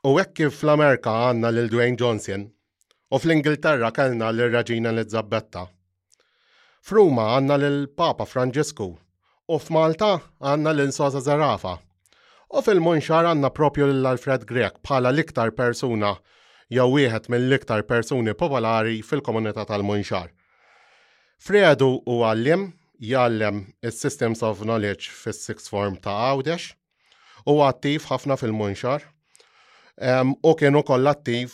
U 0.00 0.14
hekk 0.16 0.30
kif 0.38 0.54
fl-Amerika 0.56 1.12
għandna 1.26 1.50
lil 1.52 1.66
Dwayne 1.68 1.98
Johnson 2.00 2.46
u 3.12 3.18
fl-Ingilterra 3.20 3.90
kellna 3.92 4.30
lil 4.32 4.48
l 4.56 4.94
Lizzabetta. 4.96 5.66
Fruma 6.80 7.34
għandna 7.36 7.58
lil 7.60 7.76
Papa 7.92 8.24
Franġisku 8.24 8.86
u 8.96 9.58
f'Malta 9.60 10.22
għandna 10.40 10.72
lil 10.78 10.92
Sosa 10.96 11.20
Zarafa. 11.20 11.74
U 12.48 12.64
fil-Munxar 12.64 13.28
għandna 13.28 13.52
propju 13.52 13.90
lil 13.92 14.08
Alfred 14.12 14.48
Grek 14.48 14.80
bħala 14.80 15.12
l-iktar 15.12 15.52
persuna 15.52 16.14
jew 16.72 16.88
wieħed 16.96 17.28
mill-iktar 17.28 17.84
persuni 17.84 18.32
popolari 18.32 19.02
fil-komunità 19.04 19.68
tal-Munxar. 19.68 20.32
Fredu 21.36 21.92
u 22.00 22.20
għallim 22.24 22.70
jgħallem 23.04 23.60
is-Systems 23.84 24.40
of 24.48 24.64
Knowledge 24.64 25.12
fis-Sixth 25.12 25.68
Form 25.68 26.00
ta' 26.00 26.16
Għawdex 26.32 26.72
u 27.52 27.60
għattif 27.68 28.08
ħafna 28.14 28.40
fil-Munxar 28.40 29.04
u 30.42 30.52
kienu 30.58 30.80
koll 30.86 31.06
attiv 31.10 31.50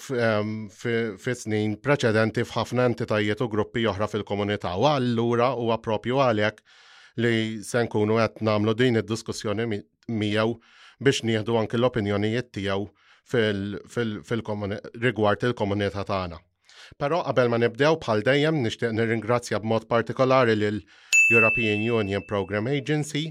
fi 1.24 1.34
snin 1.34 1.74
preċedenti 1.82 2.45
f'ħafna 2.46 2.84
entitajiet 2.92 3.41
u 3.42 3.48
gruppi 3.50 3.87
oħra 3.91 4.06
fil-komunità. 4.10 4.77
U 4.78 4.87
allura 4.91 5.48
u 5.59 5.73
għapropju 5.74 6.20
għalek 6.23 6.62
li 7.24 7.62
se 7.66 7.82
nkunu 7.87 8.20
qed 8.23 8.45
nagħmlu 8.46 8.74
din 8.78 9.01
id-diskussjoni 9.01 9.66
miegħu 9.78 10.54
biex 11.02 11.24
nieħdu 11.27 11.56
anki 11.59 11.78
l-opinjonijiet 11.80 12.52
tiegħu 12.54 12.87
rigward 14.20 15.48
il-komunità 15.51 16.04
tagħna. 16.06 16.38
Però 17.02 17.23
qabel 17.26 17.51
ma 17.51 17.59
nibdew 17.65 17.96
bħal 18.04 18.23
dejjem 18.28 18.62
nixtieq 18.68 18.95
nirringrazzja 18.95 19.59
b'mod 19.65 19.88
partikolari 19.90 20.54
lil 20.54 20.82
European 21.34 21.82
Union 21.90 22.23
Program 22.30 22.70
Agency 22.70 23.26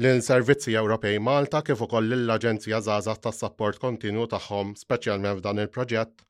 l-Servizzi 0.00 0.72
Ewropej 0.78 1.18
Malta 1.20 1.60
kif 1.64 1.82
ukoll 1.84 2.12
l-Aġenzija 2.16 2.78
Zaza 2.84 3.12
tas 3.20 3.40
support 3.42 3.78
Kontinu 3.82 4.24
tagħhom 4.30 4.74
speċjalment 4.78 5.40
f'dan 5.40 5.60
il-proġett. 5.64 6.24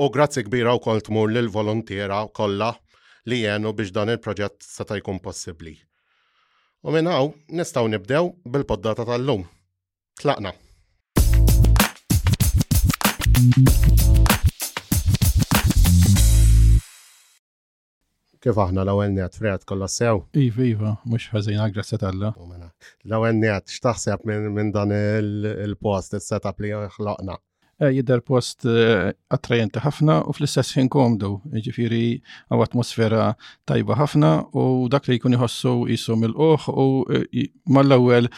U 0.00 0.08
grazzi 0.12 0.44
kbira 0.44 0.72
wkoll 0.76 1.02
tmur 1.06 1.32
lil 1.32 1.48
volontiera 1.52 2.22
kollha 2.34 2.70
li 3.28 3.42
jenu 3.44 3.72
biex 3.76 3.92
dan 3.96 4.12
il-proġett 4.14 4.60
seta' 4.64 4.98
jkun 5.00 5.20
possibbli. 5.24 5.76
U 6.86 6.92
minn 6.94 7.08
hawn 7.10 7.34
nistgħu 7.50 7.90
nibdew 7.96 8.30
bil-poddata 8.44 9.06
tal-lum. 9.08 9.44
Tlaqna. 10.20 10.54
Kif 18.46 18.58
aħna 18.62 18.82
l-ewwel 18.86 19.10
net 19.14 19.34
fred 19.40 19.64
kollha 19.66 19.86
sew? 19.90 20.20
Iva, 20.38 20.62
iva, 20.70 20.90
mhux 21.10 21.24
ħażin 21.32 21.58
aggressi 21.64 21.96
Alla. 22.08 22.28
L-ewwel 23.02 23.40
net 23.40 23.72
x'taħseb 23.74 24.22
minn 24.54 24.70
dan 24.70 24.92
il-post 24.94 26.14
is-setup 26.20 26.62
li 26.62 26.70
ħloqna? 26.94 27.34
Eh, 27.82 27.90
jidher 27.96 28.22
post 28.24 28.62
eh, 28.70 29.10
attrajenti 29.34 29.82
ħafna 29.82 30.20
u 30.30 30.34
fl-istess 30.38 30.78
ħin 30.78 30.86
komdu, 30.94 31.32
ġifiri 31.66 32.04
għaw 32.52 32.62
atmosfera 32.68 33.24
tajba 33.68 33.98
ħafna 34.04 34.30
u 34.62 34.86
dak 34.94 35.10
li 35.10 35.18
jkun 35.18 35.34
iħossu 35.40 35.74
jisu 35.90 36.16
mill-oħ 36.22 36.70
u 36.70 36.86
eh, 37.18 37.50
mal-ewwel 37.66 38.30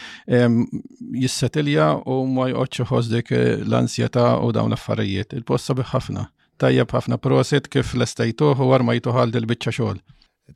jissetilja 1.20 1.92
u 2.08 2.22
ma 2.32 2.48
jqodx 2.54 3.12
dik 3.12 3.36
l-ansjeta 3.68 4.26
u 4.40 4.50
dawn 4.56 4.72
l-affarijiet. 4.72 5.36
Il-post 5.36 5.68
sabiħ 5.68 5.92
ħafna 5.92 6.30
tajjeb 6.58 6.90
ħafna 6.92 7.16
prosit 7.22 7.68
kif 7.72 7.94
l-estajtuħ 7.94 8.64
u 8.66 8.72
għarmajtuħ 8.74 9.18
għal 9.22 9.34
dil-bicċa 9.36 9.72
xogħol. 9.78 10.00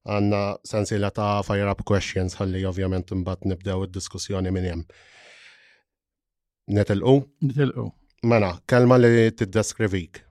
għanna 0.08 0.42
sensila 0.66 1.11
ta' 1.11 1.39
fire 1.45 1.70
up 1.72 1.83
questions 1.88 2.38
għalli 2.42 2.64
ovvjament 2.70 3.14
mbat 3.22 3.45
nibdew 3.52 3.86
id-diskussjoni 3.89 4.53
minn 4.55 4.70
hemm. 4.72 4.88
Netilqu? 6.73 7.17
Netilqu. 7.48 7.89
Mena, 8.28 8.55
kelma 8.67 8.98
li 8.99 9.30
tiddeskrivik. 9.32 10.23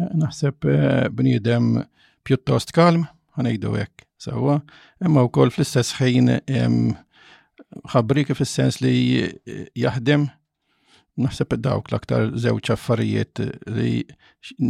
Eh, 0.00 0.10
naħseb 0.18 0.66
eh, 0.68 1.06
bnidem 1.14 1.78
pjuttost 2.26 2.74
kalm, 2.74 3.06
ħanejdu 3.38 3.76
hekk 3.78 4.02
Sawa, 4.24 4.58
imma 5.04 5.20
wkoll 5.28 5.50
fl-istess 5.52 5.94
ħin 5.98 6.30
ħabri 7.92 8.24
kif 8.28 8.42
sens 8.46 8.78
li 8.82 9.26
jaħdem 9.78 10.26
naħseb 11.14 11.54
dawk 11.62 11.92
l-aktar 11.92 12.22
żewġ 12.42 12.72
affarijiet 12.74 13.40
li 13.76 14.02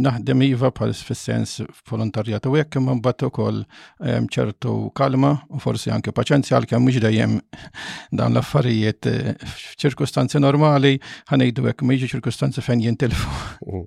naħdem 0.05 0.43
iva 0.45 0.69
bħal 0.69 0.93
fis-sens 1.07 1.57
volontarjat 1.89 2.45
u 2.45 2.53
hekk 2.61 2.77
imma 2.83 2.95
battu 3.01 3.31
ukoll 3.31 3.63
ċertu 4.29 4.75
kalma 4.97 5.31
u 5.49 5.61
forsi 5.63 5.89
anke 5.95 6.13
paċenzja 6.15 6.57
għalkemm 6.59 6.85
mhux 6.85 7.01
dejjem 7.01 7.37
dan 8.13 8.31
l-affarijiet 8.37 9.09
f'ċirkustanzi 9.47 10.41
normali 10.43 10.93
ħanejdu 11.33 11.65
hekk 11.71 11.85
ma 11.89 11.97
ċirkustanzi 12.05 12.65
fejn 12.65 12.85
jintilfu. 12.89 13.37
Mm. 13.65 13.85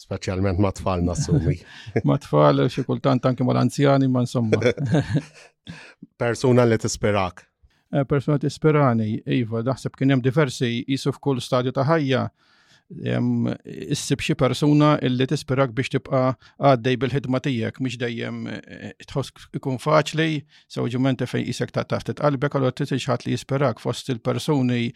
Speċjalment 0.00 0.56
ma 0.64 0.70
tfal 0.72 1.02
nassumi. 1.04 1.58
ma 2.08 2.16
tfal 2.16 2.64
xikultant 2.72 3.28
anke 3.28 3.44
mal-anzjani 3.44 4.08
ma 4.08 4.24
insomma. 4.24 4.56
Persona 6.18 6.64
li 6.64 6.80
tispirak. 6.80 7.49
Eh, 7.90 8.04
persuna 8.06 8.38
tisperani, 8.38 9.16
Iva, 9.34 9.64
daħseb 9.68 9.96
kien 9.98 10.14
hemm 10.14 10.20
diversi 10.28 10.68
jisuf 10.92 11.16
f'kull 11.18 11.40
stadju 11.48 11.72
ta' 11.80 11.88
ħajja 11.90 12.26
issib 13.90 14.20
xi 14.22 14.34
persuna 14.34 14.98
illi 15.06 15.26
tisperak 15.30 15.72
biex 15.74 15.90
tibqa' 15.94 16.34
għaddej 16.58 16.96
bil-ħidma 17.00 17.38
tiegħek 17.42 17.78
mhix 17.82 17.96
dejjem 18.00 18.38
eh, 18.48 18.90
tħoss 19.06 19.50
ikun 19.56 19.78
faċli 19.78 20.42
sewġimenti 20.70 21.26
fejn 21.28 21.46
isek 21.52 21.70
ta' 21.74 21.84
taħt 21.84 22.16
qalbek 22.18 22.54
għal 22.58 22.72
trid 22.74 22.90
ħadd 22.98 23.26
li 23.28 23.34
jisperak 23.36 23.78
fost 23.82 24.08
il-persuni 24.14 24.88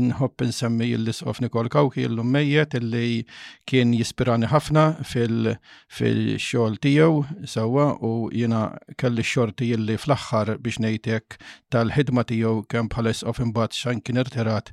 inħobb 0.00 0.44
insemmi 0.46 0.90
l-isqof 0.96 1.40
Nikol 1.44 1.68
Kawki 1.72 2.06
illum 2.08 2.32
mejjed 2.32 2.78
illi 2.80 3.26
kien 3.68 3.92
jispirani 3.98 4.48
ħafna 4.50 4.86
fil-xogħol 5.04 6.78
tiegħu 6.82 7.44
sewwa 7.52 7.90
u 8.00 8.14
jiena 8.32 8.64
kelli 8.96 9.24
x-xorti 9.26 9.72
illi 9.76 9.98
fl-aħħar 10.00 10.56
biex 10.56 10.80
ngħidlek 10.86 11.38
tal-ħidma 11.72 12.24
tiegħu 12.32 12.64
kemm 12.72 12.88
bħal 12.96 13.12
isqof 13.12 13.44
imbagħad 13.44 13.78
xan 13.82 14.00
kien 14.02 14.22
irtirat 14.24 14.72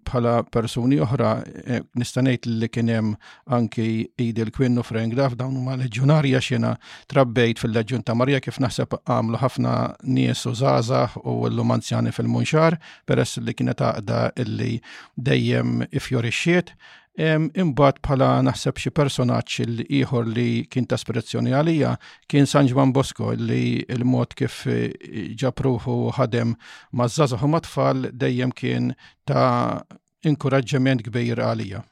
bħala 0.06 0.32
persuni 0.54 0.98
oħra 1.02 1.32
eh, 1.66 1.82
nista' 1.98 2.22
ngħid 2.22 2.46
li 2.58 2.68
kien 2.72 2.88
hemm 2.88 3.16
anki 3.56 3.86
Idil 4.18 4.50
Quinn 4.50 4.56
kwinnu 4.78 4.82
Frank 4.84 5.14
Daf 5.18 5.34
dawn 5.38 5.56
huma 5.60 5.76
leġunarja 5.78 6.40
xena 6.42 6.72
trabbejt 7.08 7.58
fil-Leġjun 7.62 8.04
ta' 8.06 8.14
Marja 8.18 8.40
kif 8.42 8.58
naħseb 8.62 8.94
għamlu 9.04 9.38
ħafna 9.40 9.74
nies 10.04 10.44
u 10.50 10.54
zaza 10.58 11.04
u 11.24 11.38
l-lum 11.48 11.76
fil-munxar 11.80 12.78
peress 13.06 13.38
li 13.40 13.54
kienet 13.54 13.80
għaqda 13.82 14.22
illi 14.44 14.78
dejjem 15.16 15.86
ifjorixiet. 15.90 16.74
Imbagħad 17.18 17.98
bħala 18.06 18.26
naħseb 18.46 18.76
xi 18.78 18.90
personaġġ 18.94 19.54
li 19.74 19.86
ieħor 20.00 20.28
li 20.30 20.50
kien 20.70 20.84
ta' 20.86 20.98
spirazzjoni 21.00 21.50
għalija 21.58 21.94
kien 22.30 22.46
San 22.46 22.68
Bosko 22.70 22.92
Bosco 22.94 23.32
li 23.34 23.82
l-mod 23.90 24.36
kif 24.38 24.66
eh, 24.66 25.34
ġapruħu 25.34 25.96
ħadem 26.14 26.52
maż 26.92 27.18
matfall 27.18 27.60
tfal 27.66 28.04
dejjem 28.12 28.52
kien 28.54 28.86
ta' 29.26 29.82
inkoraġġament 30.30 31.02
kbir 31.08 31.42
għalija. 31.42 31.82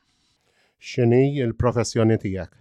X'inhi 0.78 1.42
l-professjoni 1.42 2.18
tiegħek? 2.22 2.52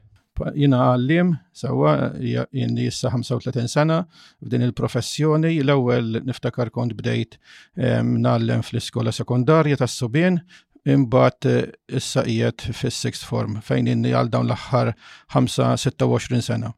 jina 0.55 0.89
għallim, 0.89 1.31
sawa, 1.55 2.11
jenni 2.19 2.85
jissa 2.89 3.07
35 3.09 3.69
sena, 3.71 4.01
f'din 4.43 4.65
il-professjoni, 4.67 5.53
l-ewel 5.63 6.23
niftakar 6.27 6.71
kont 6.75 6.91
bdejt 6.97 7.37
nallem 8.03 8.61
fl-iskola 8.65 9.13
sekundarja 9.15 9.77
tas 9.79 9.95
subien 9.95 10.41
imbat 10.85 11.45
eh, 11.49 11.71
issa 11.89 12.23
qiegħed 12.25 12.67
fis-sixth 12.79 13.25
form 13.25 13.59
fejn 13.65 13.89
inni 13.93 14.13
għal 14.15 14.29
dawn 14.33 14.47
l-aħħar 14.49 14.93
5-26 15.33 16.43
sena. 16.45 16.71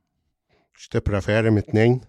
X'te 0.78 1.02
preferi 1.04 1.52
mit-tnejn? 1.52 2.00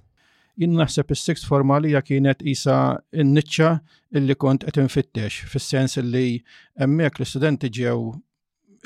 Jien 0.58 0.72
naħseb 0.78 1.12
is-sixth 1.14 1.46
form 1.46 1.70
għalija 1.74 2.02
kienet 2.06 2.42
isa 2.42 2.78
n-niċċa 3.24 3.70
illi 4.18 4.34
kont 4.38 4.66
qed 4.66 4.80
infittex, 4.82 5.42
fis-sens 5.52 5.98
illi 6.02 6.40
hemmhekk 6.82 7.20
l-istudenti 7.22 7.70
ġew 7.80 7.98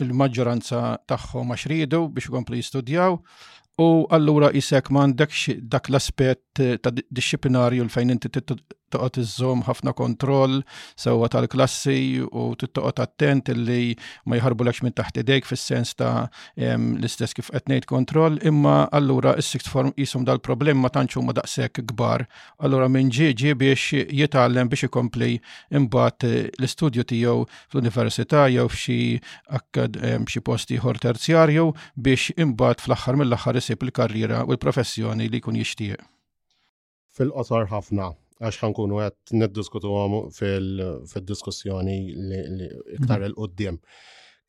il-maġġoranza 0.02 0.82
tagħhom 1.08 1.52
għax 1.52 1.68
ridu 1.72 2.02
biex 2.12 2.30
ikomplu 2.32 2.60
jistudjaw 2.60 3.18
u 3.82 3.88
allura 4.16 4.48
isek 4.56 4.88
m'għandekx 4.92 5.58
dak 5.74 5.90
l-aspett 5.92 6.62
ta' 6.84 6.94
disciplinarju 7.08 7.84
l-fejn 7.86 8.14
inti 8.16 8.32
toqgħod 8.94 9.22
iżżomm 9.24 9.62
ħafna 9.68 9.92
kontroll 9.96 10.60
sewwa 11.00 11.28
tal-klassi 11.32 12.22
u 12.28 12.44
tittoqgħod 12.60 13.02
attent 13.06 13.50
illi 13.54 13.96
ma 14.28 14.38
jħarbulekx 14.38 14.84
minn 14.86 14.96
taħt 14.98 15.22
idejk 15.24 15.48
fis-sens 15.50 15.96
ta' 15.98 16.28
l-istess 16.60 17.36
kif 17.38 17.48
qed 17.54 17.68
ngħid 17.74 17.88
kontroll, 17.90 18.36
imma 18.48 18.82
allura 18.96 19.34
s 19.40 19.52
sixt 19.56 19.70
form 19.72 19.92
qishom 19.96 20.26
dal-problem 20.28 20.82
ma 20.84 20.90
tantx 20.92 21.16
huma 21.20 21.34
daqshekk 21.36 21.84
kbar. 21.92 22.26
Allura 22.58 22.88
minn 22.90 23.10
ġieġi 23.12 23.54
biex 23.62 24.04
jitgħallem 24.12 24.70
biex 24.72 24.88
ikompli 24.90 25.32
imbagħad 25.72 26.28
eh, 26.28 26.50
l-istudju 26.58 27.04
tiegħu 27.08 27.46
fl-università 27.72 28.46
jew 28.52 28.68
f'xi 28.68 30.28
xi 30.28 30.44
post 30.44 30.72
ieħor 30.76 31.00
terzjarju 31.06 31.68
biex 31.96 32.34
imbagħad 32.46 32.82
fl-aħħar 32.86 33.20
mill-aħħar 33.22 33.60
isib 33.62 33.86
il-karriera 33.88 34.42
u 34.46 34.54
l-professjoni 34.56 35.28
li 35.30 35.40
jkun 35.42 35.58
jixtieq. 35.62 35.96
Fil-qosor 37.12 37.66
ħafna, 37.68 38.14
għax 38.42 38.60
ħankunu 38.62 38.96
għed 39.06 39.34
neddiskutu 39.38 39.90
għamu 39.98 40.20
fil-diskussjoni 40.38 41.96
iktar 42.02 43.22
mhm. 43.22 43.26
il-qoddim. 43.30 43.78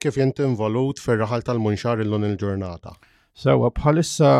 Kif 0.04 0.18
jint 0.20 0.40
involut 0.44 1.02
fil-raħal 1.04 1.46
tal-munxar 1.50 2.02
il-lun 2.04 2.28
il-ġurnata? 2.32 2.96
Sawa, 3.44 3.70
bħalissa 3.78 4.32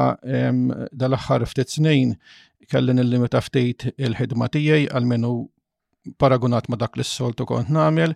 dal-axħar 0.92 1.48
ftit 1.50 1.78
snin 1.78 2.16
kellin 2.70 3.02
il-limita 3.02 3.42
ftit 3.44 3.92
il-ħidma 3.98 4.50
tijaj 4.54 4.88
għal-menu 4.92 5.34
paragunat 6.20 6.68
ma 6.70 6.76
dak 6.76 6.98
l 6.98 7.04
soltu 7.08 7.46
kont 7.48 7.70
namel 7.72 8.14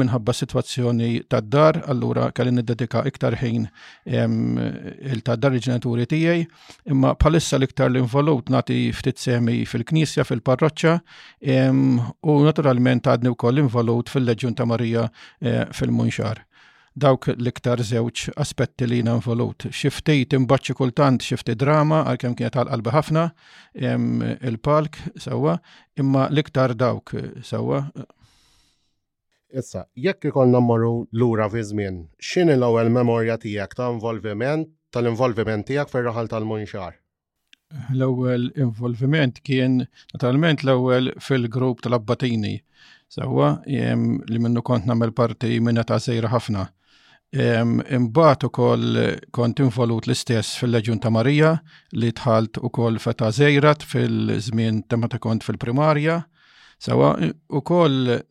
minħabba 0.00 0.32
situazzjoni 0.36 1.24
tad 1.30 1.50
dar 1.52 1.78
allura 1.92 2.30
kelli 2.32 2.52
niddedika 2.56 3.02
iktar 3.10 3.36
ħin 3.40 3.66
il-taddar 4.14 5.56
il-ġenituri 5.56 6.06
tiegħi, 6.12 6.46
imma 6.92 7.14
bħalissa 7.20 7.58
l-iktar 7.58 7.92
l-involut 7.92 8.50
nagħti 8.52 8.78
ftit 8.96 9.20
semi 9.28 9.60
fil-knisja, 9.68 10.24
fil-parroċċa, 10.24 10.96
u 12.30 12.38
naturalment 12.48 13.06
għadni 13.12 13.32
wkoll 13.36 13.64
involut 13.66 14.12
fil-leġjun 14.12 14.56
ta' 14.56 14.66
Marija 14.68 15.06
eh, 15.40 15.64
fil-Munxar 15.72 16.42
dawk 16.96 17.26
l-iktar 17.28 17.82
żewġ 17.84 18.22
aspetti 18.40 18.86
li 18.88 19.00
jina 19.02 19.18
involut. 19.18 19.66
Xiftejt 19.68 20.32
imbaċċi 20.38 20.76
kultant 20.78 21.24
xifti 21.24 21.54
drama, 21.58 22.00
għalkemm 22.08 22.36
kienet 22.38 22.56
għal-qalbi 22.56 22.92
ħafna, 22.94 23.24
il-palk 24.48 24.98
sewwa, 25.20 25.58
imma 26.00 26.26
l-iktar 26.30 26.72
dawk 26.74 27.12
sewwa. 27.44 27.82
Issa, 29.56 29.84
jekk 29.94 30.30
ikollna 30.32 30.58
mmorru 30.60 30.94
lura 31.16 31.46
fi 31.52 31.62
żmien, 31.68 32.00
x'inhi 32.18 32.56
l-ewwel 32.56 32.88
memorja 32.92 33.36
tiegħek 33.40 33.76
ta' 33.78 33.90
involviment 33.92 34.72
tal-involviment 34.94 35.68
tiegħek 35.68 35.92
fir-raħal 35.92 36.30
tal-munxar? 36.32 36.96
L-ewwel 37.92 38.48
involviment 38.62 39.40
kien 39.44 39.82
naturalment 40.14 40.64
l-ewwel 40.64 41.12
fil-grupp 41.20 41.84
tal-abbatini. 41.84 42.56
Sawa, 43.12 43.58
jem 43.70 44.16
li 44.26 44.40
minnu 44.42 44.62
kont 44.66 44.88
namel 44.88 45.12
parti 45.14 45.60
minna 45.62 45.84
ta' 45.86 46.00
sejra 46.02 46.32
ħafna. 46.32 46.64
Imbagħad 47.34 48.44
ukoll 48.46 48.98
kont 49.34 49.58
involut 49.64 50.06
l-istess 50.06 50.54
fil-Leġjun 50.60 51.00
ta' 51.02 51.10
Marija 51.10 51.54
li 51.98 52.12
tħalt 52.14 52.60
ukoll 52.62 53.00
feta' 53.02 53.32
żejrat 53.34 53.82
fil-żmien 53.82 54.84
ta' 54.86 55.18
kont 55.18 55.42
fil-primarja. 55.42 56.20
Sawa 56.78 57.16
ukoll 57.50 58.08
eh, 58.14 58.22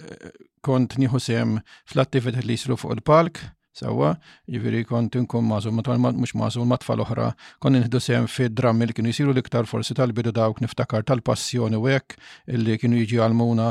kont 0.61 0.97
nieħu 1.01 1.19
sehem 1.19 1.57
fl-attività 1.91 2.39
li 2.45 2.55
jisru 2.55 2.77
fuq 2.77 2.95
il-palk 2.95 3.39
Sawa, 3.75 4.11
ġifiri 4.47 4.85
kont 4.87 5.15
nkun 5.19 5.43
mażum, 5.49 5.75
mux 5.83 6.31
mażu 6.39 6.63
ma 6.63 6.77
tfal 6.79 7.01
oħra, 7.03 7.25
kon 7.59 7.75
nħdu 7.75 7.99
sem 7.99 8.27
fi 8.31 8.47
drammi 8.47 8.87
li 8.87 8.93
kienu 8.95 9.11
jisiru 9.11 9.33
liktar 9.35 9.67
forsi 9.67 9.91
tal-bidu 9.97 10.31
dawk 10.31 10.61
niftakar 10.63 11.03
tal-passjoni 11.03 11.75
u 11.75 11.83
hekk 11.89 12.15
illi 12.55 12.77
kienu 12.79 13.01
jiġi 13.01 13.19
għalmuna 13.25 13.65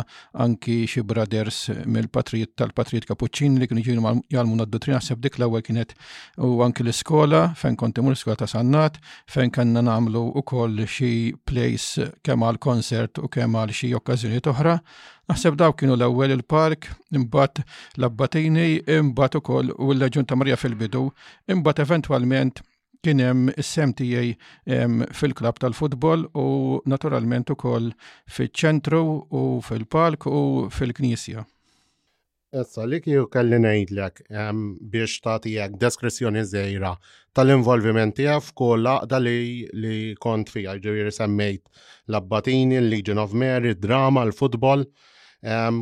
anki 0.44 0.76
xi 0.90 1.00
braders 1.08 1.62
mill-patrijiet 1.88 2.52
tal-patrijiet 2.60 3.08
Kapuċċin 3.08 3.56
li 3.62 3.70
kienu 3.70 3.86
jiġi 3.86 4.36
għalmuna 4.36 4.68
d-dutrina 4.68 5.00
sepp 5.00 5.24
dik 5.24 5.40
l-ewwel 5.40 5.64
kienet 5.64 5.96
u 6.36 6.52
anki 6.66 6.84
l-iskola 6.84 7.54
fejn 7.56 7.80
kont 7.80 8.02
mur 8.04 8.12
l-iskola 8.12 8.36
ta' 8.42 8.50
Sannat 8.54 9.00
fejn 9.32 9.54
kanna 9.56 9.80
nagħmlu 9.88 10.26
koll 10.44 10.84
xi 10.84 11.14
place 11.48 12.10
kemm 12.20 12.44
għal 12.50 12.60
konsert 12.60 13.22
u 13.24 13.32
kemm 13.32 13.56
għal 13.62 13.72
xi 13.72 13.94
okkażjonijiet 13.96 14.52
oħra 14.52 14.76
Naħseb 15.30 15.56
daw 15.56 15.72
kienu 15.72 15.94
l-ewwel 15.96 16.34
il-park, 16.34 16.88
imbagħad 17.16 17.62
l-Abbatini, 17.98 18.64
imbagħad 18.96 19.38
ukoll 19.40 19.70
u 19.72 19.90
l-Leġun 19.94 20.26
ta' 20.28 20.36
Marja 20.36 20.58
fil-bidu, 20.60 21.06
imbagħad 21.54 21.86
eventwalment 21.86 22.60
kien 23.04 23.20
hemm 23.24 23.48
is-sem 23.60 23.92
tiegħi 23.96 24.34
fil-klab 25.16 25.56
tal-futbol 25.64 26.26
u 26.40 26.44
naturalment 26.92 27.52
ukoll 27.56 27.90
fiċ-ċentru 28.36 29.00
u 29.40 29.44
fil-park 29.64 30.26
u 30.28 30.42
fil-knisja. 30.72 31.44
Issa 32.60 32.84
li 32.86 33.00
kiju 33.04 33.24
kelli 33.34 33.58
ngħidlek 33.64 34.20
biex 34.30 35.16
tagħtijek 35.24 35.80
deskrizzjoni 35.82 36.44
żgħira 36.52 36.92
tal-involviment 37.36 38.14
tiegħek 38.20 38.50
f'kull 38.52 38.84
laqda 38.88 39.22
li 39.24 40.12
kont 40.22 40.52
fiha, 40.52 40.76
ġifieri 40.84 41.16
semmejt 41.16 41.64
l-abbatini, 42.12 42.76
l-Legion 42.84 43.24
of 43.24 43.32
Mary, 43.32 43.72
drama, 43.74 44.28
l-futbol 44.28 44.84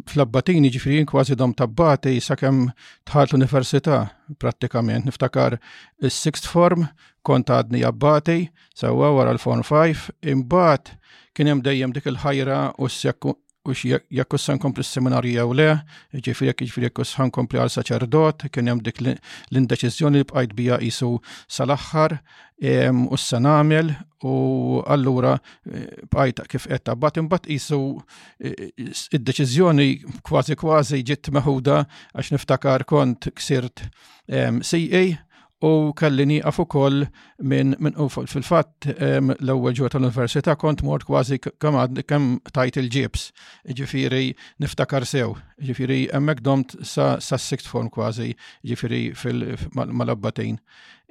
fl-abbatini 0.07 0.71
ġifri 0.73 1.03
kważi 1.05 1.37
dom 1.37 1.53
tabbati 1.55 2.17
sakemm 2.23 2.71
tħalt 3.09 3.35
l-università 3.35 3.99
prattikament. 4.41 5.05
Niftakar 5.05 5.59
il-sixth 6.01 6.47
form 6.49 6.87
kont 7.25 7.47
għadni 7.51 7.85
abbati, 7.85 8.47
sawa 8.75 9.11
wara 9.17 9.31
l-form 9.35 9.63
5, 9.67 10.09
imbagħad 10.35 10.95
kien 11.37 11.49
hemm 11.53 11.63
dejjem 11.67 11.93
dik 11.93 12.07
il-ħajra 12.09 12.63
u 12.79 12.87
s 12.89 13.05
u 13.69 13.75
jekk 14.11 14.35
us 14.35 14.49
nkompli 14.49 14.85
s-seminarju 14.85 15.35
jew 15.39 15.53
le, 15.57 15.67
ġifieri 16.15 16.51
jekk 16.53 16.63
jiġifieri 16.65 16.89
jekk 16.89 17.03
us 17.05 17.13
nkompli 17.25 17.61
għal 17.61 17.73
saċerdot, 17.73 18.47
kien 18.55 18.71
hemm 18.71 18.83
dik 18.87 19.01
l-indeċiżjoni 19.05 20.23
li 20.23 20.27
bqajt 20.31 20.55
bija 20.59 20.79
qisu 20.81 21.11
sal-aħħar 21.57 22.19
u 23.05 23.19
s 23.19 23.29
nagħmel 23.39 23.93
u 24.27 24.33
allura 24.91 25.37
eh, 25.37 25.93
bqajt 26.11 26.43
kif 26.51 26.65
qed 26.71 26.87
tabbad 26.89 27.21
imbagħad 27.23 27.51
qisu 27.53 27.79
eh, 28.41 28.73
id-deċiżjoni 29.15 29.89
kważi 30.27 30.57
kważi 30.59 30.99
ġiet 31.07 31.31
meħuda 31.37 31.77
għax 31.85 32.35
niftakar 32.35 32.87
kont 32.91 33.31
ksirt 33.39 33.87
CA 34.29 35.05
u 35.65 35.93
kallini 35.97 36.37
għafu 36.47 36.65
ukoll 36.67 36.99
minn 37.43 37.75
min 37.83 37.97
u 37.99 38.07
fil-fatt 38.11 38.87
l-ewwel 38.93 39.75
ġuħat 39.75 39.97
tal-università 39.97 40.55
kont 40.61 40.85
mort 40.87 41.07
kważi 41.09 41.41
kemm 41.43 41.99
kemm 42.07 42.29
tajt 42.55 42.79
il-ġibs, 42.79 43.25
ġifiri 43.75 44.35
niftakar 44.63 45.07
sew, 45.07 45.33
ġifiri 45.59 46.05
emmek 46.15 46.45
domt 46.47 46.77
sa 46.87 47.17
sixth 47.21 47.67
form 47.71 47.91
kważi, 47.91 48.31
ġifiri 48.63 49.03
fil-malabbatin. 49.19 50.61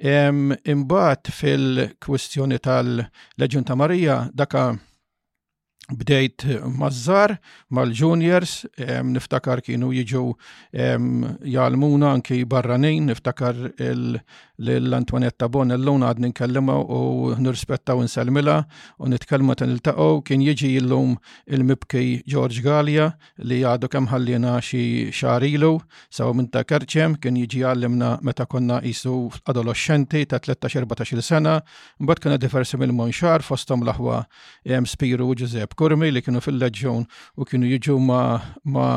Imbagħad 0.00 1.32
fil-kwistjoni 1.34 2.58
tal 2.64 3.04
leġun 3.36 3.68
ta' 3.68 3.76
Marija 3.76 4.22
daka 4.32 4.70
Bdejt 5.92 6.44
mażżar, 6.76 7.32
mal-juniors, 7.72 8.66
niftakar 9.08 9.62
kienu 9.64 9.88
jiġu 9.96 10.34
jalmuna 11.48 12.10
anki 12.12 12.42
barranin, 12.44 13.06
niftakar 13.08 13.56
l 13.80 14.92
antonietta 14.94 15.48
Bon 15.48 15.72
l-lun 15.72 16.04
għad 16.04 16.20
ninkellima 16.20 16.74
u 16.84 17.30
nirrispetta 17.40 17.94
u 17.96 18.02
nsalmila 18.04 18.58
u 19.00 19.08
nitkellma 19.08 19.54
ta' 19.56 19.68
niltaqgħu 19.70 20.08
kien 20.28 20.42
jiġi 20.44 20.74
l-lum 20.82 21.14
il-mibki 21.46 22.20
George 22.26 22.60
Gallia 22.64 23.08
li 23.38 23.60
għadu 23.62 23.88
kemm 23.88 24.10
ħallina 24.12 24.56
xi 24.60 24.82
xarilu 25.14 25.78
saw 26.10 26.34
minn 26.34 26.50
ta' 26.50 26.66
kerċem 26.68 27.14
kien 27.22 27.38
jiġi 27.38 27.62
għallimna 27.64 28.16
meta 28.26 28.44
konna 28.46 28.80
qisu 28.82 29.30
adolescenti 29.48 30.26
ta' 30.26 30.42
13-14 30.52 31.22
sena, 31.24 31.56
mbagħad 32.02 32.22
kena 32.26 32.36
diversi 32.36 32.76
mill-monxar 32.76 33.46
fostom 33.46 33.86
l-aħwa 33.86 34.24
Spiru 34.88 35.30
u 35.30 35.38
Giuseppe 35.38 35.77
kurmi 35.78 36.10
li 36.10 36.20
kienu 36.24 36.40
fil-leġjon 36.42 37.04
u 37.40 37.46
kienu 37.48 37.68
jiġu 37.70 37.94
ma 38.00 38.88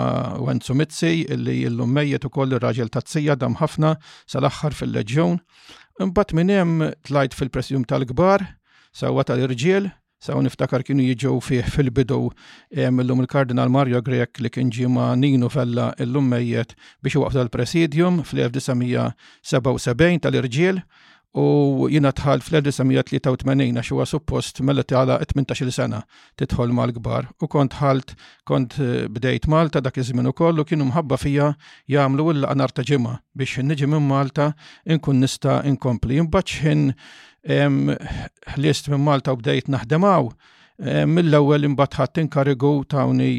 Wenzo 0.48 0.74
Mizzi 0.78 1.12
illi 1.34 1.60
illum 1.70 1.94
mejjet 1.98 2.26
ukoll 2.26 2.56
ir-raġel 2.58 2.90
tazzija 2.96 3.36
dam 3.38 3.56
ħafna 3.62 3.94
sal-aħħar 4.34 4.78
fil-leġjon. 4.80 5.38
Imbagħad 6.08 6.38
minnem 6.38 6.62
hemm 6.64 6.94
tlajt 7.08 7.38
fil-presidium 7.38 7.86
tal-kbar 7.86 8.50
sawa 8.92 9.24
tal-irġiel 9.28 9.92
Saw 10.22 10.38
niftakar 10.38 10.84
kienu 10.86 11.02
jiġu 11.02 11.32
fih 11.42 11.66
fil-bidu 11.74 12.18
illum 12.84 13.24
il-Kardinal 13.24 13.72
Mario 13.74 14.04
Grek 14.06 14.38
li 14.46 14.52
kien 14.54 14.70
ġi 14.70 14.86
ma' 14.86 15.16
Nino 15.18 15.50
il-lum 15.56 16.28
mejjet 16.30 16.76
biex 17.02 17.16
u 17.18 17.26
tal-Presidium 17.34 18.20
fl-1977 18.22 20.20
tal-irġiel 20.22 20.84
u 21.34 21.88
jina 21.92 22.12
tħal 22.12 22.42
fl-1983 22.44 23.72
għax 23.80 23.92
huwa 23.96 24.06
suppost 24.08 24.60
mella 24.68 24.84
tala 24.84 25.16
18 25.24 25.72
sena 25.72 26.02
titħol 26.40 26.74
mal-kbar 26.76 27.30
u 27.40 27.48
kont 27.48 27.78
ħalt 27.80 28.16
kont 28.44 28.76
eh, 28.84 29.08
bdejt 29.08 29.48
Malta 29.48 29.80
dak 29.80 29.98
iż-żmien 30.02 30.28
ukoll 30.32 30.60
u 30.60 30.66
kienu 30.68 30.90
mħabba 30.90 31.20
fija 31.22 31.52
jagħmlu 31.88 32.28
l 32.36 32.48
nar 32.60 32.72
ta' 32.76 32.84
ġimgħa 32.84 33.16
biex 33.34 33.64
nġi 33.70 33.88
minn 33.94 34.08
Malta 34.10 34.50
inkun 34.84 35.22
nista' 35.24 35.62
inkompli. 35.72 36.20
Imbagħad 36.20 36.64
ħin 36.64 36.90
ħlist 38.56 38.92
minn 38.92 39.06
Malta 39.08 39.32
u 39.32 39.40
bdejt 39.40 39.72
naħdemaw 39.72 40.28
mill-ewwel 41.08 41.70
imbagħad 41.70 42.12
ħadd 42.12 42.24
inkarigu 42.28 42.74
tawni 42.92 43.38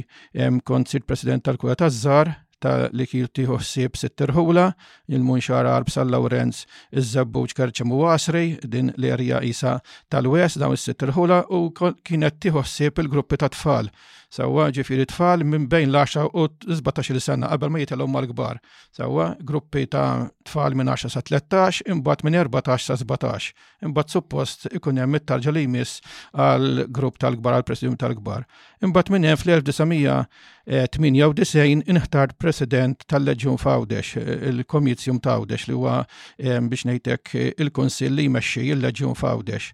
kont 0.64 0.88
sir 0.88 1.04
President 1.04 1.44
tal-Kura 1.44 1.76
taż-Żar 1.84 2.32
ta' 2.62 2.86
li 2.96 3.06
kirti 3.10 3.44
ħossib 3.50 3.98
sitterħula, 3.98 4.68
il-munxar 5.10 5.68
Arb 5.68 5.90
sal 5.92 6.12
Lawrenz, 6.14 6.62
iż-żabbuġ 6.94 7.54
karċemu 7.58 7.98
wasri, 8.04 8.44
din 8.74 8.92
l-erja 8.94 9.42
isa 9.52 9.74
tal 10.12 10.30
wes 10.30 10.56
dawn 10.62 10.78
is-sitterħula 10.78 11.42
u 11.58 11.64
kienet 11.80 12.38
tiħossib 12.46 13.02
il-gruppi 13.04 13.40
ta' 13.42 13.50
tfal 13.56 13.90
Sawa 14.32 14.70
ġifiri 14.72 15.04
tfal 15.10 15.42
minn 15.44 15.66
bejn 15.68 15.90
l-10 15.92 16.30
u 16.40 16.42
17 16.64 17.12
sena 17.20 17.50
qabel 17.52 17.68
ma 17.74 17.78
jitel 17.82 18.00
mal 18.08 18.24
kbar 18.30 18.60
Sawa 18.96 19.26
gruppi 19.48 19.84
ta' 19.92 20.30
tfal 20.48 20.74
minn 20.76 20.88
10 20.88 21.08
sa' 21.12 21.20
13, 21.22 21.82
imbat 21.92 22.22
minn 22.26 22.34
14 22.40 22.82
sa' 22.86 22.96
17. 23.04 23.52
Imbat 23.86 24.08
suppost 24.10 24.66
ikun 24.74 24.98
hemm 25.02 25.14
it-tarġa 25.20 25.50
li 25.54 25.66
jmiss 25.68 26.00
għal 26.32 26.86
grupp 26.96 27.18
tal-kbar 27.22 27.52
għal 27.58 27.66
president 27.68 27.98
tal-kbar. 28.02 28.46
Imbat 28.82 29.10
minn 29.14 29.24
hemm 29.28 29.36
fl-1998 29.36 31.84
inħtar 31.92 32.32
president 32.42 33.04
tal-Leġjun 33.08 33.60
Fawdex, 33.62 34.16
il-Komizjum 34.52 35.20
t'Għawdex 35.22 35.68
li 35.70 35.76
huwa 35.78 36.00
biex 36.40 36.88
ngħidlek 36.88 37.60
il-Kunsill 37.62 38.16
li 38.18 38.26
jmexxi 38.32 38.66
il-Leġjun 38.74 39.12
Fawdex. 39.16 39.70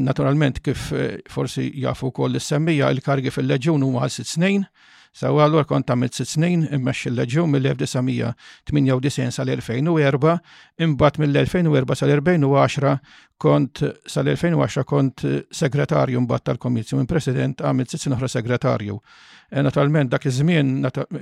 Naturalment 0.00 0.62
kif 0.64 0.88
eh, 0.96 1.18
forsi 1.30 1.68
jafu 1.84 2.10
wkoll 2.14 2.34
is-semmija 2.40 2.88
il-kargi 2.96 3.30
fil-Leġjun 3.34 3.79
dawn 3.82 4.00
għal 4.00 4.14
sitt 4.14 4.30
snin, 4.34 4.66
Sawa 5.10 5.42
għallur 5.42 5.64
kont 5.66 5.88
għamilt 5.90 6.14
6 6.22 6.36
snin 6.38 6.60
immax 6.70 7.08
il-leġju 7.10 7.42
mill-1998 7.50 9.32
sal-2004, 9.34 10.36
imbagħad 10.86 11.18
mill-2004 11.24 11.96
sal-2010 11.98 13.16
kont 13.44 13.82
sal-2010 14.06 14.84
kont 14.86 15.24
segretarju 15.50 16.22
mbagħad 16.22 16.46
tal-komissju, 16.52 17.00
minn 17.00 17.10
president 17.10 17.58
għamilt 17.58 17.90
sitt 17.90 18.04
snin 18.04 18.14
oħra 18.20 18.30
segretarju. 18.30 19.00
Eh, 19.52 19.62
naturalment 19.66 20.06
dak 20.12 20.22
iż-żmien 20.30 20.68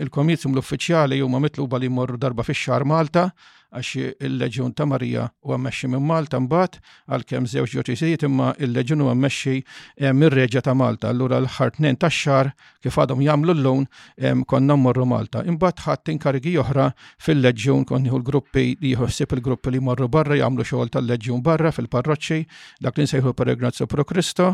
il-komizium 0.05 0.53
l-uffiċjali 0.53 1.23
huma 1.25 1.39
mitluba 1.41 1.79
li 1.81 1.89
jmorru 1.89 2.19
darba 2.21 2.45
fix-xahar 2.45 2.85
Malta 2.85 3.31
għax 3.73 3.93
il-leġun 4.27 4.75
ta' 4.77 4.85
Marija 4.89 5.23
u 5.47 5.55
għammexxi 5.57 5.89
minn 5.89 6.05
Malta 6.05 6.37
mbagħad 6.45 6.77
għalkemm 7.09 7.49
żewġ 7.55 7.73
ġoċisijiet 7.79 8.27
imma 8.29 8.51
il-leġun 8.61 9.07
u 9.07 9.09
għammexxi 9.09 9.55
eh, 9.57 10.13
mir-reġa 10.13 10.61
ta' 10.67 10.77
Malta. 10.77 11.09
Allura 11.09 11.41
l-ħartnejn 11.41 11.97
tax 12.05 12.21
xar 12.27 12.53
kif 12.85 13.01
għadhom 13.01 13.25
jagħmlu 13.25 13.57
l-lun 13.57 13.89
eh, 14.21 14.35
konna 14.45 14.77
mmorru 14.77 15.09
Malta. 15.09 15.47
Imbagħad 15.49 15.87
ħadd 15.89 16.15
inkarigi 16.19 16.57
oħra 16.61 16.91
fil-leġun 17.25 17.89
konniħu 17.89 18.21
l-gruppi 18.21 18.67
li 18.83 18.93
jħossib 18.93 19.33
il-gruppi 19.39 19.73
li 19.73 19.81
jmorru 19.81 20.09
barra 20.13 20.37
jagħmlu 20.43 20.69
xogħol 20.69 20.93
tal-leġun 20.99 21.41
barra 21.49 21.73
fil-parroċċi 21.73 22.43
dak 22.85 23.01
li 23.01 23.09
nsejħu 23.09 23.33
Peregrinazzju 23.41 23.89
Pro 23.89 24.05
Kristo 24.05 24.53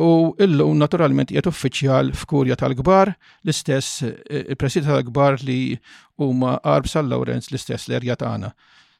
u 0.00 0.34
illu 0.42 0.70
naturalment 0.74 1.30
jiet 1.30 1.46
uffiċjal 1.46 2.10
f'Kurja 2.18 2.56
tal-Gbar, 2.58 3.12
l-istess 3.46 4.02
eh, 4.02 4.50
il-President 4.54 4.90
tal-Gbar 4.90 5.38
li 5.46 5.76
huma 6.22 6.56
Arb 6.64 6.88
sal 6.90 7.06
Lawrence 7.10 7.52
l-istess 7.52 7.88
l-erja 7.88 8.16
tagħna. 8.18 8.50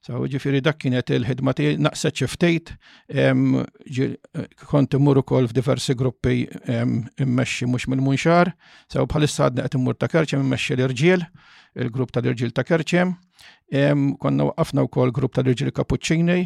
Saw 0.05 0.29
ġifiri 0.29 0.61
dak 0.61 0.77
kienet 0.83 1.11
il-ħidma 1.17 1.55
tiegħi 1.57 1.79
naqset 1.87 2.19
ċiftejt, 2.23 2.73
eh, 3.17 3.35
kont 4.69 4.95
immur 4.99 5.23
ukoll 5.25 5.49
f'diversi 5.51 5.97
gruppi 5.99 6.45
immexxi 6.69 7.67
mhux 7.71 7.89
mill-munxar, 7.89 8.53
saw 8.87 9.09
bħalissa 9.09 9.49
għadna 9.49 9.65
qed 9.67 9.79
immur 9.81 9.97
ta' 9.99 10.13
kerċem 10.13 10.45
immexxi 10.47 10.77
l-irġiel, 10.79 11.25
il-grupp 11.81 12.13
tal-irġiel 12.15 12.53
ta' 12.55 12.67
kerċem, 12.69 13.17
Konna 14.19 14.45
waqqafna 14.51 14.85
wkoll 14.87 15.11
grupp 15.17 15.35
tal-Irġiel 15.35 15.73
Kapuċċini, 15.77 16.37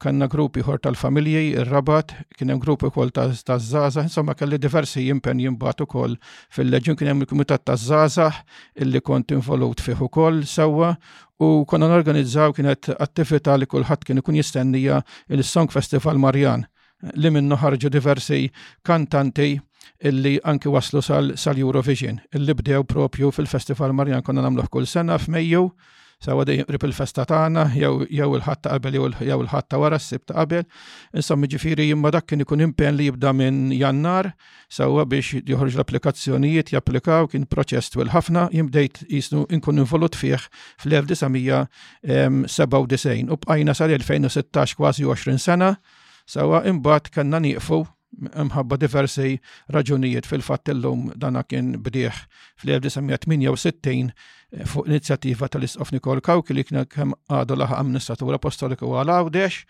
kanna 0.00 0.28
grupp 0.32 0.56
ieħor 0.60 0.78
tal-familji, 0.86 1.42
ir-rabat, 1.60 2.14
kien 2.38 2.50
hemm 2.52 2.62
grupp 2.62 2.86
ukoll 2.88 3.10
taż-żgħażagħ, 3.12 4.06
insomma 4.06 4.34
kelli 4.38 4.56
diversi 4.62 5.02
jimbat 5.06 5.80
u 5.80 5.84
ukoll 5.84 6.14
fil-leġun 6.54 6.96
kien 6.96 7.10
hemm 7.10 7.20
il 7.20 7.26
komitat 7.28 7.64
taż-żgħażagħ 7.68 8.38
illi 8.86 9.00
kont 9.04 9.32
involut 9.36 9.80
fih 9.84 10.00
ukoll 10.06 10.40
sewwa 10.48 10.94
u 11.42 11.50
konna 11.68 11.88
norganizzaw 11.92 12.54
kienet 12.56 12.94
attività 13.00 13.56
li 13.60 13.66
kulħadd 13.68 14.06
kien 14.08 14.22
ikun 14.22 14.40
jistennija 14.40 15.02
il-Song 15.28 15.68
Festival 15.74 16.16
Marjan 16.18 16.64
li 17.14 17.30
minnu 17.34 17.58
ħarġu 17.60 17.92
diversi 17.92 18.46
kantanti 18.80 19.52
illi 20.04 20.38
anki 20.44 20.68
waslu 20.72 21.02
sal-Eurovision, 21.02 22.20
sal 22.22 22.30
illi 22.40 22.52
bdew 22.58 22.84
propju 22.88 23.30
fil-Festival 23.34 23.92
Marjan 23.96 24.22
konna 24.24 24.42
namluħ 24.46 24.66
kull 24.72 24.86
sena 24.88 25.16
f'Mejju, 25.20 25.68
sawa 26.16 26.44
di 26.48 26.62
rip 26.64 26.84
il-festa 26.88 27.24
tagħna 27.28 27.66
jew 27.76 28.06
il-ħatta 28.08 28.70
qabel 28.72 28.94
jew 28.96 29.06
il-ħatta 29.26 29.76
wara 29.80 29.98
s-sib 30.00 30.22
qabel. 30.32 30.62
Insomma 31.12 31.44
ġifieri 31.52 31.90
dak 32.12 32.24
kien 32.26 32.40
ikun 32.40 32.62
impenn 32.64 32.96
li 32.96 33.08
jibda 33.10 33.30
minn 33.36 33.58
Jannar 33.72 34.30
sawa 34.72 35.04
biex 35.04 35.34
joħorġ 35.44 35.76
l-applikazzjonijiet 35.76 36.72
japplikaw 36.72 37.28
kien 37.28 37.44
proċest 37.44 37.96
u 37.96 38.00
l 38.00 38.08
ħafna 38.16 38.48
jimdejt 38.52 39.04
jisnu 39.12 39.44
inkun 39.50 39.78
involut 39.84 40.16
fih 40.16 40.40
fl-1997 40.80 43.28
u 43.28 43.36
bqajna 43.36 43.74
sar 43.76 43.88
2016 43.92 44.76
kważi 44.80 45.04
20 45.04 45.36
sena 45.38 45.74
sawa 46.26 46.64
imbagħad 46.64 47.10
kellna 47.12 47.40
nieqfu 47.44 47.84
mħabba 48.18 48.76
diversi 48.80 49.34
raġunijiet 49.74 50.26
fil-fatt 50.28 50.70
illum 50.72 51.10
dana 51.16 51.42
kien 51.44 51.74
bdieħ 51.84 52.20
fl-1968 52.62 54.12
eh, 54.12 54.64
fuq 54.66 54.88
inizjattiva 54.90 55.48
tal-Isqof 55.52 55.92
Nikol 55.96 56.20
Kawki 56.24 56.54
li 56.56 56.64
kien 56.68 56.84
kemm 56.88 57.16
għadu 57.28 57.56
laħ 57.60 57.76
amministratura 57.78 58.40
apostoliku 58.40 58.90
għal 59.00 59.14
għawdex 59.16 59.62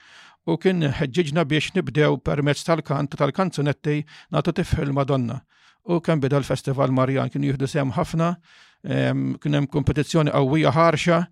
u 0.47 0.59
kien 0.63 0.87
ħedġiġna 1.01 1.45
biex 1.51 1.75
nibdew 1.81 2.21
permezz 2.25 2.67
tal-kant 2.69 3.19
tal-kanzunetti 3.19 4.01
natu 4.37 4.53
tifħil 4.61 4.95
Madonna 5.01 5.41
u 5.87 6.01
kien 6.03 6.21
bida 6.23 6.39
l-Festival 6.41 6.95
Marjan 6.95 7.31
kien 7.35 7.47
juhdu 7.49 7.67
sem 7.71 7.91
ħafna 7.99 8.37
kien 8.85 9.55
hemm 9.55 9.67
kompetizzjoni 9.67 10.31
qawwija 10.31 10.71
ħarxa, 10.77 11.23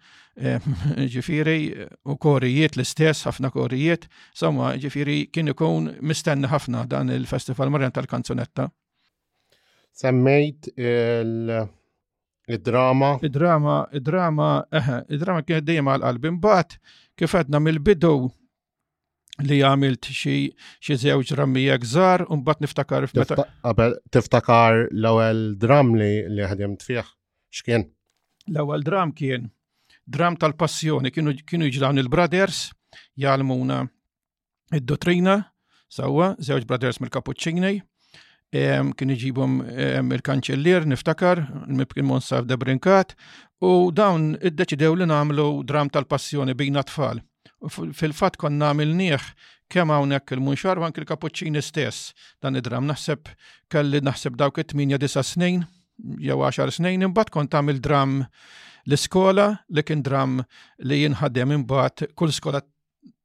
ġifiri 1.14 1.56
u 2.10 2.12
korijiet 2.18 2.74
l-istess, 2.76 3.24
ħafna 3.28 3.50
korijiet, 3.54 4.06
samma 4.34 4.72
ġifiri 4.82 5.30
kien 5.30 5.48
ikun 5.52 5.92
mistenni 6.02 6.48
ħafna 6.50 6.86
dan 6.90 7.10
il-Festival 7.14 7.70
Marjan 7.70 7.94
tal-Kanzunetta. 7.94 8.66
Semmejt 9.94 10.68
il-drama. 10.74 13.12
il 13.22 13.30
drama 13.30 13.76
il 13.92 14.00
drama 14.02 14.64
il 15.12 15.18
drama 15.22 15.42
kien 15.46 15.64
dejjem 15.64 15.86
għal 15.94 16.02
qalbi 16.02 16.28
imbagħad 16.34 16.78
kif 17.16 17.34
għedna 17.38 17.58
mill-bidu 17.62 18.12
li 19.46 19.62
għamilt 19.62 20.04
xi 20.10 20.50
zewġ 20.82 21.04
żewġ 21.06 21.34
rammija 21.38 21.78
un 21.78 21.80
u 22.26 22.36
mbagħad 22.42 22.60
niftakar 22.66 23.04
Tiftakar 24.10 24.74
l-ewwel 24.90 25.54
dram 25.56 25.94
li 25.94 26.42
ħadjem 26.42 26.74
fih 26.82 27.04
x'kien? 27.58 27.86
L-ewwel 28.52 28.82
dram 28.84 29.12
kien 29.16 29.44
dram 30.04 30.34
tal-passjoni 30.40 31.08
kienu 31.14 31.32
kienu 31.48 31.66
jiġlawn 31.72 32.00
il-brothers 32.02 32.56
jgħalmuna 33.18 33.78
id-dottrina 34.80 35.36
sewwa 35.96 36.26
żewġ 36.44 36.66
brothers 36.68 37.00
mill-Kapuċċini 37.02 37.70
kien 38.54 39.10
iġibhom 39.14 39.54
il-kanċellier 40.14 40.84
niftakar, 40.86 41.40
il-mibkin 41.66 42.06
Monsaf 42.06 42.44
de 42.46 42.54
Brinkat, 42.60 43.16
u 43.66 43.90
dawn 44.00 44.36
iddeċidew 44.38 44.94
li 45.00 45.08
nagħmlu 45.10 45.46
dram 45.66 45.90
tal-passjoni 45.90 46.54
bejna 46.54 46.84
tfal. 46.86 47.18
Fil-fat 47.74 48.38
kon 48.38 48.54
namil 48.60 48.94
nieħ 48.94 49.26
kemm 49.74 49.90
hawnhekk 49.90 50.36
il-munxar 50.38 50.78
anke 50.86 51.02
il-kapuċċini 51.02 51.62
stess 51.66 52.12
dan 52.38 52.60
id-dram 52.60 52.86
naħseb 52.92 53.26
kelli 53.72 54.04
naħseb 54.06 54.38
dawk 54.38 54.62
it-8 54.62 55.02
disa 55.02 55.26
snin 55.26 55.64
jew 56.18 56.38
10 56.42 56.72
snin 56.76 57.06
imbagħad 57.08 57.30
kont 57.34 57.52
tagħmel 57.54 57.80
dram 57.84 58.20
l-iskola 58.90 59.48
li 59.78 59.84
kien 59.86 60.02
dram 60.04 60.38
li 60.88 61.02
jinħadem 61.04 61.58
imbagħad 61.60 62.10
kull 62.18 62.32
skola 62.36 62.62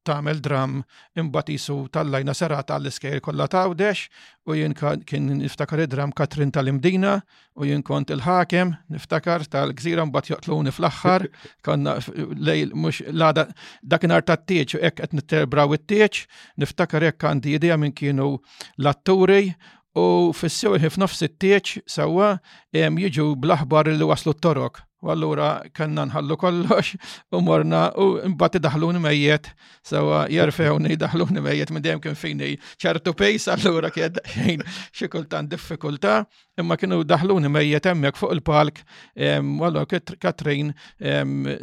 tagħmel 0.07 0.39
dram 0.41 0.77
imbagħad 1.21 1.49
isu 1.57 1.73
tal-lajna 1.93 2.33
serata 2.37 2.77
għall-iskejl 2.79 3.19
kollha 3.25 3.49
tawdex 3.51 4.05
u 4.49 4.55
jien 4.57 4.73
kien 4.77 5.27
niftakar 5.43 5.83
id-dram 5.85 6.13
Katrin 6.15 6.49
tal-Imdina 6.55 7.17
u 7.59 7.67
jien 7.69 7.83
kont 7.89 8.13
il-ħakem 8.15 8.71
niftakar 8.95 9.43
tal-gżira 9.55 10.05
mbagħad 10.07 10.31
joqtluni 10.35 10.73
fl-aħħar 10.73 11.27
konna 11.67 11.97
lejl 12.07 12.71
mhux 12.77 13.03
l-għada 13.11 13.45
dakinhar 13.83 14.23
tat-tieċ 14.31 14.77
hekk 14.87 15.01
qed 15.03 15.17
nitterbraw 15.19 15.75
it 15.77 15.85
tieġ 15.91 16.23
niftakar 16.63 17.09
hekk 17.11 17.25
għandi 17.33 17.57
idea 17.59 17.77
minn 17.81 17.93
kienu 17.97 18.37
l-atturi 18.79 19.49
u 20.01 20.33
fissew 20.39 20.75
il-ħif 20.77 20.99
nofs 21.03 21.23
it-tieċ 21.27 21.79
sawa 21.95 22.27
jiġu 22.77 23.27
bl-aħbar 23.45 23.91
li 23.97 24.09
waslu 24.11 24.35
t-torok. 24.37 24.83
U 24.99 25.07
allura 25.13 25.61
kanna 25.73 26.03
nħallu 26.09 26.35
kollox 26.41 26.97
u 27.31 27.39
morna 27.43 27.83
u 27.95 28.07
mbagħad 28.33 28.61
daħluni 28.65 28.99
mejjed 28.99 29.47
sewa 29.87 30.25
jarfewni 30.31 30.97
daħluni 30.99 31.39
mejjed 31.45 31.71
minn 31.73 31.85
dejjem 31.85 32.01
kien 32.03 32.17
fini 32.19 32.49
ċertu 32.81 33.13
pejs 33.17 33.47
allura 33.53 33.91
kien 33.95 34.19
xejn 34.33 34.63
xi 34.67 35.07
kultant 35.13 35.47
diffikultà 35.53 36.17
imma 36.59 36.75
kienu 36.81 37.01
daħluni 37.07 37.47
mejjed 37.53 37.87
hemmhekk 37.93 38.19
fuq 38.19 38.33
il-palk 38.35 38.81
u 38.81 39.67
allura 39.69 39.85
Katrin 40.25 40.73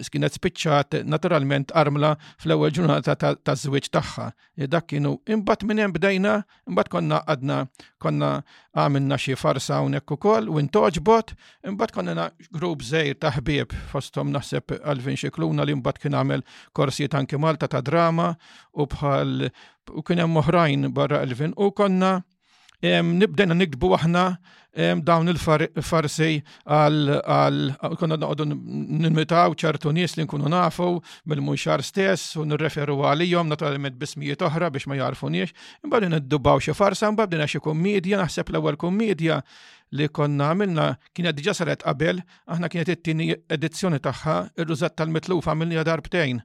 skinet 0.07 0.39
spiċċat 0.41 1.03
naturalment 1.05 1.75
armla 1.77 2.15
fl-ewwel 2.41 2.73
ġurnata 2.73 3.19
taż-żwieġ 3.21 3.91
tagħha. 3.99 4.31
E 4.57 4.65
dak 4.73 4.87
kienu 4.95 5.19
imbagħad 5.29 5.69
minn 5.69 5.83
hemm 5.85 5.97
bdejna 5.99 6.33
imbagħad 6.73 6.93
konna 6.97 7.21
qadna 7.29 7.61
konna 8.01 8.33
għamilna 8.77 9.21
xi 9.21 9.37
farsa 9.37 9.83
hawnhekk 9.83 10.17
ukoll 10.17 10.49
u 10.49 10.57
intoġbot 10.65 11.37
imbagħad 11.69 11.97
konna 12.01 12.29
grupp 12.57 12.85
żejr 12.89 13.21
ta' 13.27 13.35
ħbieb 13.41 13.75
fostom 13.91 14.29
naħseb 14.31 14.77
Alvin 14.93 15.17
Xikluna 15.19 15.65
li 15.67 15.75
mbagħad 15.81 16.03
kien 16.05 16.15
għamel 16.19 16.45
korsi 16.79 17.09
tanki 17.11 17.41
Malta 17.43 17.67
ta' 17.73 17.83
drama 17.83 18.29
u 18.79 18.87
bħal 18.93 19.49
u 19.99 20.05
kien 20.07 20.23
hemm 20.23 20.41
oħrajn 20.45 20.93
barra 20.95 21.25
Alvin 21.27 21.57
u 21.59 21.73
konna 21.75 22.15
nibdejna 22.83 23.55
nikdbu 23.57 23.95
aħna 23.97 24.37
dawn 25.03 25.33
il-farsi 25.33 26.43
għal 26.69 27.71
konna 27.97 28.17
noqdu 28.21 28.45
nimitaw 28.51 29.55
ċertu 29.57 29.93
nies 29.97 30.17
li 30.19 30.25
nkunu 30.27 30.49
nafu 30.53 31.01
mill-munxar 31.33 31.81
stess 31.83 32.37
u 32.37 32.45
nirreferu 32.45 32.99
għalihom 33.09 33.49
naturalment 33.49 33.97
bismijiet 33.97 34.43
oħra 34.45 34.69
biex 34.71 34.87
ma 34.93 34.99
jarfuniex, 35.01 35.55
imbagħad 35.87 36.11
niddubaw 36.13 36.61
xi 36.61 36.75
farsa, 36.77 37.09
imbagħad 37.09 37.31
bdejna 37.31 37.49
xi 37.49 37.63
kummedja, 37.65 38.21
naħseb 38.21 38.53
l-ewwel 38.53 38.77
kummedja 38.85 39.39
li 39.97 40.11
konna 40.13 40.53
għamilna 40.53 40.87
kienet 41.17 41.37
diġa 41.41 41.55
saret 41.57 41.83
qabel, 41.87 42.21
aħna 42.45 42.69
kienet 42.69 42.93
it-tieni 42.99 43.31
edizzjoni 43.49 44.03
tagħha 44.05 44.37
ir 44.61 44.69
ruzat 44.69 44.97
tal-mitluf 45.01 45.49
għamilni 45.49 45.81
btejn 46.05 46.45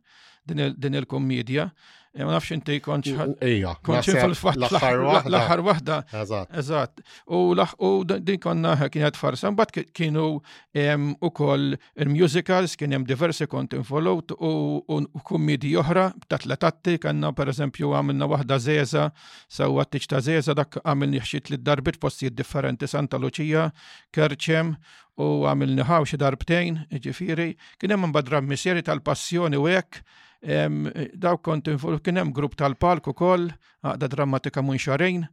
din 0.56 0.96
il-kummedja. 0.98 1.68
Il 1.68 1.74
Eh, 2.14 2.26
ma 2.28 2.32
nafx 2.36 2.52
inti 2.52 2.76
konċ. 2.84 3.38
Ija. 3.48 3.72
Konċ 3.88 4.18
fil-fatt. 4.20 4.58
L-axar 4.60 5.00
wahda. 5.00 5.30
L-axar 5.32 5.62
wahda. 5.64 5.98
Eżat. 6.20 6.50
Eżat. 6.60 6.98
U 7.32 8.04
din 8.04 8.40
konna 8.44 8.74
kienet 8.92 9.16
farsa. 9.16 9.48
Mbagħad 9.52 9.94
kienu 9.96 10.42
ukoll 11.24 11.78
il-musicals, 12.04 12.76
kien 12.76 12.92
hemm 12.92 13.06
diversi 13.08 13.48
kont 13.48 13.78
involut 13.80 14.36
u 14.36 14.84
kummidi 15.24 15.72
oħra 15.80 16.10
ta' 16.28 16.42
tletatti 16.44 16.98
kanna 17.00 17.32
pereżempju 17.32 17.94
għamilna 17.96 18.28
waħda 18.28 18.58
zeza, 18.60 19.06
sewwa 19.48 19.86
t-tiċ 19.88 20.12
ta' 20.12 20.20
zeza 20.22 20.54
dak 20.58 20.82
għamilni 20.84 21.22
xit 21.24 21.48
li 21.50 21.62
darbit 21.64 21.96
postijiet 22.02 22.36
differenti 22.36 22.88
Santa 22.92 23.16
Lucia, 23.18 23.70
Kerċem 24.12 24.76
u 25.16 25.30
għamilni 25.48 25.88
ħaw 25.88 26.04
xi 26.12 26.20
darbtejn, 26.20 26.84
ġifieri, 26.92 27.54
kien 27.80 27.96
hemm 27.96 28.10
mbagħad 28.12 28.52
missieri 28.52 28.84
tal-passjoni 28.84 29.56
u 29.60 29.70
hekk 29.72 30.04
Daw 30.42 31.36
kont 31.42 31.68
involuti 31.70 32.02
kien 32.10 32.18
hemm 32.18 32.34
grupp 32.34 32.58
tal-palk 32.58 33.08
ukoll, 33.14 33.50
għaqda 33.86 34.10
drammatika 34.10 34.64
mun 34.66 34.80
xarejn. 34.82 35.28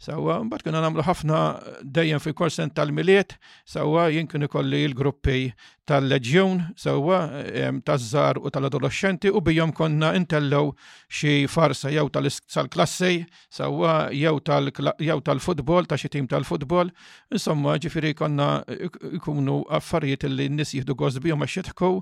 Sawa, 0.00 0.42
mbagħad 0.44 0.64
kienu 0.66 0.80
nagħmlu 0.84 1.04
ħafna 1.06 1.38
eh, 1.38 1.76
dejjem 1.96 2.18
fil-kol 2.20 2.50
sent 2.52 2.74
tal-miliet, 2.76 3.32
sawa 3.64 4.10
jien 4.12 4.26
kien 4.28 4.44
ikolli 4.44 4.82
l-gruppi 4.90 5.46
tal-leġjun, 5.88 6.58
sawa 6.82 7.20
eh, 7.46 7.70
taż-żar 7.80 8.36
u 8.36 8.52
tal 8.52 8.68
adolosċenti 8.68 9.32
u 9.32 9.40
bijhom 9.40 9.72
konna 9.72 10.10
intellew 10.18 10.74
xi 11.08 11.46
farsa 11.48 11.92
jew 11.94 12.04
tal-klassi, 12.12 13.22
sawa 13.48 13.94
jew 14.12 15.18
tal-futbol, 15.30 15.88
ta' 15.88 15.96
xi 15.96 16.12
tim 16.12 16.28
tal-futbol, 16.28 16.92
insomma 17.32 17.78
ġifieri 17.80 18.12
konna 18.20 18.50
jkunu 19.16 19.62
affarijiet 19.80 20.28
li 20.28 20.50
n-nies 20.52 20.76
jieħdu 20.76 20.98
bihom 21.24 21.40
għax 21.48 21.62
jitħku 21.62 21.92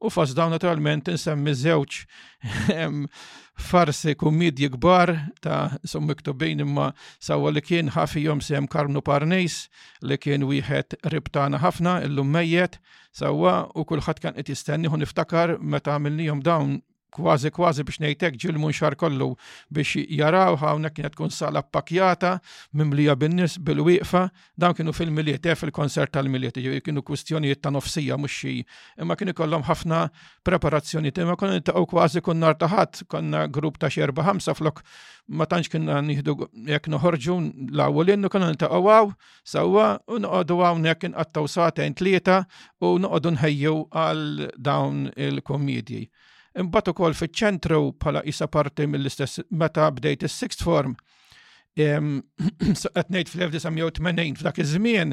U 0.00 0.10
fas 0.12 0.34
dawn 0.36 0.52
naturalment 0.52 1.08
insemmi 1.08 1.52
żewġ 1.56 1.98
farsi 3.68 4.12
kummidji 4.20 4.68
kbar 4.74 5.12
ta' 5.44 5.78
sum 5.88 6.04
miktubin 6.10 6.60
imma 6.64 6.90
sawa 7.28 7.52
li 7.54 7.62
kien 7.64 7.88
jom 8.26 8.42
sem 8.48 8.68
karnu 8.68 9.00
Parnejs 9.00 9.56
li 10.02 10.18
kien 10.18 10.44
wieħed 10.48 11.00
ribtana 11.14 11.62
ħafna 11.64 11.96
illum 12.08 12.28
mejjet 12.36 12.78
sawa 13.12 13.68
u 13.74 13.86
kulħadd 13.88 14.20
kan 14.26 14.34
qed 14.36 14.48
jistenni 14.52 14.88
hu 14.92 14.96
niftakar 15.00 15.56
meta 15.60 15.98
jom 16.28 16.42
dawn 16.42 16.80
kważi 17.16 17.50
kważi 17.54 17.84
biex 17.86 18.00
nejtek 18.02 18.34
ġil 18.40 18.58
munxar 18.60 18.94
kollu 18.98 19.30
biex 19.72 19.94
jaraw 20.18 20.56
hawnhekk 20.60 20.98
kienet 20.98 21.14
tkun 21.16 21.30
sala 21.32 21.62
pakjata 21.62 22.36
mimlija 22.76 23.14
bin-nies 23.16 23.56
bil-wieqfa 23.58 24.26
dawn 24.60 24.76
kienu 24.76 24.92
fil-miliet 24.96 25.46
eh, 25.48 25.56
fil-konsert 25.56 26.12
tal-miliet 26.16 26.58
jiġifieri 26.60 26.84
kienu 26.90 27.02
kwistjonijiet 27.06 27.62
ta' 27.64 27.72
nofsija 27.72 28.18
mhux 28.20 28.36
xi 28.42 28.52
imma 29.00 29.16
kienu 29.16 29.34
kollom 29.38 29.64
ħafna 29.70 30.02
preparazzjoni 30.48 31.14
imma 31.16 31.36
konna 31.40 31.56
nitaqgħu 31.60 31.88
kważi 31.94 32.22
kun 32.26 32.42
nartaħat, 32.44 33.02
konna 33.08 33.46
grupp 33.48 33.80
ta' 33.80 33.90
xerba 33.92 34.26
ħamsa 34.28 34.56
flok 34.60 34.82
ma 35.40 35.48
tantx 35.48 35.72
kienu 35.72 35.96
nieħdu 36.10 36.36
jekk 36.72 36.92
noħorġu 36.96 37.38
l-awwel 37.72 38.12
innu 38.16 38.30
konna 38.32 38.52
nitaqgħu 38.52 38.92
għaw 38.98 39.10
sawa 39.56 39.88
u 40.12 40.20
noqogħdu 40.20 40.60
hawnhekk 40.64 41.10
inqattaw 41.10 41.48
satejn 41.54 41.96
tlieta 41.98 42.42
u 42.84 42.92
noqogħdu 43.00 43.34
nħejjew 43.38 43.76
għal 44.04 44.26
dawn 44.68 45.06
il-komedji. 45.16 46.04
Imbagħad 46.56 46.92
ukoll 46.94 47.14
fiċ-ċentru 47.16 47.78
bħala 48.00 48.22
jisa 48.24 48.46
parti 48.48 48.86
mill-istess 48.88 49.42
meta 49.60 49.88
bdejt 49.92 50.22
is-sixth 50.28 50.62
form. 50.64 50.94
Qed 51.76 53.10
ngħid 53.12 53.28
fl-1980 53.28 54.38
f'dak 54.40 54.60
iż-żmien 54.64 55.12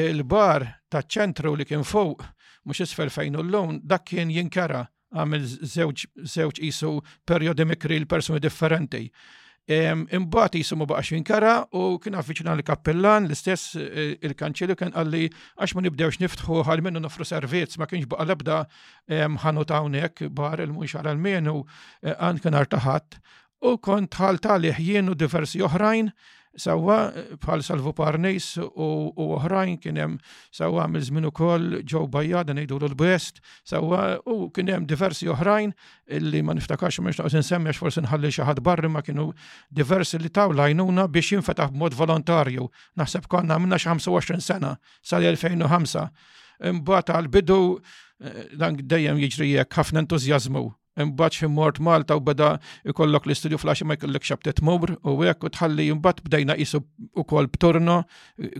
il-bar 0.00 0.64
taċ-ċentru 0.90 1.52
li 1.60 1.66
kien 1.68 1.86
fuq 1.86 2.24
mhux 2.66 2.80
isfel 2.88 3.12
fejn 3.14 3.38
l-lum 3.38 3.78
dak 3.94 4.02
kien 4.10 4.32
jinkara 4.34 4.80
għamil 5.14 5.46
żewġ 6.26 6.60
isu 6.70 6.90
mikri 7.70 8.00
l-persuni 8.02 8.42
differenti. 8.42 9.04
Imbagħad 9.64 10.58
jisimu 10.58 10.84
baqa 10.84 11.18
kara 11.24 11.52
u 11.72 11.98
kien 11.98 12.14
affiċina 12.18 12.52
l-kappellan 12.54 13.28
l-istess 13.28 13.74
eh, 13.80 14.18
il-kanċelju 14.28 14.76
kien 14.76 14.92
għalli 14.92 15.22
għax 15.56 15.74
ma 15.74 15.80
nibdewx 15.86 16.20
niftħu 16.20 16.58
għal 16.68 16.82
minnu 16.84 17.00
nofru 17.00 17.24
servizz 17.24 17.78
ma 17.80 17.86
kienx 17.88 18.04
baqa 18.12 18.24
labda 18.28 18.58
ħanu 19.40 19.64
hawnhekk 19.70 20.28
bar 20.36 20.60
il-mux 20.66 20.94
għal 21.00 21.16
menu 21.16 21.62
eh, 22.04 22.12
għan 22.12 22.42
kien 22.44 22.58
artaħat 22.60 23.16
u 23.64 23.78
kont 23.80 24.20
għal 24.20 24.60
li 24.66 24.74
ħjien 24.76 25.14
diversi 25.16 25.64
oħrajn 25.64 26.12
Sawa 26.60 26.98
eh, 27.14 27.32
bħal 27.42 27.62
Salvo 27.66 27.92
Parnejs 27.96 28.46
u 28.60 29.10
oħrajn 29.36 29.78
kienem 29.82 30.18
sawa 30.54 30.86
mill 30.88 31.30
kol 31.32 31.80
ukoll 31.82 32.08
bajja 32.08 32.08
Bajada 32.24 32.54
ngħidu 32.56 32.78
l-best, 32.90 33.40
sawa 33.66 34.20
u 34.26 34.48
kienem 34.54 34.86
diversi 34.88 35.28
oħrajn 35.28 35.72
li 36.24 36.40
ma 36.42 36.54
niftakax 36.56 37.00
ma 37.02 37.10
nixtaqs 37.12 37.34
insemmi 37.36 37.72
għax 37.72 37.82
forsi 37.82 38.04
nħalli 38.06 38.30
xi 38.32 38.46
ħadd 38.48 38.62
barri 38.64 38.88
ma 38.88 39.02
kienu 39.04 39.26
diversi 39.70 40.18
li 40.22 40.30
taw 40.32 40.52
lajnuna 40.56 41.04
biex 41.12 41.32
jinfetaħ 41.34 41.74
b'mod 41.74 41.94
volontarju. 41.98 42.68
Naħseb 42.96 43.28
konna 43.30 43.58
minna 43.58 43.76
xi 43.78 43.90
25 43.92 44.40
sena 44.40 44.72
sal-2005. 45.04 46.06
Imbagħad 46.70 47.10
għal 47.18 47.28
bidu 47.34 47.60
eh, 48.22 48.48
dan 48.56 48.78
dejjem 48.80 49.20
jiġri 49.26 49.52
jekk 49.58 49.82
ħafna 49.82 50.06
entużjażmu 50.06 50.64
imbagħad 51.02 51.34
xi 51.40 51.48
mort 51.50 51.80
Malta 51.82 52.16
u 52.16 52.20
beda 52.22 52.48
ikollok 52.88 53.26
l-istudju 53.28 53.58
flaxi 53.58 53.84
ma 53.86 53.96
jkollok 53.98 54.26
xabtet 54.28 54.60
mubr 54.64 54.94
u 55.02 55.16
hekk 55.22 55.44
u 55.44 55.50
tħalli 55.56 55.88
imbagħad 55.94 56.22
bdejna 56.28 56.56
qisu 56.60 56.80
ukoll 57.18 57.48
b'turno, 57.50 57.96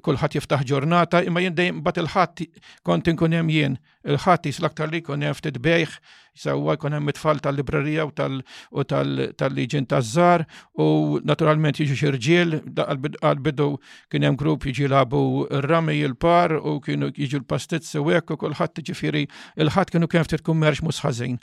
kulħadd 0.04 0.38
jiftaħ 0.38 0.66
ġurnata, 0.70 1.22
imma 1.28 1.44
jien 1.44 1.54
dejjem 1.58 1.80
imbagħad 1.80 2.04
il-ħadd 2.04 2.46
kont 2.88 3.10
inkun 3.12 3.38
hemm 3.38 3.54
jien, 3.54 3.78
il-ħadd 4.14 4.50
l-aktar 4.58 4.90
li 4.92 5.02
jkun 5.04 5.26
hemm 5.28 5.38
ftit 5.38 5.62
bejħ 5.68 5.98
Sewwa 6.34 6.74
jkun 6.76 6.90
hemm 6.96 7.08
it-tfal 7.12 7.38
tal-librerija 7.44 8.04
u 8.10 8.84
tal-liġin 8.90 9.84
taż-żar 9.92 10.42
u 10.82 10.86
naturalment 11.30 11.78
jiġu 11.80 11.98
xirġiel 12.00 12.56
għal-bidu 12.86 13.68
kien 14.12 14.26
hemm 14.28 14.38
grupp 14.42 14.66
jiġi 14.68 14.90
labu 14.94 15.22
r-rami 15.60 15.94
il-par 16.08 16.56
u 16.58 16.74
kienu 16.86 17.12
jiġu 17.18 17.42
l-pastizzi 17.44 18.02
u 18.02 18.10
hekk 18.10 18.34
u 18.34 18.38
kulħadd 18.44 18.82
ġifieri 18.90 19.24
il-ħadd 19.64 19.94
kienu 19.94 20.10
kien 20.14 20.26
ftit 20.28 20.42
kummerċ 20.50 20.82
mhux 20.88 21.02
ħażin. 21.06 21.38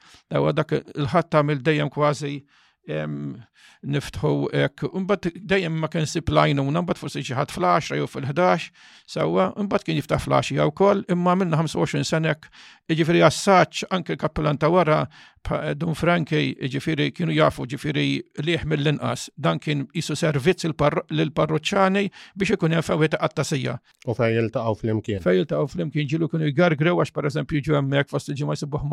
Dak 0.61 0.75
il-ħadd 0.81 1.31
tagħmel 1.37 1.63
dejjem 1.67 1.93
kważi 1.97 2.35
niftħu 2.87 4.31
ek, 4.57 4.83
unbat 4.89 5.27
dejjem 5.35 5.75
ma 5.79 5.87
kien 5.91 6.07
sip 6.09 6.29
lajnu, 6.33 6.63
unbat 6.65 6.97
forsi 6.97 7.21
ċiħat 7.27 7.53
flash, 7.53 7.91
jew 7.97 8.07
fil-11, 8.09 8.69
sawa, 9.07 9.49
unbat 9.61 9.83
kien 9.85 9.99
jiftaħ 9.99 10.23
flash 10.25 10.51
jew 10.57 10.67
kol, 10.77 11.03
imma 11.13 11.35
minna 11.37 11.59
25 11.61 12.03
senek, 12.09 12.47
iġifri 12.93 13.21
għassaċ, 13.27 13.85
anke 13.93 14.17
kappelan 14.21 14.57
ta' 14.61 14.71
wara, 14.73 15.03
Eh, 15.49 15.73
Dun 15.75 15.95
Franki, 15.97 16.53
ġifiri 16.71 17.07
kienu 17.17 17.33
jafu 17.35 17.65
ġifiri 17.67 18.01
liħ 18.45 18.63
mill-inqas, 18.71 19.23
dan 19.41 19.59
kien 19.59 19.83
jisu 19.97 20.15
servizz 20.19 20.67
l-parroċċani 20.69 22.03
biex 22.37 22.53
ikun 22.55 22.75
hemm 22.77 22.85
fewet 22.85 23.17
għattasija. 23.17 23.73
U 24.07 24.15
fej 24.15 24.35
jiltaqgħu 24.37 24.75
fl-imkien. 24.83 25.23
Fej 25.25 25.39
jiltaqgħu 25.41 25.67
fl-imkien 25.73 26.07
ġilu 26.11 26.29
kienu 26.31 26.47
jgargrew 26.51 27.01
għax 27.01 27.13
pereżempju 27.17 27.63
ġu 27.67 27.75
hemmhekk 27.79 28.13
fost 28.13 28.29
il-ġimgħa 28.31 28.59
jsibuh 28.61 28.85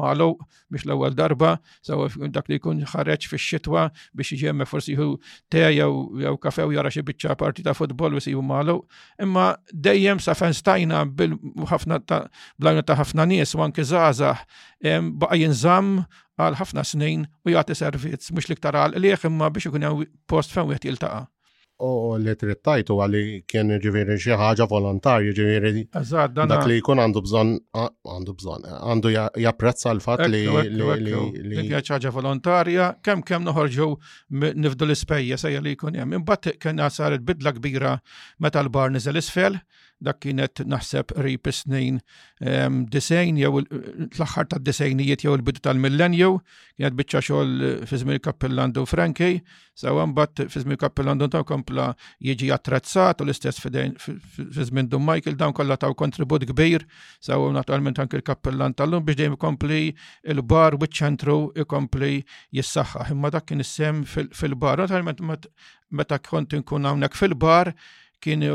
biex 0.73 0.89
l-ewwel 0.89 1.15
darba, 1.17 1.51
sewa 1.85 2.09
dak 2.35 2.49
li 2.53 2.59
jkun 2.59 2.83
ħareġ 2.95 3.29
fix-xitwa 3.31 3.85
biex 4.17 4.35
jiġi 4.39 4.51
hemm 4.51 4.67
forsi 4.67 4.97
jieħu 4.97 5.19
te 5.53 5.63
jew 5.77 6.19
jew 6.25 6.37
kafew 6.49 6.71
jara 6.75 6.91
xi 6.93 7.05
biċċa 7.11 7.37
parti 7.41 7.63
ta' 7.65 7.77
futbol 7.77 8.17
u 8.17 8.21
jsibu 8.23 8.43
malu. 8.43 8.81
Imma 9.21 9.51
dejjem 9.73 10.19
sa 10.21 10.35
fenstajna 10.35 11.05
bil-ħafna 11.13 12.01
ta' 12.09 12.25
blajna 12.59 12.83
ta' 12.83 12.99
ħafna 13.03 13.29
nies 13.35 13.55
u 13.55 13.63
anke 13.67 13.85
baqa 14.81 15.37
jinżamm 15.37 16.05
għal 16.39 16.55
ħafna 16.61 16.85
snin 16.87 17.25
u 17.45 17.51
jagħti 17.51 17.75
servizz 17.75 18.31
mhux 18.31 18.55
ktar 18.61 18.77
għal 18.79 19.01
liħ 19.03 19.27
imma 19.27 19.49
biex 19.51 19.67
ikun 19.73 19.83
hemm 19.89 20.07
post 20.31 20.55
fejn 20.55 20.69
wieħed 20.71 20.87
jiltaqa'. 20.87 21.27
U 21.79 22.19
li 22.19 22.33
trittajtu 22.35 22.95
li 23.11 23.43
kien 23.47 23.71
ġiviri 23.79 24.17
xi 24.19 24.35
ħaġa 24.35 24.65
volontarju 24.67 25.31
ġiviri. 25.35 25.85
Dak 26.35 26.65
li 26.67 26.79
jkun 26.81 26.99
għandu 26.99 27.23
bżon, 27.23 27.53
għandu 27.75 28.35
bżon, 28.35 28.65
għandu 28.67 29.13
japprezza 29.15 29.93
l-fat 29.95 30.25
li. 30.27 30.41
Dik 31.55 31.91
ħaġa 31.91 32.11
volontarja, 32.11 32.89
kemm 33.03 33.23
kemm 33.23 33.47
noħorġu 33.51 33.91
nifdu 34.59 34.89
l-ispejja 34.89 35.39
sejja 35.39 35.63
li 35.63 35.77
jkun 35.77 36.01
hemm. 36.03 36.19
Imbagħad 36.19 36.59
kien 36.63 36.83
saret 36.91 37.23
bidla 37.23 37.55
kbira 37.59 37.97
meta 38.43 38.63
l-bar 38.63 38.91
niżel 38.91 39.23
isfel 39.23 39.61
dak 40.01 40.21
kienet 40.23 40.63
naħseb 40.71 41.13
rip 41.25 41.49
snin 41.55 41.99
disejn 42.93 43.39
jew 43.43 43.61
l 43.61 44.25
aħħar 44.27 44.47
ta' 44.53 44.61
disejnijiet 44.63 45.25
jew 45.27 45.33
il-bidu 45.35 45.63
tal-millenju, 45.65 46.31
kienet 46.79 46.97
biċċa 46.99 47.23
xogħol 47.29 47.85
fi 47.91 47.99
żmien 48.03 48.21
Kappellandu 48.23 48.85
Franki, 48.87 49.41
sawa 49.79 50.05
mbagħad 50.11 50.47
fi 50.55 50.63
żmien 50.65 50.79
Kappellandu 50.85 51.29
ta' 51.35 51.43
kompla 51.49 51.89
jiġi 52.23 52.53
attrezzat 52.55 53.25
u 53.25 53.27
l-istess 53.27 53.63
fi 53.63 54.15
żmien 54.71 54.89
Dum 54.91 55.07
Michael 55.09 55.37
dawn 55.41 55.53
kollha 55.57 55.77
taw 55.77 55.95
kontribut 55.99 56.47
kbir, 56.53 56.87
sawa 57.21 57.51
naturalment 57.57 57.99
anke 58.03 58.21
l-Kappellan 58.21 58.77
tal-lum 58.79 59.03
biex 59.07 59.19
dejjem 59.19 59.37
ikompli 59.39 59.83
il-bar 60.31 60.79
u 60.79 60.85
ċ-ċentru 60.87 61.39
ikompli 61.65 62.21
jissaħħa. 62.55 63.09
Imma 63.15 63.33
dak 63.35 63.51
kien 63.51 63.61
issem 63.63 64.05
fil-bar. 64.07 64.79
Naturalment 64.85 65.23
meta 65.93 66.19
kont 66.23 66.55
inkun 66.55 66.87
hawnhekk 66.87 67.17
fil-bar, 67.19 67.73
kien 68.25 68.43
eh, 68.45 68.55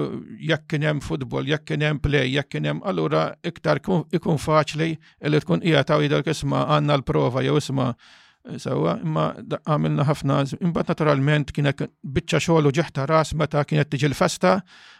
jekk 0.49 0.65
kien 0.73 0.85
hemm 0.87 1.01
futbol, 1.03 1.45
jekk 1.49 1.67
kien 1.71 1.85
hemm 1.85 1.99
play, 2.03 2.27
jekk 2.33 2.51
kien 2.55 2.67
hemm 2.69 2.83
allura 2.89 3.25
iktar 3.47 3.79
ikun 3.81 4.41
faċli 4.41 4.89
li 4.91 5.43
tkun 5.45 5.63
qiegħed 5.63 5.87
taw 5.91 6.01
jidher 6.03 6.25
isma' 6.35 6.65
għandna 6.73 6.97
l-prova 6.99 7.43
jew 7.45 7.55
isma' 7.61 7.89
eh, 7.95 8.57
sewwa, 8.63 8.97
imma 9.05 9.27
għamilna 9.61 10.07
ħafna, 10.09 10.41
imbagħad 10.59 10.93
naturalment 10.95 11.55
kien 11.55 11.69
hekk 11.71 11.87
biċċa 12.17 12.43
xogħol 12.47 12.69
u 12.71 12.75
ġeħta 12.79 13.07
ras 13.11 13.33
meta 13.39 13.63
kienet 13.69 13.91
tiġi 13.93 14.09
l-festa 14.11 14.57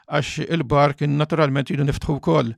għax 0.08 0.48
il-bar 0.48 0.96
kien 1.00 1.18
naturalment 1.20 1.72
jidu 1.72 1.86
niftħu 1.88 2.18
wkoll. 2.22 2.54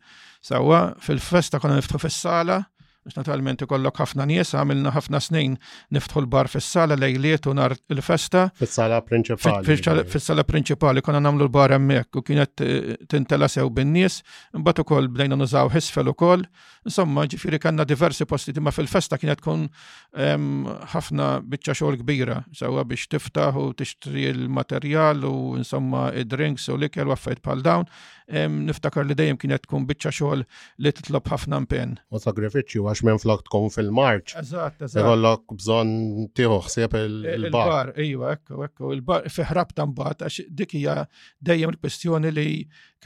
Sewa, 0.45 0.91
fil-festa 1.01 1.57
konna 1.57 1.79
niftħu 1.79 1.97
fis-sala, 2.03 2.59
biex 3.05 3.17
naturalment 3.17 3.61
ikollok 3.61 3.99
ħafna 4.01 4.25
nies, 4.27 4.51
għamilna 4.57 4.91
ħafna 4.95 5.19
snin 5.21 5.55
niftħu 5.93 6.23
l-bar 6.23 6.49
fis-sala 6.49 6.95
lejliet 6.97 7.45
u 7.47 7.53
nar 7.55 7.75
il-festa. 7.93 8.47
Fis-sala 8.57 8.99
prinċipali. 9.05 10.07
Fis-sala 10.09 10.43
prinċipali 10.43 11.01
konna 11.05 11.21
nagħmlu 11.21 11.45
l-bar 11.45 11.75
hemmhekk 11.77 12.17
u 12.17 12.23
kienet 12.25 12.63
eh, 12.65 12.95
tintela 13.09 13.47
sew 13.49 13.69
bin-nies, 13.69 14.21
imbagħad 14.57 14.81
ukoll 14.85 15.09
bdejna 15.15 15.37
nużaw 15.39 15.69
ħisfel 15.75 16.09
ukoll. 16.15 16.47
Insomma, 16.85 17.23
ġifieri 17.29 17.57
kellna 17.61 17.85
diversi 17.85 18.25
posti 18.29 18.53
imma 18.57 18.71
fil-festa 18.73 19.17
kienet 19.21 19.39
tkun 19.41 19.67
ehm, 20.25 20.49
ħafna 20.93 21.29
biċċa 21.51 21.75
xogħol 21.81 22.01
kbira, 22.03 22.39
sewwa 22.57 22.83
biex 22.89 23.09
tiftaħ 23.15 23.61
u 23.65 23.69
tixtri 23.77 24.27
l-materjal 24.33 25.25
u 25.29 25.33
insomma 25.61 26.07
id-drinks 26.13 26.69
u 26.73 26.77
l-ikel 26.79 27.13
u 27.13 27.17
bħal 27.45 27.65
dawn. 27.65 27.89
Ehm, 28.29 28.63
niftakar 28.65 29.05
li 29.05 29.13
dejjem 29.17 29.37
kienet 29.45 29.65
tkun 29.67 29.85
biċċa 29.89 30.13
xogħol 30.21 30.45
li 30.81 30.93
titlob 30.97 31.29
ħafna 31.33 31.59
impenn. 31.65 31.97
U 32.13 32.21
sagrifiċċju 32.21 32.85
għax 32.95 33.03
minn 33.03 33.19
flok 33.19 33.41
tkun 33.45 33.71
fil-marċ. 33.73 34.36
Eżat, 34.39 34.86
eżat. 34.88 35.03
Ikollok 35.03 35.55
bżon 35.60 35.91
tieħu 36.39 36.60
ħsieb 36.65 36.95
il-bar. 36.99 37.91
Iva, 38.08 38.31
ekku, 38.38 38.62
ekku, 38.69 38.93
il-bar 38.95 39.27
fiħrab 39.36 39.73
tambat, 39.75 40.23
għax 40.29 40.47
dik 40.63 40.77
hija 40.79 40.95
dejjem 41.45 41.75
il-kwestjoni 41.75 42.31
li 42.36 42.47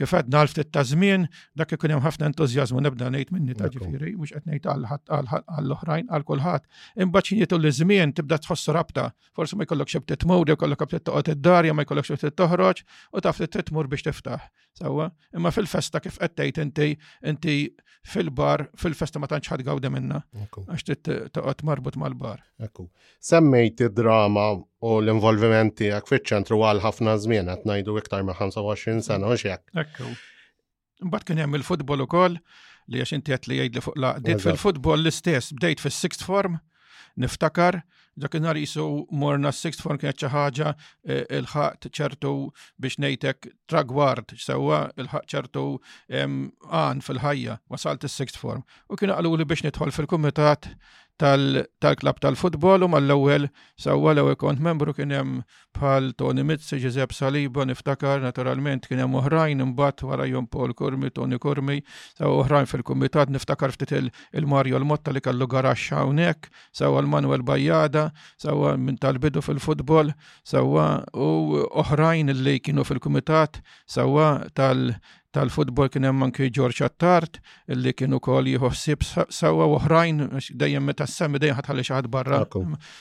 Kif 0.00 0.14
għedna 0.16 0.40
għalf 0.40 0.54
ta' 0.72 0.82
żmien, 0.88 1.26
dak 1.60 1.74
ikun 1.76 1.92
hemm 1.92 2.00
ħafna 2.00 2.30
entużjażmu 2.30 2.80
nibda 2.80 3.10
ngħid 3.12 3.32
minni 3.36 3.56
ta' 3.56 3.68
ġifieri, 3.74 4.14
mhux 4.16 4.32
qed 4.32 4.46
ngħid 4.48 4.70
għall-oħrajn 4.72 6.08
għal 6.16 6.24
kulħadd. 6.30 6.64
Imbagħad 7.04 7.28
xi 7.28 7.36
jitu 7.42 7.58
l 7.60 7.72
żmien 7.78 8.14
tibda 8.16 8.38
tħoss 8.40 8.72
rabta, 8.72 9.04
forsi 9.36 9.58
ma 9.58 9.66
jkollok 9.68 9.92
xi 9.92 10.00
ftit 10.00 10.24
mowri, 10.30 10.54
jkollok 10.56 10.86
ftit 10.88 11.04
toqgħod 11.10 11.32
id-dar, 11.34 11.68
ma 11.76 11.84
jkollok 11.84 12.08
xi 12.16 12.32
toħroġ 12.32 12.80
u 13.20 13.24
taf 13.28 13.42
li 13.44 13.50
titmur 13.58 13.90
biex 13.92 14.08
tiftaħ. 14.08 14.48
Sawa, 14.80 15.10
imma 15.36 15.52
fil-festa 15.52 16.00
kif 16.00 16.16
qed 16.22 16.32
tgħid 16.40 16.64
inti 16.64 16.88
inti 17.34 17.58
fil-bar, 18.14 18.70
fil-festa 18.80 19.20
ma 19.20 19.28
tantx 19.28 19.52
ħadd 19.52 19.68
gawda 19.68 19.92
minna. 19.92 20.22
Għax 20.64 20.88
toqgħod 21.36 21.62
marbut 21.68 22.00
mal-bar. 22.00 22.40
Ekku. 22.64 22.88
Semmejt 23.20 23.84
id-drama 23.90 24.48
u 24.80 24.96
l-involviment 25.04 25.76
tiegħek 25.80 26.08
fiċ-ċentru 26.08 26.60
għal 26.64 26.80
ħafna 26.86 27.16
żmien 27.24 27.50
qed 27.52 27.68
ngħidu 27.68 27.96
iktar 28.00 28.24
ma' 28.24 28.36
25 28.38 29.04
sena 29.10 29.28
u 29.28 29.36
xiek. 29.36 29.62
Mbagħad 31.04 31.28
kien 31.28 31.42
hemm 31.44 31.58
il-futbol 31.58 32.04
ukoll 32.06 32.38
li 32.90 33.02
għax 33.04 33.14
inti 33.18 33.34
qed 33.36 33.48
li 33.50 33.58
jgħid 33.60 33.76
li 33.76 33.82
fuq 33.84 34.00
laqdiet 34.06 34.44
fil-futbol 34.46 35.00
l-istess 35.02 35.52
bdejt 35.58 35.84
fis-sixth 35.84 36.24
form 36.28 36.56
niftakar 37.20 37.82
dak 38.20 38.34
nar 38.42 38.56
jisu 38.58 38.82
morna 39.20 39.52
s-sixth 39.52 39.84
form 39.84 40.00
kienet 40.00 40.18
xi 40.24 40.30
ħaġa 40.32 40.72
e, 40.72 41.14
il-ħaq 41.40 41.90
ċertu 41.96 42.32
biex 42.80 42.96
ngħidek 43.04 43.50
tragward 43.70 44.32
sewwa 44.46 44.86
il 44.96 45.08
ħat 45.12 45.28
ċertu 45.34 45.66
għan 46.08 47.04
fil-ħajja 47.04 47.60
wasalt 47.68 48.08
is-sixth 48.08 48.40
form 48.40 48.64
u 48.88 48.96
kien 48.96 49.12
qalu 49.12 49.36
li 49.40 49.46
biex 49.52 49.66
nidħol 49.68 49.92
fil-kumitat 50.00 50.72
tal-klab 51.20 52.16
tal-futbol 52.24 52.84
u 52.86 52.88
mal-ewwel 52.92 53.48
sawwa 53.80 54.14
l-ewwel 54.14 54.36
kont 54.40 54.62
membru 54.64 54.94
kien 54.96 55.12
hemm 55.12 55.40
bħal 55.76 56.14
Tony 56.20 56.42
Mizzi, 56.46 56.78
Giuseppe 56.82 57.14
Saliba, 57.16 57.64
niftakar 57.68 58.22
naturalment 58.24 58.88
kien 58.88 58.98
hemm 59.04 59.18
oħrajn 59.20 59.60
imbagħad 59.66 60.06
wara 60.08 60.26
jom 60.30 60.48
Paul 60.52 60.72
Kurmi, 60.78 61.10
Tony 61.16 61.38
Kurmi, 61.42 61.76
sew 62.16 62.32
oħrajn 62.40 62.68
fil-kumitat 62.72 63.30
niftakar 63.34 63.72
ftit 63.76 63.92
il-Mario 64.00 64.80
Motta 64.90 65.12
li 65.14 65.20
kellu 65.22 65.46
garaxx 65.46 65.96
hawnhekk, 66.00 66.48
sawa 66.74 67.02
l-Manuel 67.04 67.44
Bajjada, 67.46 68.08
sawa 68.40 68.74
minn 68.80 68.98
tal-bidu 68.98 69.44
fil-futbol, 69.46 70.10
sewwa 70.42 70.88
u 71.14 71.30
oħrajn 71.84 72.32
li 72.40 72.58
kienu 72.64 72.84
fil-kumitat 72.88 73.60
sewwa 73.86 74.38
tal- 74.56 74.94
tal-futbol 75.34 75.88
kien 75.92 76.04
hemm 76.06 76.24
anke 76.26 76.48
George 76.52 76.82
Attart 76.84 77.38
illi 77.70 77.92
kien 77.94 78.14
ukoll 78.16 78.48
jieħossib 78.50 79.04
sewwa 79.32 79.66
oħrajn 79.76 80.22
dejjem 80.62 80.88
meta 80.90 81.06
s-semmi 81.06 81.38
dejjem 81.42 81.58
ħatħalli 81.60 81.84
xi 81.86 81.94
ħadd 81.96 82.10
barra. 82.14 82.40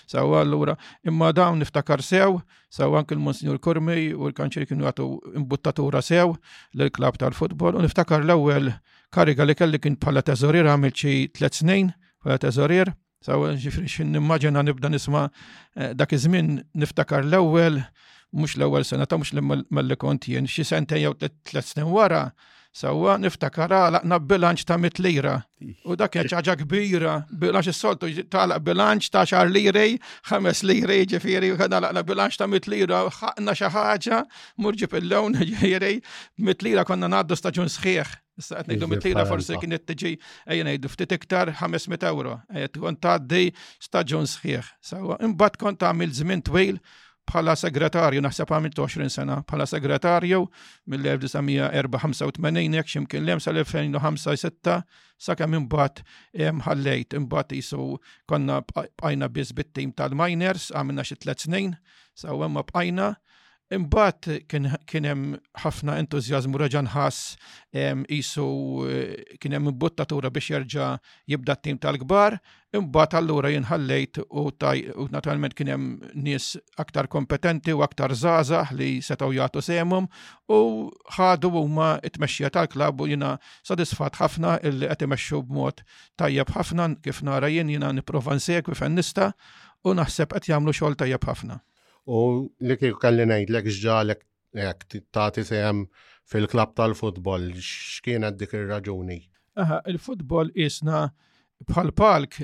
Sewwa 0.10 0.42
allura 0.44 0.76
imma 1.10 1.32
dawn 1.34 1.62
niftakar 1.64 2.04
sew 2.06 2.40
sewwa 2.74 3.02
anke 3.02 3.18
l 3.18 3.24
monsinjur 3.26 3.60
Kurmi 3.66 3.98
u 4.14 4.30
l-Kanċir 4.30 4.70
kienu 4.70 4.86
jagħtu 4.88 5.08
imbuttatura 5.42 6.04
sew 6.06 6.36
lill-klabb 6.78 7.18
tal-futbol 7.24 7.80
u 7.82 7.86
niftakar 7.88 8.22
l-ewwel 8.28 8.76
kariga 9.16 9.48
li 9.50 9.58
kelli 9.58 9.82
kien 9.82 9.98
bħala 9.98 10.22
teżorier 10.30 10.70
għamil 10.74 10.94
xi 10.94 11.16
tliet 11.34 11.58
snin 11.58 11.94
bħala 12.24 12.40
teżorier. 12.46 12.94
Sawa 13.26 13.50
ġifri 13.60 13.90
xin 13.90 14.14
nimmaġena 14.16 14.62
nibda 14.64 14.88
nisma 14.90 15.26
eh, 15.76 15.92
dak 15.92 16.14
iż-żmien 16.16 16.54
niftakar 16.80 17.26
l-ewwel 17.26 17.82
mux 18.32 18.56
l-ewwel 18.58 18.86
sena 18.86 19.06
ta' 19.06 19.18
mux 19.18 19.32
l 19.34 19.88
li 19.88 19.96
kont 19.98 20.28
jien, 20.30 20.48
xi 20.48 20.64
sentejn 20.66 21.04
jew 21.04 21.14
tliet 21.18 21.66
snin 21.66 21.90
wara, 21.90 22.30
sawa 22.74 23.16
niftakara 23.18 23.82
laqna 23.96 24.20
bilanċ 24.22 24.68
ta' 24.70 24.78
mit 24.78 25.00
lira. 25.02 25.40
U 25.84 25.98
dak 25.98 26.14
kienet 26.14 26.34
ħaġa 26.38 26.56
kbira, 26.62 27.16
bilanċ 27.42 27.74
s 27.74 27.82
soltu 27.82 28.12
tagħlaq 28.30 28.62
bilanċ 28.68 29.10
ta' 29.16 29.26
xar 29.32 29.50
lirej, 29.50 29.98
ħames 30.30 30.62
lirej 30.70 31.08
ġifieri, 31.16 31.50
u 31.56 31.60
kien 31.60 31.74
laqna 31.82 32.06
bilanċ 32.06 32.38
ta' 32.42 32.48
mit 32.52 32.70
lira, 32.70 33.02
ħaqna 33.18 33.56
xi 33.58 33.72
ħaġa, 33.76 34.22
murġi 34.62 34.92
pil-lewn 34.94 35.40
ġifiri, 35.52 35.96
mit 36.46 36.62
lira 36.66 36.86
konna 36.86 37.10
naddu 37.10 37.36
staġun 37.40 37.72
sħiħ. 37.80 38.16
Issa 38.40 38.62
mit 38.70 38.78
lira 38.78 38.88
mitlila 38.88 39.26
forsi 39.28 39.58
kienet 39.60 39.84
tiġi 39.90 40.14
ejja 40.54 40.64
ngħidu 40.64 40.94
ftit 40.94 41.18
iktar 41.18 41.50
500 41.60 42.08
euro. 42.08 42.38
Qed 42.54 42.78
kont 42.80 43.02
tgħaddi 43.04 43.50
staġun 43.84 44.30
sħiħ. 44.32 44.70
Sewwa 44.80 45.18
imbagħad 45.28 45.58
kont 45.60 45.82
tagħmel 45.84 46.14
żmien 46.22 46.46
twil 46.48 46.80
bħala 47.30 47.54
segretarju, 47.62 48.22
naħseb 48.26 48.50
għamil 48.58 48.74
20 48.76 49.14
sena, 49.14 49.36
bħala 49.46 49.66
segretarju 49.70 50.40
mill-1985 50.90 52.76
jek 52.80 52.90
ximkien 52.94 53.26
lem 53.28 53.42
sal-2005-6 53.46 54.98
sakemm 55.30 55.58
imbagħad 55.62 56.02
eh, 56.02 56.54
ħallejt 56.66 57.18
imbagħad 57.22 57.56
isu 57.62 57.88
konna 58.32 58.60
bqajna 58.72 59.30
biss 59.36 59.54
bit-tim 59.60 59.94
tal-miners 60.00 60.70
għamilna 60.74 61.06
xi 61.06 61.20
tliet 61.24 61.46
snin, 61.46 61.76
saw 62.18 62.44
hemm 62.48 62.64
bqajna 62.72 63.14
Imbagħad 63.70 64.48
kien 64.90 65.06
hemm 65.08 65.36
ħafna 65.64 65.96
entużjażmu 66.02 66.58
raġan 66.58 66.88
ħass 66.90 67.36
isu 68.18 68.46
eh, 68.90 69.20
kien 69.42 69.54
hemm 69.54 69.70
imbuttatura 69.70 70.32
biex 70.34 70.50
jerġa' 70.56 70.88
jibda 71.30 71.56
t-tim 71.60 71.78
tal-kbar, 71.78 72.40
imbagħad 72.80 73.20
allura 73.20 73.52
jinħallejt 73.54 74.24
u 74.26 74.46
naturalment 75.14 75.54
kien 75.60 75.70
hemm 75.70 76.10
nies 76.26 76.50
aktar 76.82 77.06
kompetenti 77.14 77.70
u 77.78 77.86
aktar 77.86 78.16
żgħażagħ 78.18 78.74
li 78.80 78.90
setgħu 79.06 79.38
jagħtu 79.38 79.62
semhom 79.70 80.10
u 80.50 80.60
ħadu 81.20 81.54
huma 81.62 81.92
t-tmexxija 82.02 82.50
tal-klabb 82.58 83.06
u 83.06 83.10
jiena 83.14 83.36
sodisfat 83.70 84.18
ħafna 84.24 84.58
illi 84.66 84.90
qed 84.96 85.06
imexxu 85.12 85.44
b'mod 85.52 85.86
tajjeb 86.18 86.58
ħafna 86.58 86.90
kif 87.06 87.22
nara 87.30 87.54
jien 87.54 87.70
jiena 87.70 87.94
nipprova 88.00 88.34
nsegwi 88.42 88.74
fejn 88.82 88.98
nista' 88.98 89.30
u 89.86 89.94
naħseb 89.94 90.34
qed 90.42 90.56
jagħmlu 90.56 90.74
xogħol 90.74 91.04
tajjeb 91.06 91.30
ħafna. 91.36 91.62
U 92.10 92.50
li 92.66 92.76
kieku 92.82 92.98
kalli 93.02 93.26
ngħidlek 93.30 93.68
x'ġalek 93.70 94.22
jekk 94.58 95.02
tati 95.14 95.44
sejem 95.46 95.84
fil-klab 96.32 96.72
tal-futbol, 96.78 97.46
x'kienet 97.58 98.38
dik 98.38 98.56
ir-raġuni? 98.58 99.20
Aha, 99.62 99.78
il-futbol 99.92 100.50
isna 100.66 101.04
bħal 101.70 101.92
palk 101.94 102.40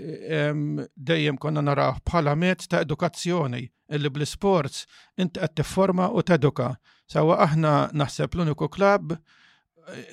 dejjem 1.10 1.40
konna 1.42 1.64
naraw 1.66 1.98
bħala 2.06 2.36
mezz 2.38 2.68
ta' 2.70 2.84
edukazzjoni 2.86 3.62
illi 3.98 4.10
bl-sports 4.12 4.84
inti 5.24 5.42
qed 5.42 5.56
tifforma 5.62 6.12
u 6.14 6.22
teduka. 6.28 6.74
Sawa 7.10 7.40
aħna 7.48 7.74
naħseb 7.94 8.36
l-uniku 8.38 8.68
klab 8.74 9.14
eh, 9.14 9.18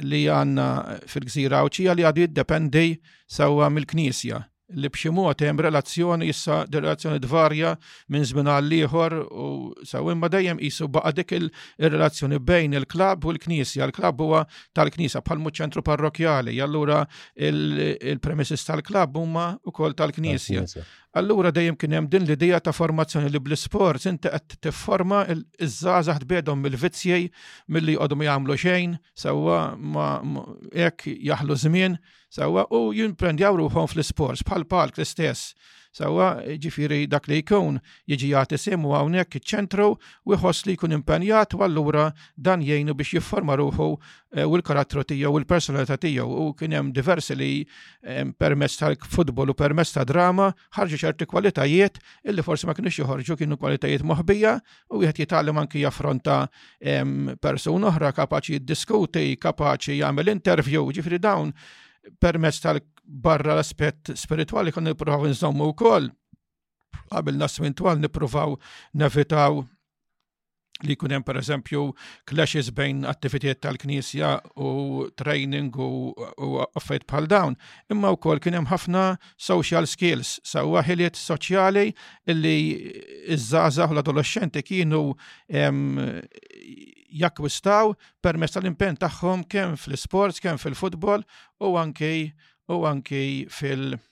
li 0.05 0.25
għanna 0.33 0.69
fil-gżira 1.09 1.63
u 1.67 1.71
ċija 1.73 1.97
li 1.99 2.05
għadu 2.09 2.25
jiddependi 2.27 2.87
sawa 3.27 3.69
mill-knisja 3.73 4.41
li 4.71 4.89
b'xi 4.89 5.11
mod 5.13 5.43
hemm 5.43 5.61
relazzjoni 5.67 6.29
issa 6.31 6.63
relazzjoni 6.71 7.19
dvarja 7.21 7.75
minn 8.15 8.25
żmien 8.29 8.49
l 8.55 8.69
ieħor 8.79 9.17
u 9.31 9.49
sawin 9.89 10.19
ma 10.21 10.29
dejjem 10.33 10.61
qisu 10.63 10.89
baqa' 10.97 11.13
dik 11.19 11.35
ir-relazzjoni 11.39 12.39
bejn 12.51 12.79
il-klabb 12.81 13.25
u 13.27 13.33
l-knisja. 13.37 13.89
Il-klabb 13.89 14.21
huwa 14.25 14.45
tal-knisja 14.77 15.21
bħal 15.27 15.45
ċentru 15.59 15.83
parrokjali, 15.85 16.57
allura 16.63 17.03
il-premises 17.37 18.65
tal-klabb 18.69 19.17
huma 19.19 19.51
wkoll 19.73 19.95
tal-knisja. 19.99 20.65
Allura 21.13 21.51
dejjem 21.53 21.77
kien 21.77 21.93
hemm 21.93 22.07
din 22.09 22.25
l-idea 22.25 22.57
ta' 22.65 22.73
formazzjoni 22.73 23.29
li 23.35 23.41
bl 23.45 23.53
isports 23.53 24.07
inti 24.09 24.31
qed 24.33 24.55
tifforma 24.65 25.19
iż-żgħażagħ 25.33 26.21
tbiedhom 26.23 26.63
mill-vizzjej 26.67 27.27
milli 27.77 27.97
jqogħdu 27.99 28.17
jagħmlu 28.29 28.57
xejn 28.63 28.95
sewwa 29.25 29.59
ma 29.97 30.07
hekk 30.85 31.17
jaħlu 31.31 31.59
żmien 31.65 31.99
sewwa 32.39 32.65
u 32.79 32.83
jimprendjaw 32.97 33.61
ruħhom 33.61 33.93
fl-isports 33.93 34.47
bħal 34.49 34.65
palk 34.73 34.97
l-istess 34.97 35.53
Sawa 35.93 36.29
ġifiri 36.57 37.05
dak 37.13 37.27
li 37.29 37.43
jkun 37.43 37.75
jiġi 38.09 38.31
jagħti 38.33 38.57
semu 38.63 38.95
hawnhekk 38.97 39.37
iċ-ċentru 39.39 39.89
u 39.93 40.33
jħoss 40.37 40.65
li 40.69 40.77
jkun 40.79 40.95
impenjat 40.97 41.53
u 41.53 41.61
allura 41.67 42.07
dan 42.47 42.63
jgħinu 42.65 42.95
biex 42.97 43.19
jifforma 43.19 43.59
ruħu 43.61 43.89
eh, 43.93 44.47
u 44.49 44.57
l-karattru 44.57 45.05
tiegħu 45.13 45.35
u 45.37 45.43
l-personalità 45.43 45.99
tiegħu 46.01 46.25
u 46.25 46.49
kien 46.57 46.79
hemm 46.79 46.95
diversi 46.97 47.37
li 47.37 47.51
eh, 47.61 48.25
permezz 48.41 48.79
tal-futbol 48.81 49.53
u 49.53 49.57
permezz 49.61 49.93
ta' 49.99 50.07
drama 50.09 50.49
ħarġu 50.79 51.03
ċerti 51.05 51.29
kwalitajiet 51.35 52.01
illi 52.25 52.47
forsi 52.49 52.71
ma 52.71 52.77
kienux 52.79 53.03
joħorġu 53.05 53.37
kienu 53.45 53.61
kwalitajiet 53.61 54.09
moħbija 54.15 54.57
u 54.97 55.05
jħed 55.05 55.25
jitgħallem 55.27 55.61
anki 55.67 55.85
jaffronta 55.85 56.41
eh, 56.81 57.05
persuna 57.37 57.93
oħra 57.93 58.15
kapaċi 58.17 58.57
jiddiskuti, 58.57 59.29
kapaċi 59.45 60.01
jagħmel 60.01 60.37
interview, 60.39 60.89
ġifiri 60.97 61.21
dawn 61.29 61.53
permezz 62.21 62.61
tal-barra 62.65 63.57
l-aspett 63.59 64.13
spirituali 64.19 64.73
kon 64.75 64.87
nippruvaw 64.89 65.29
nżommu 65.29 65.71
wkoll 65.73 66.11
qabel 67.13 67.39
naswintwal 67.41 68.01
nippruvaw 68.01 68.55
nevitaw 68.99 69.63
li 70.83 70.97
kunem 70.99 71.23
per 71.23 71.37
eżempju 71.39 71.83
clashes 72.27 72.73
bejn 72.75 73.05
attivitiet 73.07 73.61
tal-Knisja 73.63 74.31
u 74.57 75.05
training 75.15 75.77
u, 75.79 75.87
u 76.43 76.49
affajt 76.75 77.05
bħal 77.07 77.29
dawn. 77.31 77.55
Imma 77.93 78.11
u 78.11 78.19
kol 78.19 78.41
kunem 78.43 78.67
ħafna 78.67 79.05
social 79.39 79.87
skills, 79.87 80.41
saw 80.43 80.73
għahiliet 80.73 81.21
soċjali 81.21 81.85
illi 82.27 82.57
iż-żazax 83.37 83.93
u 83.95 84.01
l-adolescenti 84.01 84.65
kienu 84.67 85.05
jakkwistaw 87.21 87.93
permess 88.25 88.57
tal-impenn 88.57 88.97
tagħhom 89.03 89.45
kemm 89.55 89.77
fl-isports, 89.81 90.41
kemm 90.43 90.61
fil-futbol 90.63 91.25
u 91.69 91.75
anki 91.83 92.13
u 92.73 92.83
anki 92.89 93.25
fil-, 93.51 93.95
-futbol, 93.95 93.99
fil 94.01 94.12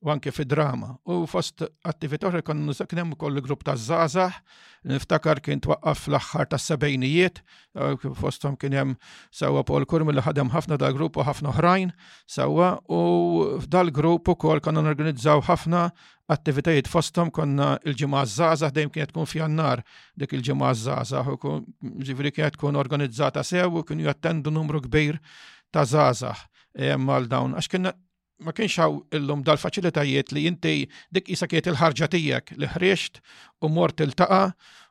u 0.00 0.10
anke 0.10 0.30
fi 0.32 0.44
drama. 0.48 0.94
U 1.04 1.26
fost 1.28 1.60
attivitoħra 1.84 2.40
kon 2.46 2.70
kien 2.88 3.00
hemm 3.02 3.14
ukoll 3.16 3.40
grupp 3.44 3.64
ta' 3.66 3.74
żgħażagħ, 3.76 4.38
niftakar 4.94 5.42
kien 5.44 5.60
twaqqaf 5.60 6.00
fl-aħħar 6.06 6.48
ta' 6.48 6.60
sebejnijiet 6.60 7.42
fosthom 8.18 8.56
kien 8.56 8.76
hemm 8.78 8.94
sawa 9.30 9.62
Paul 9.68 9.84
Kurm 9.90 10.10
li 10.14 10.24
ħadem 10.24 10.52
ħafna 10.56 10.78
dal 10.80 10.96
grupp 10.96 11.20
u 11.20 11.26
ħafna 11.28 11.52
oħrajn 11.52 11.92
sawa, 12.26 12.70
u 12.88 13.00
f'dal 13.66 13.92
grupp 13.92 14.32
ukoll 14.32 14.62
kon 14.64 14.80
organizzaw 14.80 15.44
ħafna 15.46 15.90
attivitajiet 16.32 16.88
fostom 16.88 17.28
konna 17.34 17.74
il-ġimgħa 17.84 18.24
żgħażagħ 18.32 18.74
dejjem 18.78 18.94
kienet 18.96 19.12
tkun 19.12 19.28
f'jannar 19.28 19.84
dik 20.16 20.36
il-ġimgħa 20.38 20.72
żgħażagħ 20.78 21.34
u 21.36 21.58
Ġifri 22.08 22.32
kienet 22.38 22.56
tkun 22.56 22.80
organizzata 22.80 23.44
sew 23.44 23.68
u 23.82 23.84
kienu 23.84 24.08
jattendu 24.08 24.50
numru 24.54 24.80
kbir 24.88 25.20
ta' 25.74 25.84
żgħażagħ 25.90 26.46
e 26.88 26.96
mal 26.96 27.28
dawn 27.28 27.58
għax 27.60 27.68
kienna 27.74 27.92
ma 28.42 28.52
kienx 28.56 28.76
hawn 28.80 29.00
illum 29.16 29.42
dal-faċilitajiet 29.46 30.32
li 30.34 30.46
inti 30.48 30.72
dik 31.12 31.28
isa 31.34 31.48
kiet 31.50 31.68
il-ħarġa 31.70 32.08
tiegħek 32.14 32.54
li 32.62 32.68
ħriext 32.74 33.20
u 33.66 33.70
mort 33.74 34.00
il-taqa 34.04 34.42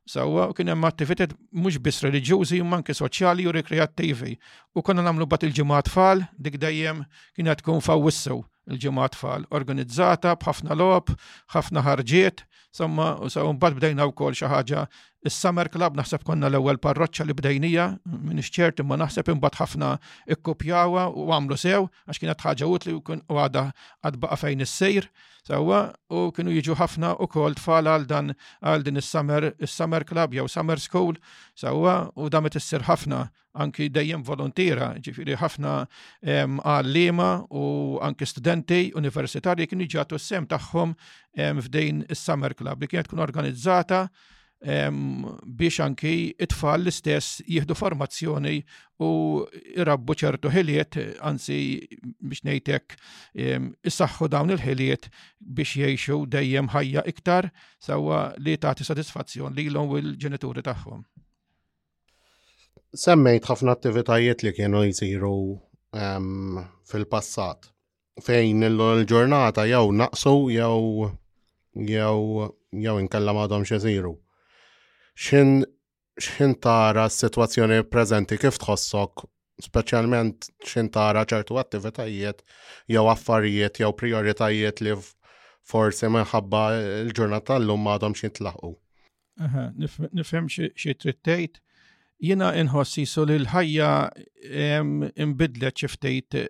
sawa 0.10 0.48
u 0.52 0.56
kien 0.58 0.70
hemm 0.74 0.86
attivitajiet 0.90 1.34
mhux 1.64 1.82
biss 1.86 2.04
reliġjużi 2.06 2.60
imma 2.64 2.80
anke 2.80 2.94
soċjali 2.98 3.46
u 3.50 3.54
rekreattivi. 3.56 4.32
U 4.78 4.82
konna 4.86 5.04
nagħmlu 5.08 5.28
bat 5.30 5.44
il-ġimgħa 5.48 5.82
tfal 5.90 6.24
dik 6.38 6.58
dejjem 6.64 7.04
kienet 7.38 7.62
tkun 7.64 7.82
fawissew 7.86 8.40
il-ġimgħa 8.70 9.10
tfal 9.18 9.46
organizzata 9.60 10.34
b'ħafna 10.42 10.78
lob, 10.78 11.14
ħafna 11.58 11.84
ħarġiet, 11.88 12.46
Somma, 12.80 13.18
u 13.20 13.28
sa' 13.34 13.44
un 13.44 13.58
bad 13.60 13.76
bdejna 13.76 14.08
u 14.08 14.12
kol 14.16 14.32
xaħġa. 14.40 14.86
Is-Summer 15.28 15.68
Club 15.68 15.98
naħseb 16.00 16.22
konna 16.24 16.48
l-ewwel 16.48 16.78
parroċċa 16.80 17.26
li 17.28 17.34
bdejnija, 17.36 17.86
minn 18.08 18.40
ċert 18.40 18.80
imma 18.80 18.96
naħseb 19.02 19.28
imbagħad 19.34 19.60
ħafna 19.60 19.90
ikkupjawa 20.36 21.10
u 21.12 21.26
għamlu 21.36 21.58
sew 21.60 21.82
għax 22.08 22.22
kienet 22.24 22.46
ħaġa 22.46 22.70
utli 22.72 22.94
u 22.96 23.02
kien 23.04 23.26
għada 23.28 23.66
għad 24.00 24.20
baqa' 24.24 24.40
fejn 24.46 24.64
is-sejr 24.64 25.10
sewwa 25.50 25.82
u 26.16 26.30
kienu 26.38 26.56
jiġu 26.56 26.78
ħafna 26.80 27.10
ukoll 27.26 27.60
tfal 27.60 27.92
għal 27.92 28.08
dan 28.08 28.32
għal 28.64 28.88
din 28.88 29.02
is-Summer 29.04 29.50
is-Summer 29.60 30.08
Club 30.08 30.40
jew 30.40 30.48
Summer 30.56 30.80
School 30.80 31.20
sewwa 31.60 31.98
u 32.16 32.32
damet 32.32 32.56
issir 32.56 32.88
ħafna 32.88 33.26
anki 33.60 33.90
dejjem 33.92 34.24
volontira, 34.24 34.94
ġifiri 35.04 35.36
ħafna 35.42 35.74
ehm, 36.24 36.62
għallima 36.64 37.28
u 37.52 37.98
anki 38.08 38.24
studenti 38.30 38.80
universitari 38.96 39.68
kienu 39.68 39.90
ġatu 39.90 40.16
s-sem 40.16 40.48
tagħhom 40.48 40.96
ehm, 40.96 41.60
fdejn 41.66 42.06
is-Summer 42.08 42.56
Club 42.56 42.69
bi 42.78 42.90
kienet 42.90 43.10
kun 43.10 43.22
organizzata 43.24 44.10
biex 45.56 45.78
anki 45.80 46.34
it-tfal 46.36 46.82
l-istess 46.84 47.38
jieħdu 47.48 47.76
formazzjoni 47.80 48.58
u 49.00 49.10
irabbu 49.80 50.16
ċertu 50.20 50.52
ħiliet, 50.52 50.98
anzi 51.24 51.88
biex 52.20 52.44
nejtek 52.44 52.98
issaħħu 53.88 54.28
dawn 54.34 54.52
il-ħiliet 54.58 55.08
biex 55.40 55.80
jiexu 55.80 56.18
dejjem 56.36 56.68
ħajja 56.76 57.06
iktar 57.14 57.48
sawa 57.80 58.34
li 58.36 58.58
tagħti 58.60 58.90
satisfazzjon 58.90 59.56
li 59.56 59.70
l-om 59.72 59.96
u 59.96 60.02
l-ġenituri 60.04 60.66
tagħhom. 60.68 61.06
Semmejt 63.00 63.48
ħafna 63.48 63.78
attivitajiet 63.78 64.44
li 64.50 64.54
kienu 64.60 64.84
jisiru 64.90 65.38
fil-passat 66.90 67.72
fejn 68.20 68.68
l-ġurnata 68.74 69.64
jew 69.72 69.88
naqsu 70.04 70.34
jew 70.52 71.14
jew 71.88 72.52
jew 72.74 73.00
inkella 73.00 73.34
madhom 73.34 73.64
xeżiru. 73.66 74.16
Xin 75.18 75.66
xin 76.22 76.54
tara 76.62 77.08
s-situazzjoni 77.10 77.84
preżenti 77.90 78.38
kif 78.38 78.60
tħossok, 78.62 79.24
speċjalment 79.64 80.50
xin 80.68 80.90
tara 80.92 81.26
ċertu 81.28 81.58
attivitajiet 81.62 82.44
jew 82.92 83.08
affarijiet 83.12 83.80
jew 83.82 83.92
prioritajiet 84.02 84.80
li 84.84 84.94
forsi 85.72 86.08
minħabba 86.12 86.62
l-ġurnata 87.06 87.58
l-lum 87.60 87.84
madhom 87.88 88.16
xin 88.16 88.32
tlaħu. 88.38 88.74
Nifhem 89.40 90.48
xie 90.52 90.94
trittejt, 91.00 91.60
jina 92.20 92.52
inħossi 92.60 93.06
so 93.08 93.24
li 93.24 93.36
l-ħajja 93.40 93.92
imbidlet 95.24 95.80
ċiftejt 95.84 96.36
eh, 96.36 96.50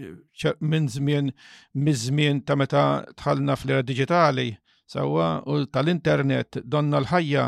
eh, 0.00 0.54
minn 0.64 0.86
żmien 0.88 1.28
miż-żmien 1.76 2.40
ta' 2.46 2.56
meta 2.56 2.84
tħallna 3.18 3.56
fl-era 3.60 3.82
digitali 3.84 4.54
Sawa 4.92 5.28
u 5.48 5.62
tal-internet 5.72 6.60
donna 6.68 7.00
l-ħajja 7.00 7.44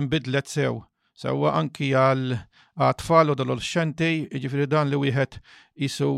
imbidlet 0.00 0.50
sew. 0.52 0.80
Sawa 1.14 1.52
anki 1.60 1.90
għal 2.00 2.24
għatfall 2.80 3.30
u 3.30 3.36
dal-olxenti, 3.38 4.08
ġifiri 4.42 4.66
dan 4.72 4.90
li 4.90 4.98
wieħed 5.02 5.36
jisu 5.84 6.08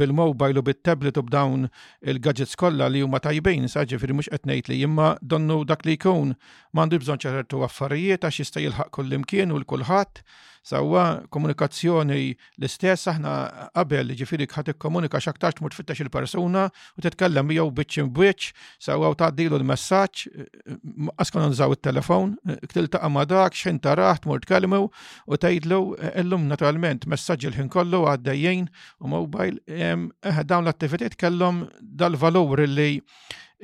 bil-mobile 0.00 0.60
u 0.60 0.64
bil-tablet 0.68 1.18
u 1.20 1.24
b'dawn 1.28 1.66
il-gadgets 2.12 2.56
kolla 2.60 2.88
li 2.88 3.02
huma 3.04 3.20
tajbejn, 3.24 3.66
sa 3.72 3.84
ġifiri 3.84 4.16
mhux 4.16 4.30
qed 4.34 4.72
li 4.72 4.80
imma 4.86 5.12
donnu 5.20 5.60
dak 5.72 5.84
li 5.88 5.98
jkun 5.98 6.32
m'għandu 6.72 7.02
bżonn 7.04 7.24
ċertu 7.26 7.64
affarijiet 7.68 8.24
għax 8.28 8.44
jista' 8.44 8.64
jilħaq 8.64 8.94
kull 8.98 9.16
imkien 9.20 9.52
u 9.54 9.58
l-kulħadd 9.60 10.24
Sawa 10.66 11.22
komunikazzjoni 11.34 12.18
l-istess 12.58 13.06
aħna 13.10 13.34
qabel 13.78 14.12
ġifiri 14.18 14.46
ħat 14.50 14.72
ikkomunika 14.74 15.20
x'aktarx 15.22 15.58
tmur 15.60 15.74
fittax 15.76 16.02
il-persuna 16.04 16.64
u 16.98 17.04
titkellem 17.04 17.46
miegħu 17.52 17.70
biċċ 17.78 18.04
imbiċċ 18.04 18.52
sawa 18.88 19.10
u 19.12 19.18
tgħaddilu 19.18 19.58
l-messaġġ 19.58 21.14
askon 21.24 21.48
nżaw 21.52 21.76
it-telefon, 21.76 22.34
tiltaqa' 22.74 23.10
ma' 23.12 23.26
dak 23.30 23.54
x'in 23.56 23.80
taraħ 23.84 24.24
tmur 24.26 24.42
tkellmu 24.46 24.82
u 24.86 25.36
tgħidlu 25.36 25.80
illum 26.24 26.48
naturalment 26.52 27.06
messaġġ 27.12 27.50
il-ħin 27.52 27.72
kollu 27.72 28.02
għaddejjin 28.12 28.66
u 29.06 29.12
mobile 29.14 29.58
eh, 29.66 30.06
dawn 30.44 30.64
l 30.66 30.72
attivitet 30.72 31.16
kellhom 31.18 31.64
dal-valur 31.80 32.66
li 32.68 32.94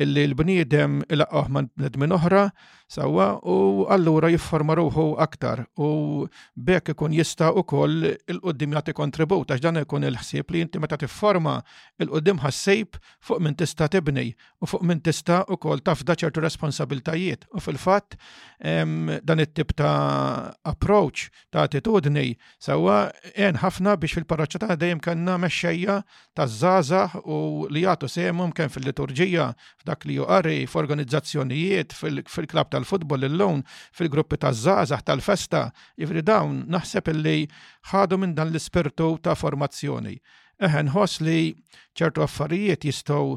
illi 0.02 0.24
l-bniedem 0.30 1.02
il 1.14 1.22
aqqaħ 1.24 1.50
ma' 1.54 1.62
bnedmin 1.78 2.14
oħra 2.16 2.48
sawa 2.94 3.26
u 3.50 3.84
allura 3.94 4.26
jifforma 4.32 4.74
ruħu 4.76 5.14
aktar 5.22 5.62
u 5.80 5.90
bekk 6.66 6.90
ikun 6.94 7.14
jista' 7.16 7.48
koll 7.70 8.04
il-qoddim 8.10 8.74
jagħti 8.76 8.94
kontribut 8.98 9.54
għax 9.54 9.62
dan 9.64 9.80
ikun 9.84 10.06
il-ħsieb 10.10 10.50
li 10.52 10.62
inti 10.66 10.82
meta 10.82 10.98
tifforma 11.00 11.56
il-qoddim 12.02 12.42
ħassejb 12.42 12.98
fuq 13.28 13.40
minn 13.42 13.56
tista' 13.60 13.88
tibni 13.94 14.28
u 14.62 14.68
fuq 14.70 14.82
minn 14.84 15.00
tista' 15.06 15.44
ukoll 15.54 15.82
tafda 15.86 16.16
ċertu 16.24 16.42
responsabiltajiet 16.44 17.46
u 17.54 17.62
fil-fatt 17.64 18.18
dan 18.60 19.44
it-tip 19.46 19.72
ta' 19.78 20.52
approach 20.74 21.30
ta' 21.54 21.64
attitudni 21.70 22.34
sawa 22.58 22.98
en 23.34 23.58
ħafna 23.62 23.94
biex 24.02 24.18
fil-parroċċa 24.20 24.66
ta' 24.66 24.76
dejjem 24.82 25.02
kellna 25.06 25.38
mexxejja 25.38 26.00
ta' 26.34 26.46
żgħażagħ 26.58 27.16
u 27.24 27.40
li 27.70 27.86
jagħtu 27.86 28.10
semhom 28.12 28.50
kemm 28.52 28.74
fil-liturġija 28.74 29.50
dak 29.84 30.04
li 30.08 30.16
juqari 30.16 30.64
f'organizzazzjonijiet 30.66 31.92
fil-klab 31.96 32.70
tal-futbol 32.72 33.26
l-lun, 33.28 33.62
fil-gruppi 33.94 34.38
taż-żgħażagħ 34.40 35.04
tal-festa, 35.08 35.64
jivri 36.00 36.22
dawn 36.24 36.62
naħseb 36.72 37.12
li 37.14 37.36
ħadu 37.92 38.18
minn 38.22 38.34
dan 38.38 38.52
l-ispirtu 38.52 39.10
ta' 39.26 39.36
formazzjoni. 39.36 40.16
Eħen 40.64 40.88
nħoss 40.90 41.20
li 41.26 41.52
ċertu 41.98 42.24
affarijiet 42.24 42.88
jistgħu 42.88 43.36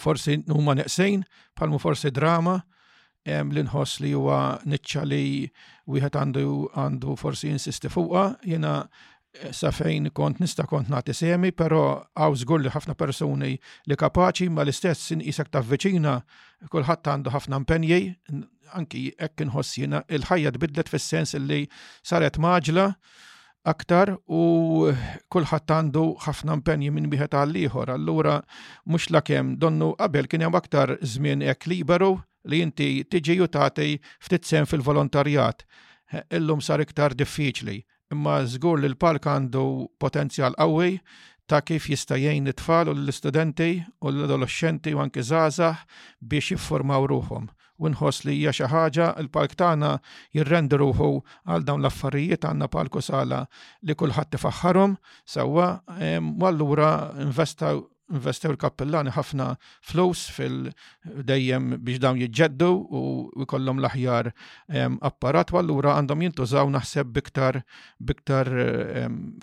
forsi 0.00 0.38
huma 0.52 0.74
neqsejn, 0.78 1.24
palmu 1.56 1.80
forsi 1.80 2.12
drama, 2.16 2.58
li 3.28 3.62
nħoss 3.64 4.00
li 4.04 4.12
huwa 4.16 4.42
niċċa 4.68 5.02
li 5.08 5.22
wieħed 5.88 6.18
għandu 6.18 7.16
forsi 7.20 7.48
insisti 7.56 7.88
fuqha, 7.92 8.28
jena 8.44 8.78
sa 9.52 9.70
fejn 9.74 10.10
kont 10.14 10.38
nista 10.40 10.66
kont 10.68 10.88
nagħti 10.92 11.14
semi, 11.16 11.50
però 11.52 11.80
għaw 12.14 12.36
żgur 12.42 12.62
li 12.62 12.70
ħafna 12.72 12.94
persuni 12.98 13.52
li 13.90 13.96
kapaċi 13.98 14.48
ma 14.52 14.62
l-istess 14.64 15.12
inqisek 15.16 15.50
ta' 15.50 15.62
viċina 15.66 16.18
kulħadd 16.72 17.10
għandu 17.10 17.32
ħafna 17.34 17.58
impenji, 17.60 18.14
anki 18.78 19.08
hekk 19.18 19.46
inħossina 19.48 20.04
il-ħajja 20.08 20.54
tbidlet 20.54 20.90
fis-sens 20.92 21.34
li 21.42 21.64
saret 22.02 22.38
maġla 22.40 22.86
aktar 23.74 24.14
u 24.28 24.90
kulħadd 25.34 25.74
għandu 25.78 26.04
ħafna 26.26 26.58
impenji 26.60 26.92
minn 26.92 27.10
wieħed 27.12 27.34
għal 27.40 27.58
ieħor. 27.64 27.94
Allura 27.96 28.36
mhux 28.84 29.10
lakemm 29.16 29.56
donnu 29.58 29.94
qabel 29.98 30.28
kien 30.28 30.46
hemm 30.46 30.60
aktar 30.60 30.94
żmien 31.00 31.42
hekk 31.48 31.72
liberu 31.72 32.14
li 32.44 32.60
inti 32.64 32.90
tiġi 33.08 33.40
u 33.40 33.48
tagħti 33.48 33.98
ftit 34.20 34.46
sen 34.46 34.68
fil-volontarjat. 34.68 35.64
Illum 36.36 36.60
sar 36.62 36.78
iktar 36.84 37.14
diffiċli 37.16 37.80
imma 38.14 38.36
żgur 38.48 38.78
li 38.80 38.88
l-park 38.92 39.26
għandu 39.30 39.64
potenzjal 40.02 40.54
qawwi 40.58 40.94
ta' 41.50 41.58
kif 41.66 41.90
jista' 41.92 42.16
jgħin 42.20 42.48
it-tfal 42.52 42.92
u 42.92 42.96
l-istudenti 42.96 43.68
u 43.82 44.12
l-adolescenti 44.12 44.94
u 44.96 45.02
anke 45.04 45.24
żgħażagħ 45.30 45.82
biex 46.32 46.54
jiffurmaw 46.54 47.08
ruhom 47.14 47.50
u 47.84 47.90
nħoss 47.90 48.24
li 48.28 48.36
hija 48.38 48.52
xi 48.54 48.68
ħaġa 48.70 49.08
il-park 49.24 49.56
tagħna 49.60 49.90
jirrendi 50.38 50.78
ruħu 50.84 51.10
għal 51.42 51.66
dawn 51.66 51.82
l-affarijiet 51.82 52.46
għandna 52.52 52.70
palku 52.76 53.02
sala 53.04 53.42
li 53.82 53.98
kulħadd 53.98 54.36
tifaħħarhom 54.36 54.94
sewwa 55.34 55.66
u 55.82 56.46
allura 56.50 56.92
investaw 57.26 57.82
investew 58.16 58.52
il-kappellani 58.54 59.12
ħafna 59.16 59.48
flus 59.84 60.28
fil-dejjem 60.36 61.78
biex 61.84 62.00
dawn 62.02 62.20
jiġġeddu 62.22 62.68
u 62.70 63.00
jkollhom 63.44 63.82
l-aħjar 63.82 64.30
apparat 65.08 65.52
u 65.54 65.60
allura 65.60 65.96
għandhom 65.98 66.24
jintużaw 66.28 66.70
naħseb 66.76 67.12
biktar 67.18 67.60
biktar 67.98 68.50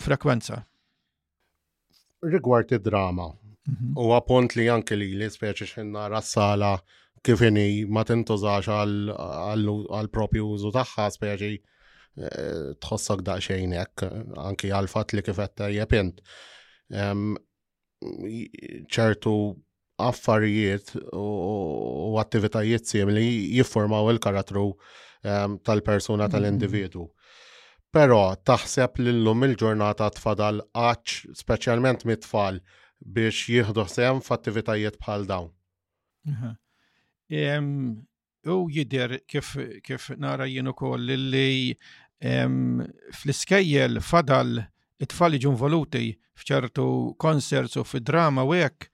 frekwenza. 0.02 0.62
Rigward 2.34 2.72
id-drama, 2.78 3.30
mhm. 3.68 3.94
u 3.98 4.10
għapont 4.16 4.58
li 4.60 4.68
anke 4.70 4.98
li 4.98 5.12
li 5.18 5.30
speċi 5.34 5.70
xinna 5.76 6.08
rassala 6.16 6.76
kif 7.22 7.42
inhi 7.46 7.84
ma 7.86 8.04
tintużax 8.06 8.72
għal 8.74 10.10
propju 10.16 10.48
użu 10.56 10.72
tagħha 10.78 11.10
speċi 11.18 11.52
eh, 11.58 12.72
tħossak 12.82 13.22
daqsxejn 13.28 13.76
hekk 13.78 14.06
anki 14.50 14.72
għal 14.74 14.90
fat 14.90 15.14
li 15.18 15.26
kif 15.28 15.46
jepint 15.78 16.22
ċertu 18.02 19.34
affarijiet 20.02 20.96
u 21.18 22.18
attivitajiet 22.22 22.90
simili 22.90 23.26
jiffurmaw 23.58 24.10
il 24.10 24.20
karatru 24.24 24.72
ehm, 25.24 25.60
tal-persuna 25.66 26.26
mm-hmm. 26.26 26.34
tal-individu. 26.34 27.06
Pero 27.94 28.22
taħseb 28.48 29.02
l-lum 29.04 29.44
il-ġurnata 29.50 30.08
tfadal 30.16 30.62
għax 30.74 31.36
specialment 31.38 32.06
mit-tfal 32.10 32.62
biex 33.06 33.50
jihdu 33.52 33.84
sem 33.90 34.22
f'attivitajiet 34.24 34.98
bħal 35.02 35.28
dawn. 35.30 35.52
Ehm, 37.32 37.72
u 38.48 38.62
jider 38.72 39.20
kif, 39.30 39.54
kif 39.86 40.10
nara 40.22 40.48
jienu 40.50 40.74
koll 40.74 41.04
li 41.36 41.76
ehm, 42.22 42.80
fl-iskejjel 43.14 44.00
fadal 44.02 44.64
it-tfal 45.04 45.34
iġu 45.38 45.52
voluti 45.64 46.04
fċertu 46.40 46.86
konserts 47.26 47.76
u 47.82 47.84
fi 47.92 48.00
drama 48.10 48.46
u 48.50 48.54
hekk 48.58 48.91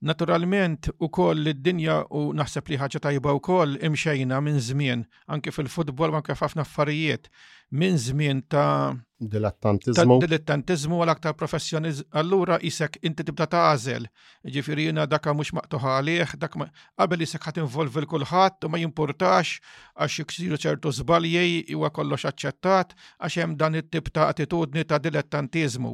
Naturalment 0.00 0.86
u 1.04 1.10
koll 1.12 1.44
id-dinja 1.52 1.98
u 2.16 2.30
naħseb 2.32 2.70
li 2.72 2.78
ħaġa 2.80 3.02
tajba 3.04 3.34
u 3.36 3.40
koll 3.44 3.74
imxejna 3.84 4.38
minn 4.40 4.56
żmien, 4.56 5.02
anke 5.28 5.52
fil-futbol 5.52 6.14
ma 6.14 6.22
kif 6.24 6.40
ħafna 6.40 6.64
affarijiet, 6.64 7.28
minn 7.76 7.98
żmien 8.00 8.40
ta' 8.50 8.96
dilettantizmu. 9.20 10.16
Dilettantizmu 10.24 11.02
għal 11.04 11.12
aktar 11.12 11.36
professjoniz. 11.36 12.00
Allura 12.16 12.56
isek 12.64 12.96
inti 13.04 13.26
tibda 13.28 13.44
tażel, 13.52 14.08
ġifiri 14.56 14.88
jina 14.88 15.04
dakka 15.04 15.34
mux 15.36 15.52
maqtuħa 15.58 15.98
għalih, 15.98 16.32
ma' 16.56 16.70
għabel 16.96 17.26
jisek 17.28 17.44
ħat 17.50 17.60
involvi 17.66 18.00
l-kulħat 18.06 18.64
u 18.64 18.72
ma 18.72 18.80
jimportax 18.80 19.60
għax 20.00 20.20
jiksiru 20.24 20.62
ċertu 20.64 20.94
zbaljej 21.02 21.66
huwa 21.76 21.92
kollox 21.92 22.24
aċċettat 22.32 22.96
għax 23.20 23.36
hemm 23.42 23.60
dan 23.60 23.76
it 23.82 23.92
tib 23.92 24.08
ta' 24.08 24.30
attitudni 24.32 24.88
ta' 24.88 24.96
dilettantizmu 24.96 25.92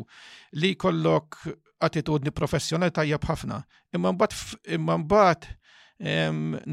li 0.63 0.77
kollok 0.79 1.51
attitudni 1.81 2.31
professjonali 2.33 2.93
tajjeb 2.95 3.25
ħafna. 3.27 3.61
Imma 3.97 4.13
mbagħad 4.17 4.75
imma 4.77 4.97
mbagħad 5.03 5.49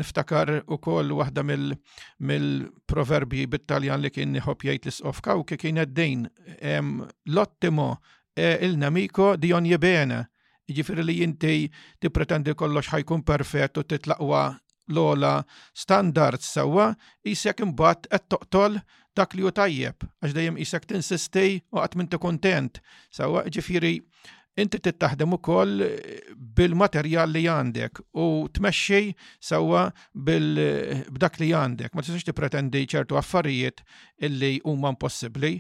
niftakar 0.04 0.50
ukoll 0.68 1.12
waħda 1.16 1.44
mill-proverbi 1.48 3.38
mil 3.46 3.52
bit-Taljan 3.54 4.02
li 4.04 4.12
kien 4.12 4.34
nieħob 4.36 4.66
jgħid 4.68 4.90
l-isqof 4.90 5.22
kawke 5.24 5.58
kien 5.62 5.80
għaddejn 5.86 6.26
l-ottimo 7.32 7.88
il 8.36 8.78
nemiko 8.80 9.34
dion 9.40 9.68
jibena. 9.70 10.24
Ġifir 10.74 11.02
li 11.04 11.18
jinti 11.20 11.68
tippretendi 12.02 12.54
kollox 12.56 12.94
ħajkun 12.94 13.26
perfett 13.28 13.80
u 13.80 13.84
titlaqwa 13.84 14.44
l-ola 14.92 15.34
standards 15.76 16.48
sawa, 16.56 16.94
jisek 17.24 17.60
imbat 17.66 18.08
qed 18.08 18.30
toqtol 18.32 18.78
dak 19.16 19.36
li 19.38 19.44
u 19.44 19.52
tajjeb, 19.52 20.04
għax 20.24 20.36
dejjem 20.36 20.58
jisek 20.60 20.88
tinsistej 20.90 21.58
u 21.72 21.82
għat 21.84 21.98
minti 22.00 22.20
kontent. 22.20 22.80
Sawa 23.12 23.44
ġifiri 23.52 23.98
inti 24.62 24.80
tittaħdem 24.86 25.34
ukoll 25.38 25.82
bil-materjal 26.58 27.32
li 27.34 27.46
għandek 27.50 28.02
u 28.22 28.26
tmexxi 28.54 29.14
sewwa 29.42 29.86
b'dak 30.14 31.40
li 31.42 31.50
għandek. 31.56 31.94
Ma 31.96 32.06
tistax 32.06 32.28
tippretendi 32.28 32.84
ċertu 32.90 33.18
affarijiet 33.18 33.82
illi 34.28 34.56
huma 34.64 34.94
impossibbli. 34.94 35.56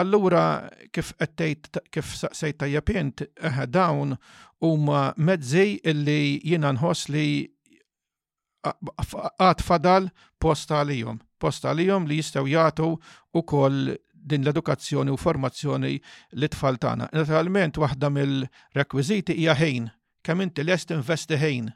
Allura 0.00 0.68
kif 0.92 1.12
tgħid 1.22 1.82
kif 1.94 2.14
saqsejt 2.24 2.58
tajjeb 2.64 2.90
int 2.98 3.22
eh, 3.28 3.60
dawn 3.70 4.16
huma 4.64 5.12
mezzi 5.16 5.78
illi 5.82 6.40
jiena 6.44 6.74
nħoss 6.74 7.12
li 7.14 7.26
għad 8.64 9.60
fadal 9.60 10.10
post 10.40 10.72
għalihom. 10.72 11.20
Post 11.40 11.66
għalihom 11.68 12.08
li 12.08 12.18
jistgħu 12.20 12.48
jagħtu 12.54 12.90
ukoll 13.40 13.94
din 14.24 14.44
l-edukazzjoni 14.46 15.12
u 15.12 15.18
formazzjoni 15.20 15.92
li 16.40 16.48
tfal 16.52 16.78
tagħna. 16.80 17.10
Naturalment 17.12 17.76
waħda 17.80 18.10
mill-rekwiżiti 18.12 19.36
hija 19.36 19.54
ħin, 19.60 19.90
kemm 20.24 20.46
inti 20.48 20.64
lest 20.64 20.92
investi 20.96 21.36
ħin. 21.38 21.68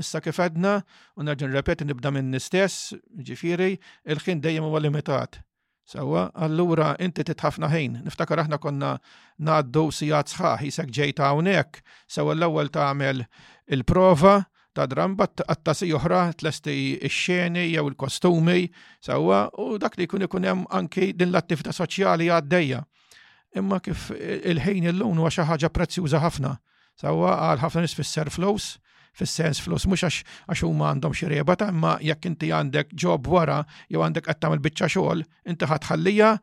Issa 0.00 0.20
kif 0.20 0.38
għadna, 0.44 0.74
u 1.16 1.24
nerġa' 1.24 1.48
nrepeti 1.48 1.86
nibda 1.88 2.12
minn 2.12 2.28
nistess, 2.36 2.92
ġifieri, 3.16 3.78
il-ħin 4.12 4.42
dejjem 4.44 4.66
huwa 4.68 4.82
limitat. 4.84 5.40
Sawa, 5.86 6.26
allura 6.42 6.96
inti 7.00 7.22
titħafna 7.24 7.70
ħin. 7.72 8.00
Niftakar 8.04 8.42
aħna 8.42 8.58
konna 8.60 8.92
naddu 9.46 9.86
sijat 9.94 10.34
sħaħ, 10.34 10.66
jisek 10.68 10.92
ġejta 10.92 11.30
hawnhekk, 11.30 11.80
sewa 12.10 12.34
l-ewwel 12.34 12.72
tagħmel 12.74 13.22
il-prova, 13.76 14.40
ta' 14.76 15.08
bat 15.16 15.40
għattasi 15.44 15.88
oħra 15.96 16.18
tlesti 16.36 16.74
x-xeni 17.08 17.62
jew 17.72 17.86
il-kostumi 17.90 18.66
sawa 19.04 19.40
u 19.62 19.76
dak 19.80 19.96
li 20.00 20.08
kun 20.10 20.26
ikun 20.28 20.44
hemm 20.48 20.66
anki 20.76 21.12
din 21.16 21.32
l-attività 21.32 21.72
soċjali 21.76 22.28
għaddejja. 22.32 22.82
Imma 23.56 23.78
kif 23.80 24.10
il-ħin 24.12 24.90
il-lun 24.92 25.22
huwa 25.22 25.30
xi 25.32 25.46
ħaġa 25.48 25.70
prezzjuża 25.72 26.20
ħafna. 26.26 26.54
Sawa 27.00 27.34
għal 27.48 27.62
ħafna 27.62 27.84
nis 27.86 27.96
fisser 27.96 28.28
flows, 28.32 28.74
fis-sens 29.16 29.62
flows 29.64 29.86
mhux 29.88 30.04
għax 30.50 30.64
huma 30.68 30.90
għandhom 30.92 31.14
xi 31.16 31.30
rebata, 31.32 31.70
imma 31.72 31.94
jekk 32.04 32.28
inti 32.34 32.52
għandek 32.52 32.92
ġob 33.00 33.32
wara 33.32 33.62
jew 33.88 34.04
għandek 34.04 34.28
qed 34.28 34.40
tagħmel 34.44 34.62
biċċa 34.66 34.90
xogħol, 34.96 35.24
inti 35.54 35.70
ħatħallija 35.72 36.34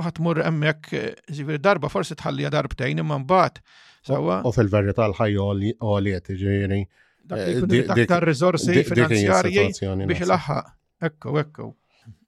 ħatmur 0.00 0.42
hemmhekk 0.48 1.04
ġifieri 1.30 1.62
darba 1.62 1.90
forsi 1.90 2.18
tħallija 2.18 2.50
darbtejn 2.58 3.04
imma 3.04 3.22
mbagħad. 3.22 3.60
Sawa. 4.04 4.42
U 4.44 4.50
fil-verità 4.52 5.06
l-ħajja 5.06 5.44
għoliet 5.80 6.34
ġieri 6.36 6.82
Dak 7.26 7.38
eh, 7.40 7.88
aktar 8.02 8.24
rizorsi 8.26 8.84
finanzjarji 8.88 9.66
biex 10.08 10.28
laħħaq. 10.28 10.72
Ekku, 11.08 11.36
ekku. 11.40 11.68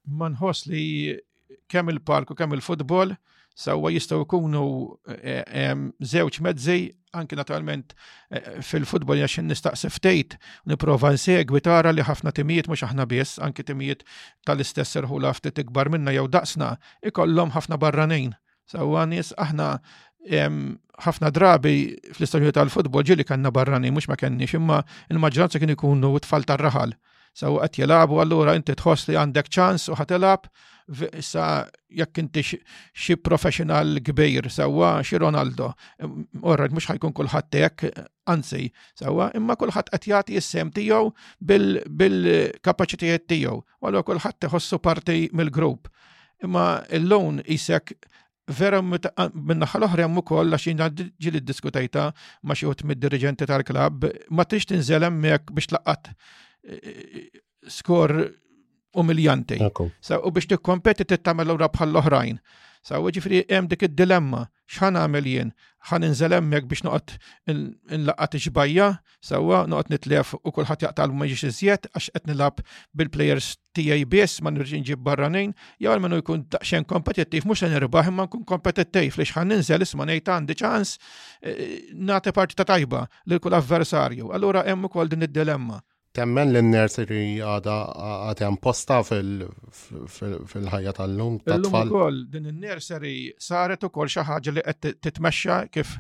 Ma 0.09 0.31
nħoss 0.33 0.71
li 0.73 0.85
kemm 1.71 1.93
il-parku, 1.93 2.37
kemm 2.39 2.57
il-futbol, 2.57 3.13
sawa 3.57 3.91
jistaw 3.93 4.23
ikunu 4.25 4.63
zewċ 5.05 6.39
eh, 6.39 6.39
eh, 6.39 6.47
mezzi, 6.47 6.79
anki 7.17 7.37
naturalment 7.39 7.95
fil-futbol 8.69 9.21
jaxin 9.25 9.47
nistaqsif 9.49 9.97
ftejt, 9.97 10.37
niprofa 10.69 11.13
nsegwi 11.17 11.63
tara 11.65 11.93
li 11.97 12.05
ħafna 12.05 12.33
timijiet 12.37 12.69
mux 12.73 12.85
aħna 12.85 13.07
biss, 13.09 13.39
anki 13.47 13.65
timijiet 13.71 14.05
tal-istess 14.49 14.97
serħu 14.99 15.21
lafti 15.25 15.53
tikbar 15.57 15.93
minna 15.93 16.13
jew 16.17 16.27
daqsna, 16.29 16.75
ikollhom 17.13 17.53
ħafna 17.57 17.81
barranin. 17.85 18.35
Sawa 18.67 19.05
nis 19.07 19.29
aħna 19.39 19.69
ħafna 20.27 21.31
drabi 21.31 21.97
fl-istaġuni 22.15 22.55
tal-futbol 22.57 23.05
ġili 23.07 23.27
kanna 23.27 23.51
barrani, 23.53 23.91
mux 23.95 24.09
ma 24.11 24.17
kenniex, 24.19 24.57
imma 24.59 24.81
il-maġġoranza 25.13 25.61
kien 25.63 25.75
ikunu 25.77 26.15
tfal 26.25 26.45
tar-raħal. 26.49 26.97
Saw 27.37 27.59
qed 27.67 27.83
jilagħbu 27.83 28.21
allura 28.23 28.55
inti 28.57 28.73
tħoss 28.81 29.09
li 29.11 29.17
għandek 29.21 29.51
ċans 29.53 29.91
u 29.93 29.97
ħatelab 29.99 30.49
sa 31.21 31.67
jekk 31.91 32.21
inti 32.23 32.41
xi 32.47 33.17
professional 33.21 33.99
kbir 34.01 34.49
sewwa 34.49 34.95
xi 35.05 35.19
Ronaldo. 35.21 35.69
Orrad 36.41 36.73
mhux 36.73 36.89
ħajkun 36.89 37.13
kulħadd 37.13 37.61
hekk 37.67 37.93
anzi 38.33 38.71
sewwa 38.97 39.29
imma 39.37 39.59
kulħadd 39.61 39.93
qed 39.99 40.09
jagħti 40.15 40.41
s-sem 40.41 40.73
tiegħu 40.73 41.13
bil-kapaċitajiet 41.45 43.29
tiegħu. 43.35 43.61
Allura 43.85 44.07
kulħadd 44.15 44.49
iħossu 44.49 44.81
parti 44.81 45.27
mill-grupp. 45.37 45.93
Imma 46.49 46.67
l 46.89 47.05
lun 47.05 47.43
isek 47.45 47.99
vera 48.47 48.81
minnaħal 48.83 49.87
oħra 49.87 50.07
hemm 50.07 50.21
ukoll 50.23 50.55
għax 50.55 50.69
jiena 50.71 50.87
ġili 51.19 51.41
diskutajta 51.43 52.05
ma 52.47 52.55
xi 52.55 52.69
mid-dirigenti 52.87 53.47
tal-klabb 53.49 54.07
ma 54.31 54.45
t 54.45 54.61
tinżel 54.63 55.09
mek 55.11 55.51
biex 55.53 55.73
laqqat 55.75 56.13
e, 56.63 56.77
e, 56.77 57.25
skor 57.69 58.15
umiljanti. 58.97 59.59
U 59.59 60.31
biex 60.31 60.47
tikkompeti 60.55 61.05
tittamel 61.05 61.55
ura 61.57 61.69
bħal 61.73 61.91
l-oħrajn. 61.91 62.39
Sawa 62.87 63.11
ġifri 63.17 63.41
hemm 63.51 63.67
dik 63.73 63.83
id-dilemma 63.83 64.45
x'ħan 64.71 64.95
nagħmel 64.95 65.27
jien 65.29 65.49
ħan 65.89 66.07
inżel 66.07 66.35
hemmhekk 66.37 66.69
biex 66.73 66.85
noqgħod 66.87 67.55
inlaqgħat 67.97 68.37
iġbajja 68.39 68.87
sawa 69.27 69.59
noqgħod 69.73 69.91
nitlef 69.97 70.31
u 70.47 70.53
kulħadd 70.55 70.85
jaqtal 70.87 71.11
ma 71.17 71.27
jiġix 71.27 71.49
iżjed 71.51 71.89
għax 71.91 72.07
qed 72.15 72.29
nilab 72.31 72.63
bil-players 73.01 73.49
tiegħi 73.79 74.07
biss 74.15 74.39
ma 74.45 74.53
nirġin 74.55 74.87
ġib 74.87 75.03
barranin, 75.09 75.55
jew 75.83 75.91
għal 75.97 76.21
jkun 76.21 76.47
daqsxejn 76.55 76.87
kompetittiv 76.95 77.49
mhux 77.51 77.65
se 77.65 77.73
nirbaħ 77.75 78.13
imma 78.13 78.29
nkun 78.29 78.47
kompetittiv 78.55 79.19
li 79.19 79.27
x'ħan 79.27 79.51
ninżel 79.51 79.83
isma' 79.89 80.07
ngħid 80.07 80.33
għandi 80.37 80.59
ċans 80.63 80.95
eh, 80.95 81.91
nagħti 81.91 82.37
parti 82.39 82.55
ta' 82.63 82.71
tajba 82.71 83.03
lil 83.33 83.43
kull 83.43 83.59
avversarju. 83.59 84.31
Allura 84.31 84.63
hemm 84.63 84.87
ukoll 84.87 85.11
din 85.11 85.27
id-dilemma 85.27 85.83
temmen 86.17 86.53
l-nursery 86.53 87.39
għada 87.45 87.75
għad 88.31 88.59
posta 88.65 89.01
fil-ħajja 89.05 90.95
tal-lum. 90.97 91.37
tal 91.45 91.65
lum 91.65 91.77
ukoll 91.83 92.21
din 92.33 92.49
il-nursery 92.51 93.13
saret 93.43 93.85
ukoll 93.89 94.09
xi 94.13 94.25
ħaġa 94.29 94.55
li 94.57 94.65
qed 94.71 94.95
titmexxa 95.05 95.59
kif 95.75 95.93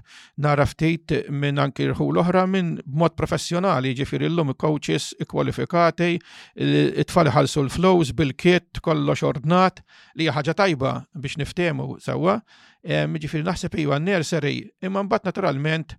nara 0.47 0.65
ftit 0.69 1.19
minn 1.29 1.61
anki 1.63 1.89
l 1.91 1.97
oħra 1.97 2.47
minn 2.49 2.73
b'mod 2.87 3.17
professjonali, 3.19 3.93
ġifieri 3.99 4.31
lum 4.33 4.55
coaches 4.55 5.11
ikkwalifikati, 5.23 6.11
eh, 6.17 6.93
it-tfal 7.03 7.31
ħalsu 7.35 7.67
l-flows 7.67 8.15
bil-kit 8.17 8.81
kollox 8.85 9.25
ordnat 9.29 9.83
li 10.17 10.31
ħaġa 10.33 10.57
tajba 10.63 10.95
biex 11.13 11.37
niftemu 11.43 11.97
sewwa. 12.05 12.41
Ġifieri 12.87 13.43
naħseb 13.43 13.75
iwa 13.83 13.97
n-nursery 13.99 14.53
imma 14.87 15.03
mbagħad 15.03 15.27
naturalment 15.27 15.97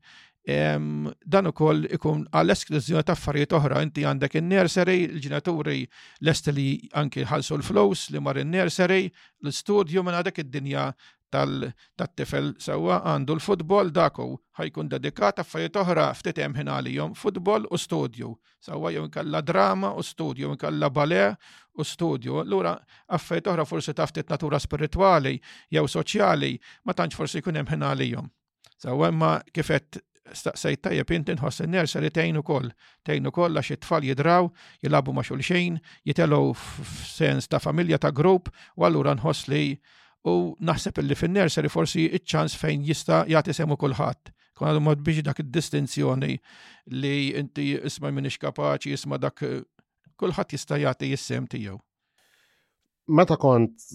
dan 0.48 1.48
ukoll 1.52 1.88
ikun 1.98 2.22
għall 2.32 2.54
esklużjoni 2.54 3.04
ta' 3.04 3.16
affarijiet 3.18 3.54
oħra, 3.58 3.82
inti 3.84 4.06
għandek 4.08 4.38
in-nursery, 4.40 4.96
il-ġenituri 5.10 5.82
lest 6.24 6.48
li 6.56 6.70
anki 6.96 7.26
ħalsu 7.28 7.58
l-flows 7.58 8.08
li 8.16 8.22
mar 8.24 8.40
in-nursery, 8.40 9.12
l-studio 9.44 10.04
minn 10.08 10.16
għadek 10.22 10.40
id-dinja 10.46 10.94
tal-tifel 11.36 12.54
sewa 12.64 13.02
għandu 13.12 13.36
l-futbol 13.36 13.92
daku 13.92 14.30
ħajkun 14.62 14.88
dedikat 14.96 15.44
affarijiet 15.44 15.82
oħra 15.84 16.08
ftit 16.16 16.40
hemm 16.40 16.56
ħin 16.62 16.72
għalihom 16.78 17.18
futbol 17.20 17.68
u 17.68 17.76
studio. 17.78 18.32
Sewa 18.64 18.90
jew 18.96 19.04
inkalla 19.06 19.44
drama 19.44 19.92
u 20.00 20.06
studio, 20.06 20.54
inkalla 20.56 20.88
balè 20.90 21.26
u 21.76 21.84
studio. 21.84 22.46
Lura 22.48 22.78
affarijiet 23.12 23.52
oħra 23.52 23.68
forsi 23.68 23.94
ta' 24.00 24.08
ftit 24.08 24.32
natura 24.32 24.60
spiritwali 24.64 25.36
jew 25.76 25.84
soċjali 25.84 26.56
ma 26.88 26.96
tantx 26.96 27.20
forsi 27.20 27.44
jkun 27.44 27.60
hemm 27.60 27.76
ħin 27.76 27.88
għalihom. 27.92 28.32
Sawa 28.78 29.10
imma 29.12 29.40
kifet 29.52 30.00
staqsejt 30.34 30.82
tajjeb 30.88 31.12
inti 31.16 31.36
nħoss 31.38 31.64
in-nersa 31.66 32.02
li 32.04 32.10
tgħinu 32.14 32.44
koll, 32.46 32.72
tgħinu 33.08 33.32
koll 33.36 33.60
għax 33.62 33.76
it-tfal 33.78 34.06
jidraw, 34.08 34.50
jilabu 34.84 35.14
ma' 35.16 35.24
xulxejn, 35.26 35.78
jitelgħu 36.08 36.54
f'sens 36.58 37.48
ta' 37.48 37.62
familja 37.64 38.00
ta' 38.02 38.12
grupp 38.12 38.50
u 38.78 38.86
allura 38.88 39.16
nħoss 39.18 39.48
li 39.54 39.78
u 40.28 40.56
naħseb 40.60 41.02
li 41.06 41.16
fin-nersa 41.18 41.64
li 41.64 41.72
forsi 41.72 42.08
iċ-ċans 42.10 42.58
fejn 42.60 42.84
jista' 42.88 43.24
jagħti 43.32 43.56
semu 43.62 43.78
kulħadd. 43.80 44.34
Kon 44.58 44.70
għadu 44.72 44.82
mod 44.84 45.02
biex 45.06 45.24
dak 45.28 45.40
id-distinzjoni 45.46 46.34
li 46.98 47.16
inti 47.40 47.76
isma' 47.78 48.12
minix 48.12 48.40
kapaċi, 48.42 48.94
isma' 48.98 49.20
dak 49.22 49.44
kulħadd 50.18 50.58
jista' 50.58 50.82
jagħti 50.84 51.12
jissem 51.14 51.48
tiegħu. 51.52 51.78
Meta 53.08 53.38
kont 53.40 53.88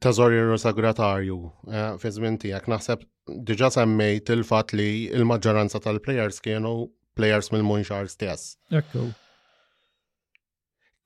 ta' 0.00 0.12
Zorjeru 0.12 0.58
Sagratarju, 0.58 1.38
eh, 1.72 1.96
fi 2.00 2.10
żmien 2.14 2.38
tiegħek 2.42 2.68
naħseb 2.72 3.02
diġà 3.50 3.68
semmejt 3.76 4.32
il-fatt 4.34 4.74
li 4.76 4.86
il-maġġoranza 5.18 5.80
tal-plejers 5.84 6.40
kienu 6.44 6.72
plejers 7.18 7.52
mill-Munxar 7.52 8.08
stess. 8.10 8.56
Ekku. 8.80 9.08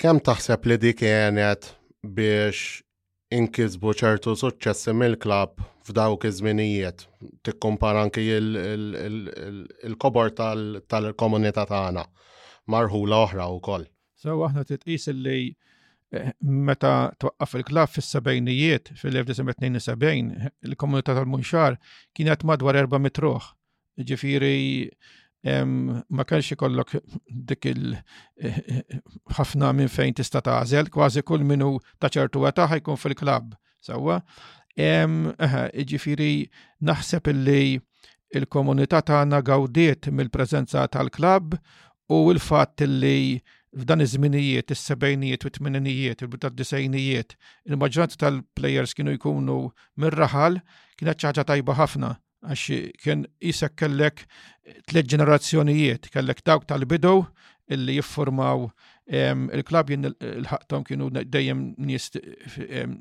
Kemm 0.00 0.20
taħseb 0.26 0.66
li 0.66 0.76
dik 0.84 1.00
kienet 1.02 1.72
biex 2.02 2.80
inkisbu 3.32 3.94
ċertu 4.00 4.34
suċċessi 4.36 4.92
mill-klab 4.94 5.56
f'dawk 5.88 6.26
iż-żminijiet, 6.28 7.06
tikkumpara 7.46 8.02
anki 8.06 8.24
il-kobor 9.88 10.32
tal-komunità 10.38 11.66
tagħna 11.70 12.04
marħula 12.72 13.22
oħra 13.26 13.48
wkoll. 13.58 13.86
So 14.22 14.36
aħna 14.46 14.64
titqis 14.68 15.08
li 15.16 15.52
meta 16.44 17.12
twaqqaf 17.20 17.54
il-klabb 17.60 17.88
fis-sebejnijiet 17.94 18.90
fil-1972 19.00 20.14
il-komunità 20.68 21.14
tal-Munxar 21.16 21.76
kienet 22.16 22.44
madwar 22.46 22.76
erba' 22.82 23.00
mitruħ. 23.02 23.48
Ġifieri 24.08 24.90
ma 25.42 26.24
kellx 26.28 26.54
ikollok 26.54 26.96
dik 27.50 27.66
il 27.72 27.86
ħafna 29.38 29.72
minn 29.76 29.90
fejn 29.92 30.14
tista' 30.20 30.42
tażel, 30.46 30.90
kważi 30.92 31.24
kull 31.26 31.44
minu 31.46 31.74
ta' 31.98 32.12
ċertu 32.14 32.44
età 32.48 32.68
ħajkun 32.72 33.00
fil-klabb. 33.02 33.56
Sewwa, 33.82 34.20
ġifiri, 34.76 36.34
naħseb 36.86 37.32
illi 37.32 37.80
il-komunità 38.38 39.00
tagħna 39.08 39.42
gawdiet 39.48 40.08
mill-preżenza 40.12 40.86
tal-klabb 40.94 41.56
u 42.12 42.22
l-fatt 42.30 42.84
illi 42.86 43.40
f'dan 43.76 44.04
iż-żminijiet, 44.04 44.70
is-sebgħinijiet 44.74 45.44
u 45.46 45.50
t-tmininijiet, 45.52 46.22
il-bita 46.26 46.50
disejnijiet 46.52 47.34
il-maġġoranza 47.70 48.18
tal-plejers 48.20 48.92
kienu 48.98 49.14
jkunu 49.16 49.56
mir-raħal 50.02 50.58
kienet 51.00 51.22
ċaġa 51.24 51.46
tajba 51.52 51.76
ħafna 51.78 52.10
għax 52.52 52.76
kien 53.02 53.24
jisek 53.48 53.76
kellek 53.80 54.26
tliet 54.90 55.08
ġenerazzjonijiet, 55.14 56.10
kellek 56.12 56.44
dawk 56.50 56.68
tal-bidu 56.68 57.16
illi 57.72 57.96
jiffurmaw 58.00 58.68
il-klab 59.10 59.90
jinn 59.90 60.04
il-ħaqtom 60.06 60.84
kienu 60.86 61.08
dejjem 61.10 61.62
nis 61.86 62.04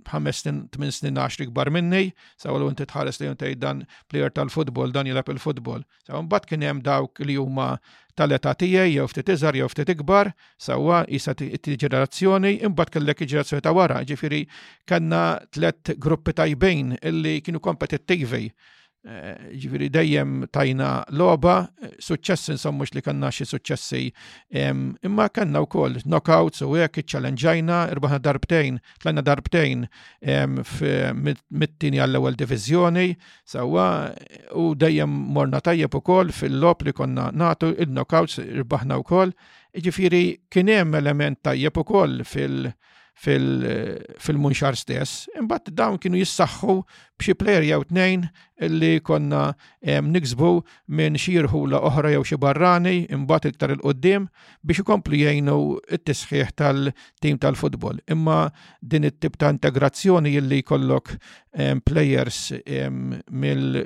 ħames 0.10 0.40
snin, 0.42 0.62
tmien 0.74 0.92
snin 0.96 1.18
għaxri 1.22 1.46
kbar 1.52 1.70
minni, 1.70 2.14
saw 2.42 2.58
l 2.58 2.66
inti 2.70 2.86
tħares 2.90 3.20
li 3.22 3.28
jinti 3.30 3.52
dan 3.62 3.84
plejer 4.10 4.34
tal-futbol, 4.34 4.92
dan 4.92 5.06
jilab 5.06 5.30
il-futbol. 5.36 5.86
Sa 6.08 6.22
mbagħad 6.22 6.48
kien 6.50 6.64
hemm 6.66 6.82
dawk 6.82 7.22
li 7.26 7.38
huma 7.38 7.76
tal-età 8.18 8.56
tiegħi 8.58 8.96
jew 8.98 9.06
ftit 9.08 9.30
iżgħar 9.36 9.60
jew 9.62 9.70
ftit 9.72 9.94
ikbar, 9.94 10.34
sewwa 10.58 11.04
isa 11.08 11.36
ġenerazzjoni, 11.38 12.56
imbagħad 12.66 12.98
kellek 12.98 13.26
ġenerazzjoni 13.30 13.66
ta' 13.68 13.78
wara, 13.78 14.02
ġifieri 14.06 14.46
kellna 14.90 15.24
tlet 15.54 15.96
gruppi 16.02 16.34
tajbejn 16.34 16.98
illi 17.02 17.38
kienu 17.46 17.62
kompetittivi. 17.62 18.48
Eh, 19.02 19.58
ġifiri 19.58 19.88
dejjem 19.90 20.44
tajna 20.54 21.00
loba, 21.18 21.56
eh, 21.82 21.90
suċċessi 22.06 22.52
insommux 22.54 22.92
li 22.94 23.02
kanna 23.02 23.32
xie 23.34 23.48
suċċessi, 23.50 24.12
imma 25.08 25.26
kanna 25.34 25.64
u 25.64 25.66
koll 25.66 25.98
knockouts 26.04 26.62
u 26.62 26.76
għek 26.78 27.02
ċalenġajna, 27.10 27.80
irbaħna 27.96 28.20
darbtejn, 28.22 28.78
tlanna 29.02 29.24
darbtejn 29.26 29.88
mit-tini 31.50 31.98
għall 31.98 32.20
ewwel 32.22 32.38
divizjoni, 32.38 33.08
sawa 33.44 34.14
u 34.54 34.76
dejjem 34.78 35.10
morna 35.10 35.60
tajjeb 35.66 35.96
u 35.98 36.02
koll 36.06 36.30
fil-lop 36.30 36.86
li 36.86 36.94
konna 36.94 37.32
natu 37.34 37.74
il-knockouts 37.74 38.38
irbaħna 38.46 39.02
u 39.02 39.02
koll, 39.04 39.34
ġifiri 39.74 40.24
kienem 40.50 40.94
element 41.02 41.42
tajjeb 41.42 41.76
u 41.76 41.84
koll 41.84 42.22
fil- 42.22 42.70
fil-munxar 43.20 44.74
stess, 44.76 45.28
imbatt 45.38 45.70
dawn 45.78 46.00
kienu 46.02 46.18
jissaxħu 46.22 46.74
b'xi 47.20 47.36
plejer 47.38 47.66
jew 47.68 47.84
tnejn 47.86 48.24
li 48.72 48.96
konna 49.06 49.52
niksbu 49.84 50.50
minn 50.96 51.20
xirħu 51.20 51.62
la 51.70 51.82
oħra 51.86 52.14
jew 52.16 52.24
xi 52.26 52.40
barrani 52.42 52.94
imbagħad 53.14 53.50
iktar 53.52 53.74
il-qoddim 53.76 54.26
biex 54.64 54.82
ikomplu 54.86 55.20
jgħinu 55.22 55.58
t-tisħiħ 55.92 56.54
tal-tim 56.62 57.38
tal-futbol. 57.44 58.00
Imma 58.08 58.40
din 58.82 59.06
it-tip 59.12 59.38
ta' 59.38 59.52
integrazzjoni 59.54 60.34
illi 60.40 60.64
jkollok 60.64 61.14
players 61.86 62.48
mill 62.90 63.84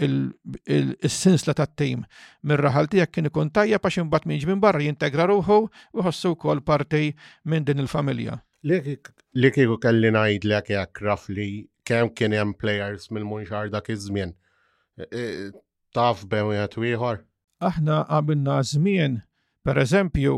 il-sinsla 0.00 1.54
ta' 1.54 1.68
tim 1.68 2.02
minn 2.42 2.58
raħal 2.58 2.90
tijak 2.90 3.14
kien 3.20 3.30
ikun 3.30 3.54
tajja 3.54 3.78
għax 3.78 4.02
imbagħad 4.02 4.26
minn 4.32 4.42
ġmin 4.42 4.64
barra 4.66 4.82
jintegra 4.82 5.28
ruħu 5.30 5.60
u 5.68 6.08
ħossu 6.08 6.34
wkoll 6.34 6.64
parti 6.66 7.12
minn 7.44 7.62
din 7.62 7.84
il-familja. 7.84 8.40
Li 8.64 9.48
kieku 9.52 9.74
kelli 9.82 10.08
ngħidlek 10.14 10.70
jekk 10.72 11.00
rafli 11.04 11.44
kemm 11.84 12.08
kien 12.16 12.32
hemm 12.32 12.54
players 12.56 13.10
mill-munxar 13.12 13.68
dak 13.72 13.86
iż-żmien. 13.92 14.30
E, 14.96 15.02
e, 15.04 15.50
taf 15.92 16.22
bew 16.32 16.48
jgħat 16.56 16.74
wieħor? 16.80 17.18
Aħna 17.64 17.98
għamilna 18.08 18.54
żmien, 18.70 19.18
pereżempju, 19.68 20.34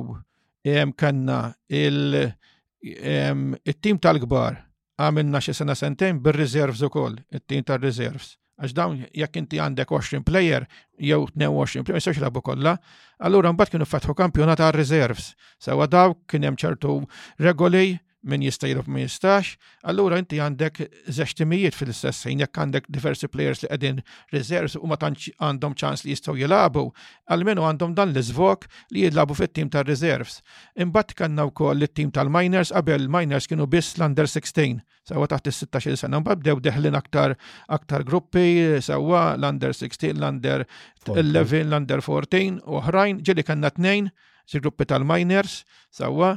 kanna 0.98 1.36
il-tim 1.82 3.96
tal-kbar 4.02 4.54
għamilna 4.98 5.38
xi 5.46 5.52
sena 5.60 5.74
sentejn 5.78 6.16
bir-reserves 6.26 6.82
ukoll, 6.88 7.14
it-tim 7.30 7.62
tal-reserves 7.68 8.32
għax 8.58 8.72
dawn 8.74 9.04
jekk 9.22 9.36
inti 9.44 9.56
għandek 9.62 9.84
20 9.94 10.24
player 10.26 10.64
jew 10.98 11.28
22 11.34 11.84
player, 11.84 11.98
jistax 12.02 12.18
labu 12.26 12.40
kollha, 12.42 12.74
allura 13.22 13.52
mbagħad 13.54 13.70
kienu 13.78 13.86
fatħu 13.86 14.14
kampjonat 14.18 14.58
għal 14.66 14.74
reserves. 14.80 15.30
Sawa 15.62 15.86
daw 15.86 16.14
kien 16.26 16.42
hemm 16.50 16.56
ċertu 16.58 17.02
regoli 17.44 17.94
min 18.22 18.42
jista' 18.42 18.66
jirob 18.68 18.86
ma 18.88 19.00
jistax, 19.02 19.52
allura 19.86 20.18
inti 20.18 20.38
għandek 20.40 20.78
zeċtimijiet 20.80 21.36
timijiet 21.38 21.74
fil-istess 21.76 22.26
ħin 22.26 22.42
jekk 22.42 22.58
għandek 22.62 22.88
diversi 22.92 23.28
players 23.30 23.62
li 23.62 23.68
qegħdin 23.68 24.00
reserves 24.32 24.76
u 24.78 24.86
ma 24.90 24.96
għandhom 25.00 25.74
ċans 25.76 26.04
li 26.06 26.14
jistgħu 26.14 26.36
jilagħbu, 26.42 26.84
għalmenu 27.30 27.66
għandhom 27.68 27.94
dan 27.98 28.12
l-iżvok 28.14 28.66
li 28.94 29.04
jilagħbu 29.06 29.36
fit-tim 29.40 29.70
tar-reserves. 29.70 30.40
Imbagħad 30.80 31.14
kellna 31.20 31.46
wkoll 31.50 31.86
it-tim 31.86 32.10
tal-miners 32.10 32.72
qabel 32.76 33.06
miners 33.08 33.48
kienu 33.50 33.66
biss 33.68 33.96
l-under 34.00 34.28
16 34.30 34.80
sawa 35.06 35.28
taħt 35.30 35.52
is-16 35.52 36.02
sena 36.02 36.20
mbagħad 36.22 36.40
bdew 36.42 36.62
deħlin 36.66 36.98
aktar 36.98 37.36
aktar 37.70 38.02
gruppi 38.06 38.78
sewwa, 38.82 39.34
l-under 39.36 39.74
16, 39.76 40.16
l-under 40.16 40.64
11, 41.06 41.62
l-under 41.68 42.02
14 42.02 42.62
u 42.64 42.80
oħrajn 42.80 43.22
ġieli 43.22 43.46
kellna 43.46 43.70
tnejn 43.70 44.10
si 44.46 44.60
gruppi 44.62 44.86
tal-miners 44.88 45.60
sewwa 45.94 46.34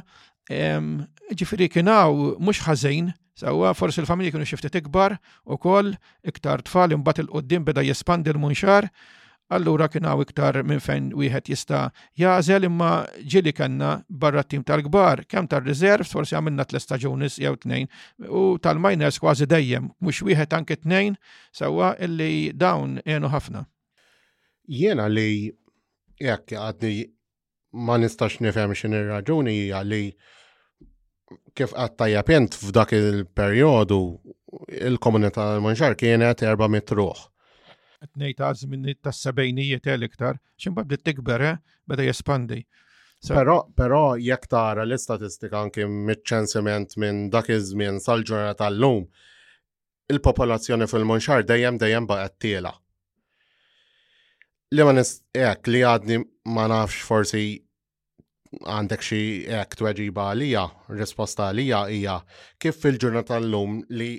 Ġifiri 0.50 1.68
kienaw 1.70 2.16
mux 2.42 2.58
ħażin, 2.66 3.12
sawa 3.38 3.70
forsi 3.78 4.02
l 4.02 4.08
familja 4.08 4.34
kienu 4.34 4.48
xifti 4.50 4.70
tikbar 4.74 5.14
u 5.46 5.58
koll 5.62 5.92
iktar 6.26 6.64
tfal 6.66 6.90
imbat 6.96 7.20
il-qoddim 7.22 7.64
beda 7.68 7.84
jespandi 7.86 8.32
l-munxar, 8.34 8.88
allura 9.50 9.86
kienaw 9.90 10.22
iktar 10.24 10.58
minn 10.66 10.82
fejn 10.82 11.12
wieħed 11.18 11.52
jista 11.52 11.90
jażel 12.18 12.66
imma 12.66 12.88
ġili 13.30 13.52
kanna 13.54 13.92
barra 14.08 14.42
tim 14.42 14.64
tal-kbar, 14.66 15.22
kemm 15.30 15.46
tal-reserves 15.50 16.10
forsi 16.14 16.34
għamilna 16.34 16.66
tl 16.70 16.82
staġunis 16.82 17.38
jew 17.42 17.54
tnejn 17.62 17.86
u 18.26 18.44
tal-miners 18.62 19.22
kważi 19.22 19.46
dejjem, 19.50 19.86
mhux 20.02 20.24
wieħed 20.26 20.50
anke 20.58 20.74
tnejn 20.82 21.14
sawa 21.54 21.92
illi 22.06 22.50
dawn 22.52 22.98
għenu 23.06 23.30
ħafna. 23.34 23.64
Jena 24.66 25.06
li 25.10 25.46
jekk 26.20 26.58
għadni 26.62 27.04
ma 27.86 28.00
nistax 28.02 28.40
nifhem 28.42 28.74
x'inhi 28.74 29.04
raġuni 29.06 29.54
hija 29.54 29.82
li 29.86 30.02
kif 31.56 31.72
għattajja 31.76 32.22
pjent 32.26 32.56
f'dak 32.58 32.94
il-periodu 32.96 33.98
il-komunità 34.80 35.54
l-manġar 35.58 35.96
kienet 35.98 36.44
400 36.44 36.98
ruħ. 37.00 37.24
Nejt 38.18 38.40
għaz 38.40 38.64
minni 38.70 38.94
ta' 38.96 39.12
sebejnijiet 39.12 39.90
l-iktar, 39.92 40.38
bħabdi 40.66 40.98
t 41.00 41.06
tikber, 41.10 41.44
eh? 41.52 41.58
beda 41.86 42.06
jespandi. 42.06 42.62
Pero, 43.28 43.66
pero 43.76 44.14
jekk 44.16 44.48
tara 44.48 44.84
l-istatistika 44.88 45.60
anki 45.60 45.84
mit-ċensiment 45.84 46.96
minn 47.02 47.26
dak 47.30 47.50
iż-żmien 47.52 47.98
sal-ġurnata 48.00 48.62
tal-lum, 48.62 49.04
il-popolazzjoni 50.10 50.88
fil-monxar 50.88 51.44
dejjem 51.46 51.76
dejjem 51.78 52.06
baqgħet 52.08 52.38
tiela. 52.40 52.72
Li 54.72 54.86
ma 54.86 54.94
nistqek 54.96 55.68
li 55.68 55.80
għadni 55.84 56.20
ma 56.54 56.68
nafx 56.70 57.02
forsi 57.10 57.44
għandek 58.58 59.04
xi 59.06 59.18
hekk 59.48 59.76
tweġiba 59.78 60.24
għalija, 60.32 60.62
risposta 60.98 61.48
għalija 61.50 61.82
hija 61.94 62.14
kif 62.60 62.80
fil-ġurnata 62.82 63.38
l-lum 63.38 63.76
li 63.94 64.10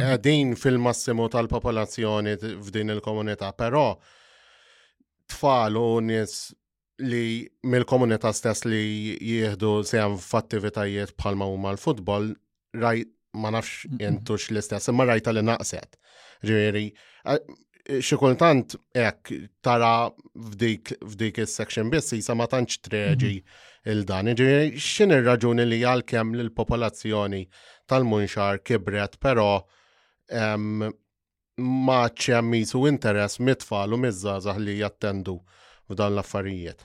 għedin 0.00 0.54
fil-massimu 0.58 1.26
tal-popolazzjoni 1.32 2.36
f'din 2.40 2.94
il-komunità, 2.96 3.50
però 3.56 3.92
tfal 5.28 5.76
u 5.80 5.86
nies 6.04 6.48
li 7.04 7.44
mill-komunità 7.68 8.32
stess 8.34 8.64
li 8.66 9.14
jieħdu 9.20 9.74
sejem 9.86 10.16
f'attivitajiet 10.18 11.12
bħalma 11.20 11.46
huma 11.52 11.72
l-futbol, 11.76 12.32
rajt 12.80 13.12
ma 13.38 13.52
nafx 13.54 13.84
jentux 14.00 14.48
l-istess, 14.50 14.88
imma 14.90 15.04
rajta 15.06 15.34
li 15.36 15.44
naqset. 15.44 15.96
Ġiri, 16.48 16.88
xikultant 17.88 18.74
ek 18.96 19.30
tara 19.64 20.10
f'dik 20.36 21.38
il-section 21.42 21.88
biss 21.92 22.12
jisa 22.12 22.34
ma 22.36 22.46
tantx 22.46 22.78
treġi 22.84 23.34
mhm. 23.34 23.90
il-dan. 23.94 24.30
Ġiri, 24.38 24.76
xin 24.76 25.14
il-raġuni 25.16 25.64
li 25.68 25.80
għal-kem 25.88 26.34
l-popolazzjoni 26.48 27.42
tal-munxar 27.88 28.60
kibret, 28.62 29.16
pero 29.22 29.62
ma 31.58 32.00
jisu 32.12 32.82
interess 32.86 33.40
mitfall 33.42 33.96
u 33.96 33.98
mizzazah 34.02 34.58
li 34.60 34.76
jattendu 34.82 35.38
f'dan 35.88 36.12
l-affarijiet. 36.12 36.84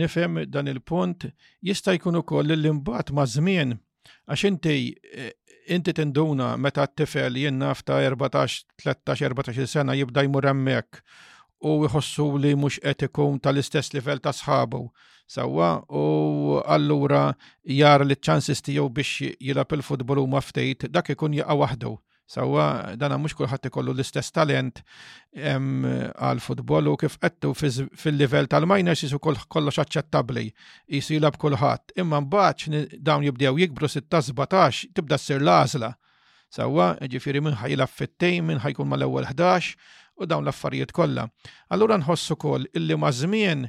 Nifhem 0.00 0.44
dan 0.48 0.72
il-punt 0.72 1.28
jista' 1.60 1.98
jkun 1.98 2.22
ukoll 2.22 2.56
l-imbat 2.56 3.12
ma' 3.12 3.28
żmien 3.28 3.76
għax 4.32 4.44
inti 4.48 4.78
inti 5.72 5.92
tinduna 5.92 6.56
meta 6.56 6.86
t-tifel 6.86 7.36
jinnaf 7.42 7.82
ta' 7.86 8.00
14, 8.04 8.64
13, 8.82 9.24
14 9.28 9.66
sena 9.68 9.94
jibda 9.96 10.24
jmur 10.24 10.46
hemmhekk 10.48 11.00
u 11.68 11.74
jħossu 11.86 12.26
li 12.40 12.54
mhux 12.56 12.78
qed 12.84 13.08
ikun 13.10 13.38
tal-istess 13.44 13.92
livell 13.94 14.22
ta' 14.24 14.34
sħabu 14.40 14.82
Sawa 15.28 15.82
u 15.92 16.58
allura 16.74 17.34
jar 17.68 18.00
li 18.06 18.16
ċansis 18.16 18.62
tiegħu 18.64 18.86
biex 18.96 19.28
jilab 19.46 19.74
il-futbol 19.76 20.22
huma 20.22 20.40
dak 20.94 21.10
ikun 21.12 21.34
jaqa' 21.36 21.56
waħdu. 21.62 21.90
Sawa, 22.28 22.92
dana 23.00 23.16
mux 23.16 23.32
kullħat 23.32 23.70
ikollu 23.70 23.94
l-istess 23.96 24.32
talent 24.36 24.82
għal 25.34 26.42
futbol 26.44 26.90
u 26.92 26.96
kif 27.00 27.14
għettu 27.24 27.52
fil-level 27.56 28.50
tal-minors 28.52 29.06
jisu 29.06 29.16
kollox 29.24 29.78
aċċettabli, 29.80 30.44
jisu 30.92 31.16
jilab 31.16 31.40
Imma 31.96 32.20
mbaċ 32.20 32.68
dawn 33.00 33.24
jibdew 33.24 33.56
jikbru 33.62 33.88
16-17 33.88 34.92
tibda 34.94 35.16
s-sir 35.16 35.40
lażla. 35.40 35.94
Sawa, 36.52 36.92
ġifiri 37.00 37.40
minn 37.44 37.56
ħajilab 37.62 37.88
fit-tejn, 37.92 38.44
minn 38.48 38.60
ħajkun 38.62 38.88
mal-ewwel 38.88 39.24
11 39.28 39.72
u 40.20 40.26
dawn 40.28 40.44
l-affarijiet 40.44 40.92
kollha. 40.96 41.26
Allura 41.72 41.96
nħossu 42.00 42.36
koll 42.40 42.68
illi 42.76 42.96
mażmien 42.96 43.66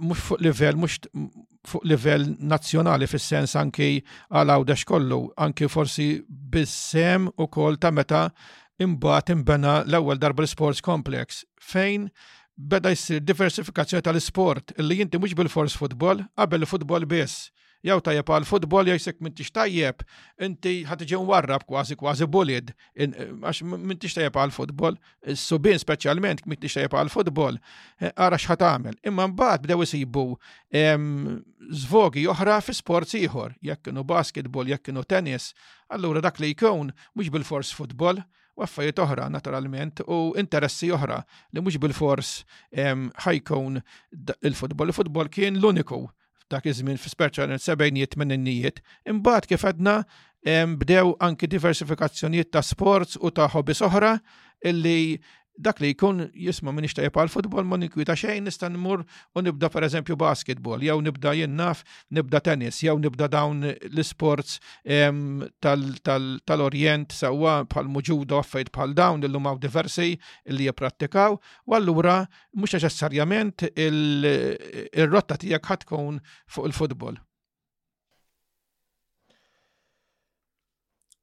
mux 0.00 0.22
fuq 0.22 0.40
level, 0.46 0.78
mux 0.78 1.02
fuq 1.68 1.84
livell 1.90 2.22
nazzjonali 2.52 3.06
fis-sens 3.10 3.54
anki 3.60 3.88
għal 4.32 4.52
għawdex 4.54 4.86
kollu, 4.88 5.18
anki 5.44 5.68
forsi 5.68 6.06
bis-sem 6.54 7.28
u 7.36 7.48
kol 7.52 7.76
ta' 7.78 7.92
meta 7.92 8.28
imbagħad 8.80 9.32
imbena 9.36 9.74
l-ewwel 9.84 10.20
darba 10.22 10.44
l-sports 10.44 10.80
complex 10.84 11.42
fejn 11.72 12.08
beda 12.72 12.92
jsir 12.96 13.20
diversifikazzjoni 13.28 14.06
tal-sport 14.06 14.72
illi 14.80 15.02
jinti 15.02 15.20
mhux 15.20 15.36
bil-fors 15.36 15.76
futbol 15.82 16.24
qabel 16.36 16.66
futbol 16.72 17.06
biss 17.12 17.50
jew 17.86 17.96
tajjeb 18.04 18.28
għal 18.28 18.46
futbol 18.48 18.88
jew 18.90 18.96
jisek 18.98 19.20
mintix 19.24 19.52
tajjeb, 19.56 20.02
inti 20.44 20.72
ħatġen 20.88 21.24
warrab 21.28 21.64
kważi 21.68 21.96
kważi 22.00 22.26
bulid, 22.28 22.72
għax 22.96 23.62
mintix 23.88 24.16
tajjeb 24.18 24.36
għal 24.36 24.52
futbol, 24.54 24.98
subin 25.38 25.80
speċjalment 25.80 26.44
mintix 26.50 26.76
tajjeb 26.76 26.96
għal 27.00 27.12
futbol, 27.14 27.58
għara 28.02 28.36
eh, 28.38 28.44
xħat 28.44 28.66
għamil. 28.68 28.98
Imma 29.10 29.28
mbagħad 29.32 29.64
bdew 29.66 29.86
jisibu 29.86 30.26
zvogi 31.84 32.26
oħra 32.30 32.58
fi 32.64 32.76
sports 32.76 33.16
ieħor, 33.20 33.56
jekk 33.64 33.88
kienu 33.90 34.04
basketball, 34.04 34.68
jekk 34.70 34.88
kienu 34.90 35.06
tennis, 35.08 35.52
allura 35.92 36.22
dak 36.24 36.40
li 36.44 36.52
jkun 36.52 36.92
mhux 37.14 37.32
bil-fors 37.34 37.72
futbol, 37.76 38.20
waffajiet 38.60 38.98
oħra 39.00 39.30
naturalment 39.32 40.02
u 40.04 40.34
interessi 40.42 40.90
oħra 40.92 41.22
li 41.56 41.64
mhux 41.64 41.80
bil-fors 41.80 42.32
ħajkun 43.24 43.80
il-futbol. 44.44 44.92
Il-futbol 44.92 45.30
kien 45.32 45.56
l-uniku 45.56 46.02
dak 46.50 46.66
iż-żmien 46.70 46.98
speċjalment 46.98 47.62
sebejnijiet 47.62 48.16
minnijiet, 48.20 48.80
imbagħad 49.12 49.48
kif 49.52 49.64
għadna 49.70 49.96
bdew 50.82 51.12
anki 51.26 51.48
diversifikazzjonijiet 51.52 52.50
ta' 52.54 52.62
sports 52.66 53.18
u 53.22 53.32
ta' 53.36 53.48
hobbies 53.54 53.82
oħra 53.86 54.14
illi 54.70 55.20
dak 55.60 55.80
li 55.82 55.90
jkun 55.92 56.26
jisma' 56.32 56.72
minn 56.72 56.88
tajjeb 56.96 57.16
għal 57.20 57.30
futbol 57.32 57.66
ma 57.68 57.76
ninkwita 57.78 58.14
xejn 58.16 58.46
nista' 58.48 58.68
nmur 58.72 59.02
u 59.36 59.42
nibda 59.44 59.68
pereżempju 59.72 60.16
basketball 60.18 60.82
jew 60.84 60.96
nibda 61.04 61.32
jennaf, 61.36 61.82
nibda 62.16 62.40
tennis 62.46 62.80
jew 62.84 62.96
nibda 63.02 63.28
dawn 63.32 63.64
l-sports 63.68 64.56
tal-Orjent 65.60 67.14
sawa 67.16 67.60
bħal 67.70 67.90
muġuda 67.96 68.40
affajt 68.40 68.72
bħal 68.76 68.94
dawn 68.98 69.26
illum 69.28 69.50
hawn 69.50 69.60
diversi 69.62 70.08
li 70.54 70.68
jipprattikaw 70.68 71.36
u 71.36 71.76
allura 71.78 72.20
mhux 72.56 72.78
ċessarjament 72.86 73.66
il-rotta 73.70 75.36
tiegħek 75.42 75.70
ħatkun 75.70 76.22
fuq 76.50 76.70
il-futbol. 76.70 77.20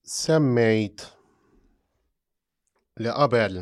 Semmejt 0.07 1.09
li 3.03 3.11
qabel 3.11 3.59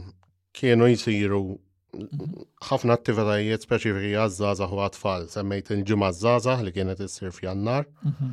kienu 0.56 0.88
jisiru 0.92 1.40
mhm. 1.50 2.46
ħafna 2.70 2.96
attivitajiet 3.00 3.66
speċifiki 3.68 4.14
għazzaza 4.24 4.68
u 4.72 4.80
għatfall, 4.86 5.28
semmejt 5.36 5.74
il-ġimma 5.76 6.10
zaza 6.16 6.56
li 6.64 6.74
kienet 6.76 7.02
issir 7.06 7.34
f'jannar, 7.36 7.88
mhm. 8.12 8.32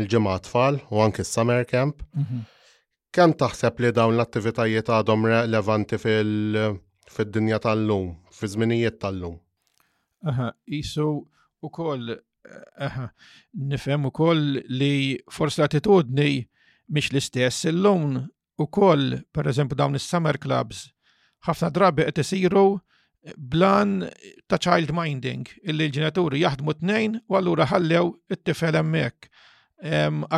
il-ġimma 0.00 0.34
għatfall 0.38 0.80
u 0.90 1.04
anki 1.06 1.24
summer 1.26 1.66
camp. 1.74 2.02
Mhm. 2.16 2.42
Kem 3.10 3.32
taħseb 3.34 3.80
li 3.82 3.90
dawn 3.90 4.14
l-attivitajiet 4.14 4.88
għadhom 4.94 5.24
relevanti 5.32 5.98
fil-dinja 5.98 7.58
tal-lum, 7.64 8.12
fi 8.30 8.48
żminijiet 8.52 9.00
tal-lum? 9.02 9.34
Aha, 10.30 10.52
jisu 10.70 11.08
u 11.26 11.70
koll, 11.74 12.12
aha, 12.78 13.08
nifem 13.72 14.06
u 14.06 14.12
koll 14.14 14.44
li 14.70 14.92
forse 15.32 15.58
l-attitudni 15.60 16.44
mish 16.94 17.10
l-istess 17.10 17.66
il-lum 17.72 18.14
u 18.60 18.66
koll, 18.70 19.18
per 19.34 19.48
eżempju, 19.50 19.74
dawn 19.80 19.98
is-summer 19.98 20.38
clubs 20.38 20.86
ħafna 21.46 21.70
drabi 21.74 22.04
qed 22.10 22.20
isiru 22.24 22.62
blan 23.36 23.94
ta' 24.48 24.60
child 24.62 24.94
minding, 24.96 25.44
illi 25.68 25.86
l-ġenituri 25.88 26.42
jaħdmu 26.42 26.74
t 26.78 26.82
tnejn 26.84 27.16
u 27.28 27.36
allura 27.38 27.66
ħallew 27.70 28.14
it-tifel 28.32 28.78
hemmhekk 28.80 29.28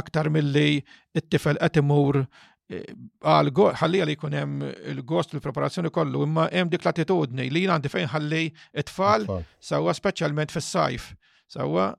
aktar 0.03 0.31
milli 0.31 0.83
it-tifel 1.19 1.59
qed 1.63 1.79
imur 1.83 2.21
e, 2.27 2.83
għal 3.27 3.51
ħalli 3.81 4.03
għal 4.03 4.13
jkun 4.17 4.37
hemm 4.39 4.65
il-gost 4.95 5.35
il 5.37 5.43
preparazzjoni 5.45 5.93
kollu, 5.95 6.25
imma 6.27 6.47
hemm 6.53 6.71
dik 6.71 6.85
l-attitudni 6.87 7.49
li 7.51 7.65
jien 7.65 7.75
għandi 7.77 7.93
fejn 7.95 8.11
ħalli 8.15 8.45
it-tfal 8.83 9.27
sewwa 9.63 9.95
speċjalment 9.99 10.55
fis-sajf. 10.55 11.13
Sewwa 11.53 11.91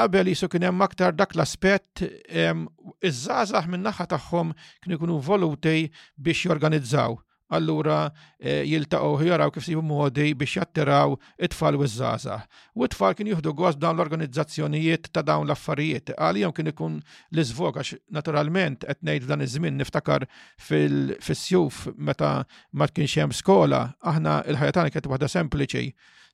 qabel 0.00 0.30
jisu 0.32 0.48
kien 0.52 0.64
hemm 0.68 0.84
aktar 0.84 1.12
dak 1.16 1.34
l-aspett 1.36 2.04
iż-żgħażagħ 2.28 3.72
min-naħa 3.74 4.08
tagħhom 4.14 4.52
kienu 4.84 4.96
jkunu 4.98 5.18
voluti 5.28 5.90
biex 6.16 6.44
jorganizzaw 6.50 7.18
allura 7.50 8.10
eh, 8.40 8.62
jiltaqgħu 8.68 9.26
jaraw 9.28 9.50
kif 9.52 9.64
sibu 9.66 9.82
modi 9.84 10.30
biex 10.38 10.56
jattiraw 10.58 11.16
it-tfal 11.46 11.78
u 11.80 11.84
żgħażagħ. 11.88 12.44
U 12.80 12.86
t-tfal 12.88 13.16
kien 13.18 13.30
jieħdu 13.32 13.54
gost 13.58 13.80
dawn 13.82 13.98
l-organizzazzjonijiet 13.98 15.10
ta' 15.12 15.24
dawn 15.26 15.48
l-affarijiet. 15.48 16.14
Għalihom 16.16 16.54
kien 16.56 16.72
ikun 16.72 16.98
l-iżvok 17.34 17.80
għax 17.82 17.98
naturalment 18.16 18.86
qed 18.86 19.02
ngħid 19.04 19.28
dan 19.30 19.44
iż-żmien 19.46 19.78
niftakar 19.82 20.26
fis-sjuf 20.62 21.88
meta 21.96 22.32
ma 22.78 22.88
kienx 22.88 23.18
hemm 23.20 23.36
skola, 23.36 23.84
aħna 24.02 24.42
il-ħajja 24.50 24.76
tagħna 24.78 24.94
kienet 24.94 25.10
waħda 25.10 25.32
sempliċi. 25.36 25.88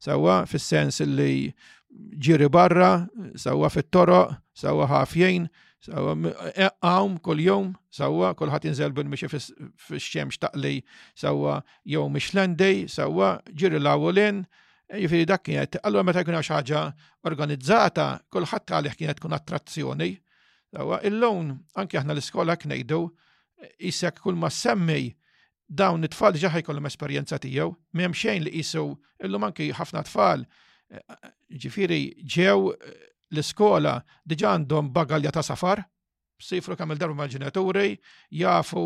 Sewwa 0.05 0.43
fis-sens 0.49 1.01
li 1.01 1.49
ġiri 2.21 2.51
barra, 2.53 2.93
sewwa 3.41 3.71
fit-toroq, 3.73 4.35
sewwa 4.53 4.85
ħafjejn, 4.91 5.47
Sawa, 5.87 6.15
e, 6.53 6.67
għawm 6.83 7.19
kol 7.25 7.41
jom, 7.43 7.69
sawa, 7.95 8.33
kol 8.39 8.51
ħat 8.51 8.67
inżel 8.71 8.95
bil 8.97 9.07
mixi 9.11 9.29
fil-xemx 9.31 10.41
taqli, 10.43 10.81
sawa, 11.15 11.61
l-endej, 11.87 12.87
sawa, 12.91 13.29
ġiri 13.61 13.79
l-awolin, 13.81 14.43
e, 14.89 14.99
jifiri 15.05 15.27
dak 15.31 15.45
kienet, 15.47 15.79
allora 15.87 16.07
meta 16.09 16.25
kuna 16.27 16.43
xaġa 16.45 16.83
organizzata, 17.31 18.09
kol 18.31 18.49
ħat 18.51 18.73
għalli 18.77 18.95
kienet 18.99 19.23
kun 19.23 19.37
attrazzjoni, 19.39 20.11
sawa, 20.77 21.01
il-lon, 21.07 21.55
anki 21.79 22.01
aħna 22.01 22.17
l-iskola 22.17 22.59
knejdu, 22.65 23.05
jisek 23.81 24.21
kull 24.25 24.37
ma 24.39 24.51
semmi 24.53 25.13
dawn 25.67 26.05
it-tfal 26.07 26.35
ġaħi 26.39 26.65
kollum 26.67 26.87
esperienza 26.91 27.39
tijaw, 27.43 27.73
xejn 27.97 28.45
li 28.47 28.53
jisu, 28.61 28.87
illum 29.25 29.49
anki 29.51 29.71
ħafna 29.79 30.03
tfal, 30.09 30.45
e, 30.91 31.01
ġifiri 31.67 32.03
ġew 32.27 32.73
l-iskola 33.35 33.99
diġa 34.25 34.53
għandhom 34.57 34.91
bagalja 34.95 35.33
ta' 35.35 35.43
safar, 35.43 35.83
sifru 36.43 36.77
kam 36.77 36.93
il-darba 36.93 37.17
mal-ġenituri, 37.23 37.95
jafu 38.41 38.83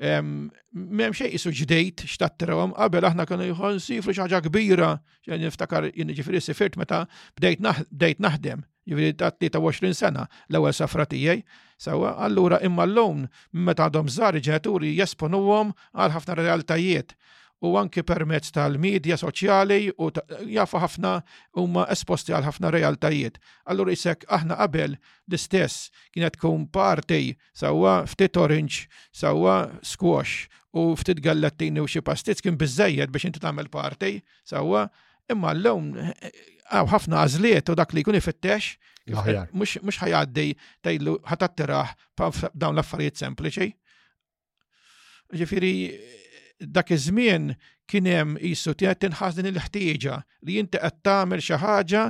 memx 0.00 1.18
xej 1.20 1.34
isu 1.36 1.52
ġdejt 1.62 2.06
xtatterom, 2.08 2.72
qabel 2.72 3.04
aħna 3.10 3.26
kienu 3.28 3.50
jħon 3.52 3.82
sifru 3.84 4.14
xaġa 4.16 4.40
kbira, 4.48 4.94
ġen 5.28 5.44
niftakar 5.44 5.90
ġifiri 5.92 6.40
sifirt 6.42 6.78
meta 6.80 7.02
bdejt 7.38 8.24
naħdem, 8.24 8.64
ġifiri 8.88 9.12
ta' 9.20 9.32
23 9.60 9.92
sena 9.96 10.24
l-ewel 10.48 10.72
safra 10.74 11.04
tijaj, 11.06 11.44
sawa 11.78 12.16
allura 12.24 12.62
imma 12.64 12.88
l-lum 12.88 13.26
meta 13.52 13.86
għadhom 13.90 14.08
żar 14.10 14.40
ġenaturi 14.40 14.96
jesponuhom 14.98 15.74
għal 15.92 16.16
ħafna 16.18 16.40
realtajiet 16.40 17.12
u 17.64 17.74
anki 17.80 18.02
permezz 18.06 18.50
tal-medja 18.54 19.16
soċjali 19.20 19.92
u 20.00 20.08
jafu 20.54 20.80
ħafna 20.82 21.14
huma 21.58 21.86
esposti 21.92 22.34
għal 22.34 22.46
ħafna 22.48 22.72
realtajiet. 22.74 23.38
Allura 23.70 23.94
isek 23.94 24.26
aħna 24.28 24.58
qabel 24.60 24.96
l-istess 24.96 25.88
kienet 26.14 26.36
tkun 26.36 26.66
parti 26.74 27.32
sawa 27.56 28.02
ftit 28.10 28.36
orange, 28.40 28.88
sawa 29.16 29.56
squash 29.82 30.48
u 30.76 30.90
ftit 31.00 31.22
gallettini 31.24 31.80
u 31.82 31.88
xi 31.90 32.02
pastiz 32.04 32.42
kien 32.44 32.58
bizzejed 32.60 33.12
biex 33.14 33.30
inti 33.30 33.42
tagħmel 33.42 33.70
parti 33.72 34.18
sawa 34.44 34.84
imma 35.32 35.54
l-lum 35.54 35.94
għaw 35.94 36.84
eh, 36.84 36.92
ħafna 36.92 37.22
għazliet 37.24 37.72
u 37.72 37.78
dak 37.80 37.94
li 37.96 38.02
jkun 38.04 38.18
ifittex, 38.20 38.74
mux 39.56 40.00
ħajaddi 40.02 40.50
tajlu 40.84 41.16
ħatattiraħ 41.30 41.96
dawn 42.52 42.74
l-affarijiet 42.76 43.22
sempliċi. 43.24 43.70
Ġifiri, 45.34 45.72
dak 46.66 46.90
iż-żmien 46.90 47.54
kien 47.90 48.04
hemm 48.08 48.36
qisu 48.40 48.72
tiegħek 48.74 49.00
tinħas 49.04 49.36
din 49.38 49.48
il-ħtieġa 49.52 50.14
li 50.46 50.58
inti 50.62 50.80
qed 50.80 51.00
tagħmel 51.04 51.42
xi 51.44 51.58
ħaġa 51.60 52.04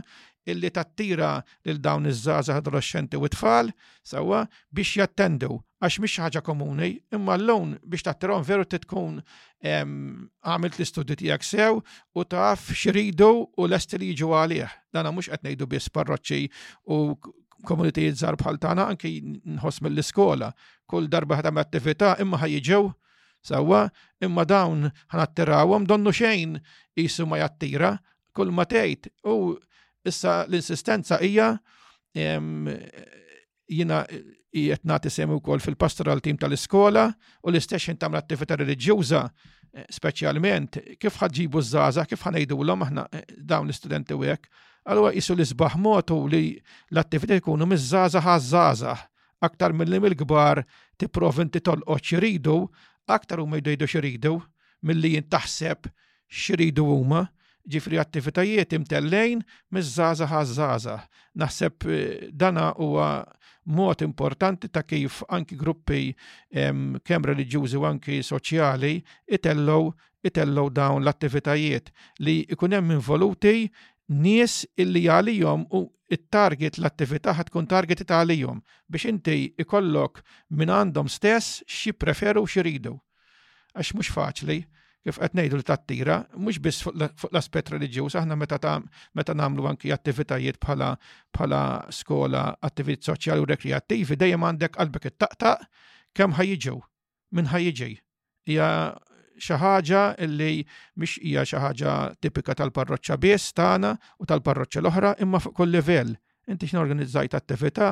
illi 0.55 0.71
tattira 0.77 1.31
lil 1.67 1.81
dawn 1.85 2.07
iż-żgħażagħ 2.11 2.61
adolescenti 2.63 3.19
u 3.21 3.29
tfal 3.33 3.71
sewwa 4.07 4.45
biex 4.77 4.99
jattendu 5.01 5.57
għax 5.85 5.99
mhix 6.05 6.21
ħaġa 6.25 6.43
komuni, 6.47 6.93
imma 7.13 7.35
l 7.37 7.47
lun 7.49 7.75
biex 7.85 8.05
tattirhom 8.07 8.45
veru 8.47 8.65
titkun 8.71 9.19
għamilt 9.65 10.79
l-istudju 10.79 11.19
tiegħek 11.25 11.49
sew 11.49 11.81
u 11.81 12.27
taf 12.37 12.69
xiridu 12.77 13.33
u 13.57 13.67
lest 13.69 13.93
li 13.99 14.13
jiġu 14.13 14.31
għalih. 14.33 14.77
Dana 14.95 15.11
mhux 15.13 15.33
qed 15.35 15.45
ngħidu 15.51 15.69
biss 15.75 15.91
parroċċi 15.93 16.47
u 16.95 17.01
komunitajiet 17.69 18.19
żgħar 18.21 18.39
bħal 18.43 18.61
tagħna 18.61 18.87
anke 18.93 19.11
nħoss 19.57 19.83
mill-iskola. 19.85 20.53
Kull 20.89 21.09
darba 21.13 21.41
ħadam 21.41 21.61
attività 21.65 22.15
imma 22.21 22.41
ħajġew 22.45 22.83
Sawa, 23.45 23.89
imma 24.25 24.45
dawn 24.49 24.89
ħanattirawhom 25.13 25.85
donnu 25.91 26.13
xejn 26.17 26.57
isu 27.05 27.27
ma 27.29 27.43
jattira 27.43 27.91
kull 28.35 28.53
ma 28.57 28.65
tgħid. 28.69 29.11
U 29.29 29.57
issa 30.09 30.45
l-insistenza 30.49 31.19
hija 31.21 31.51
jina 32.15 34.01
jiet 34.55 34.85
nagħti 34.89 35.13
semmi 35.13 35.37
wkoll 35.43 35.61
fil-pastoral 35.65 36.25
tim 36.25 36.39
tal-iskola 36.41 37.09
u 37.45 37.53
l-istess 37.53 37.93
tagħmel 38.01 38.23
attività 38.23 38.57
reliġjuża 38.61 39.21
eh, 39.27 39.85
speċjalment 39.93 40.79
kif 41.03 41.17
ħadġibu 41.21 41.61
żaza, 41.65 42.05
kif 42.09 42.23
ħanejdu 42.25 42.59
l-om 42.63 42.87
aħna 42.87 43.05
eh, 43.11 43.25
dawn 43.41 43.69
l-istudenti 43.69 44.17
u 44.17 44.25
hekk. 44.31 44.49
Allura 44.89 45.13
jisu 45.17 45.35
l-isbaħ 45.37 45.77
motu 45.81 46.17
li 46.29 46.43
l-attività 46.95 47.37
jkunu 47.43 47.69
miż-żaza 47.75 48.25
ħaż-żaza 48.25 48.97
aktar 49.45 49.75
mill-lim 49.77 50.07
il-gbar 50.09 50.63
tipprovin 50.97 51.51
tol 51.61 51.83
xiridu 51.99 52.63
aktar 53.07 53.39
huma 53.43 53.59
jdejdu 53.61 53.87
xiridu 53.91 54.35
milli 54.85 55.15
jintaħseb 55.17 55.89
xiridu 56.29 56.85
huma 56.89 57.25
ġifri 57.69 57.99
attivitajiet 58.03 58.75
imtellejn 58.77 59.45
miż-żaza 59.73 60.27
ħaż 60.29 60.99
Naħseb 61.41 61.87
eh, 61.89 62.27
dana 62.31 62.71
huwa 62.77 63.09
mod 63.67 64.05
importanti 64.05 64.69
ta' 64.69 64.85
kif 64.85 65.23
anki 65.33 65.57
gruppi 65.57 66.13
kemm 66.53 67.25
reliġjużi 67.31 67.79
u 67.81 67.87
anki 67.89 68.19
soċjali 68.23 68.99
itellow 69.37 69.89
itellow 70.21 70.69
dawn 70.71 71.01
l-attivitajiet 71.03 71.89
li 72.21 72.43
ikunem 72.55 72.85
hemm 72.85 72.99
involuti 72.99 73.65
nies 74.21 74.67
illi 74.77 75.07
għalijom 75.09 75.65
u 75.73 75.87
it-target 76.15 76.79
l-attività 76.83 77.35
ħad 77.35 77.51
tkun 77.51 77.67
ta' 77.69 78.19
għalihom 78.21 78.61
biex 78.91 79.11
inti 79.11 79.35
ikollok 79.63 80.23
minn 80.61 80.71
għandhom 80.75 81.11
stess 81.11 81.63
xi 81.67 81.93
preferu 81.93 82.45
xi 82.47 82.63
ridu. 82.65 82.95
Għax 83.75 83.95
mhux 83.97 84.13
faċli 84.15 84.57
kif 85.05 85.19
qed 85.21 85.35
ngħidu 85.37 85.59
l-tattira 85.59 86.19
mhux 86.39 86.61
biss 86.65 86.85
fuq 86.85 86.97
l-aspett 86.99 87.75
reliġjuż 87.75 88.17
aħna 88.23 88.39
meta 88.41 88.77
meta 89.19 89.35
nagħmlu 89.37 89.67
anki 89.73 89.93
attivitajiet 89.97 90.61
bħala 90.63 90.93
bħala 91.37 91.61
skola, 91.93 92.45
attivit 92.65 93.03
soċjali 93.11 93.43
u 93.43 93.51
rekreattivi 93.51 94.21
dejjem 94.21 94.47
għandek 94.53 94.77
qalbek 94.79 95.11
it-taqtaq 95.13 95.67
kemm 96.15 96.37
ħajjiġew 96.39 96.79
minn 97.35 97.51
ħajjiġej. 97.51 97.99
Ja, 98.55 98.69
xaħġa 99.39 99.59
ħaġa 99.63 100.03
li 100.29 100.65
mhix 100.99 101.19
hija 101.27 101.43
xi 101.45 101.57
ħaġa 101.59 101.95
tipika 102.23 102.55
tal-parroċċa 102.57 103.17
biss 103.21 103.53
tagħna 103.59 103.93
u 104.23 104.27
tal-parroċċa 104.29 104.81
l-oħra 104.83 105.15
imma 105.25 105.41
fuq 105.43 105.55
kull 105.59 105.71
livell. 105.75 106.15
Inti 106.47 106.67
x'norganizzajt 106.71 107.35
attività 107.35 107.89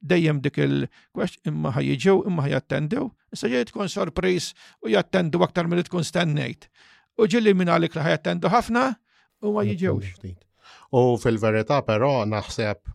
dejjem 0.00 0.40
dik 0.44 0.58
il-kwest 0.64 1.40
imma 1.50 1.72
ħajjiġew 1.76 2.16
imma 2.30 2.46
ħajattendew. 2.46 3.10
Issa 3.32 3.48
ġej 3.50 3.68
tkun 3.70 3.90
sorpriż 3.90 4.50
u 4.86 4.94
jattendu 4.94 5.42
aktar 5.44 5.66
milli 5.70 5.84
tkun 5.86 6.04
stennejt. 6.06 6.68
U 7.20 7.26
ġilli 7.26 7.54
minn 7.56 7.72
għalik 7.72 7.96
li 7.96 8.04
ħajattendu 8.08 8.52
ħafna 8.52 8.86
u 9.44 9.52
ma 9.56 9.64
jiġewx. 9.68 10.34
U 10.94 11.04
fil-verità 11.20 11.82
però 11.84 12.22
naħseb 12.28 12.92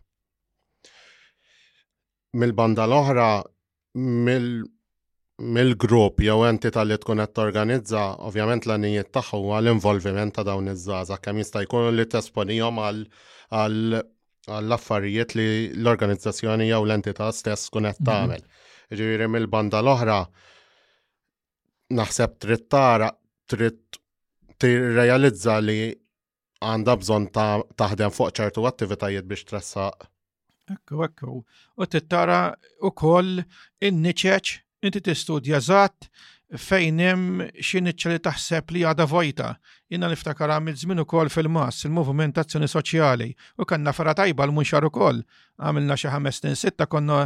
mill-banda 2.32 2.86
l-oħra 2.88 3.30
mill 4.00 4.62
mill-grupp 5.42 6.22
jew 6.22 6.42
entità 6.46 6.84
li 6.86 6.96
tkun 7.02 7.20
qed 7.22 7.32
torganizza, 7.36 8.02
ovvjament 8.28 8.66
l-għanijiet 8.66 9.08
tagħha 9.14 9.40
huwa 9.42 9.58
l-involviment 9.62 10.34
ta' 10.36 10.44
dawn 10.46 10.70
iż-żgħażagħ 10.72 11.22
kemm 11.24 11.42
jista' 11.42 11.62
jkun 11.66 11.88
li 11.96 12.04
tesponihom 12.14 12.78
għall 12.82 13.96
affarijiet 14.76 15.34
li 15.38 15.46
l-organizzazzjoni 15.80 16.68
jew 16.70 16.82
l-entità 16.86 17.28
stess 17.34 17.66
tkun 17.70 17.90
qed 17.90 17.98
mhm. 17.98 18.08
tagħmel. 18.08 18.46
Ġifieri 18.92 19.28
mill-banda 19.34 19.82
l-oħra 19.82 20.20
naħseb 21.98 22.38
trid 22.40 22.68
tara 22.72 23.10
trid 23.52 23.80
tirrealizza 24.62 25.58
li 25.60 25.80
għandha 26.62 26.94
bżonn 27.02 27.30
taħdem 27.76 28.12
fuq 28.14 28.36
ċertu 28.38 28.66
attivitajiet 28.70 29.26
biex 29.26 29.48
tressaq 29.50 30.08
Ekku, 30.70 31.02
ekku. 31.02 31.32
U 31.82 31.86
tittara 31.90 32.36
u 32.86 32.92
koll 32.96 33.40
in-niċeċ 33.82 34.52
inti 34.82 35.00
tistudja 35.00 35.60
zatt 35.62 36.08
fejn 36.58 36.98
hemm 37.00 37.42
xi 37.62 37.80
iċċali 37.80 38.16
li 38.18 38.22
taħseb 38.26 38.72
li 38.74 38.82
għada 38.84 39.06
vojta. 39.08 39.52
Inna 39.94 40.10
niftakar 40.12 40.50
għamil 40.52 40.76
żmien 40.82 41.00
ukoll 41.04 41.30
fil-mass 41.32 41.86
il-movement 41.88 42.36
azzjoni 42.42 42.68
soċjali 42.68 43.28
u 43.62 43.68
kanna 43.68 43.94
fara 43.96 44.12
tajba 44.18 44.44
l-munxar 44.50 44.84
ukoll. 44.88 45.22
Għamilna 45.62 45.96
xi 45.96 46.10
ħames 46.12 46.42
sitta 46.60 46.86
konna 46.92 47.22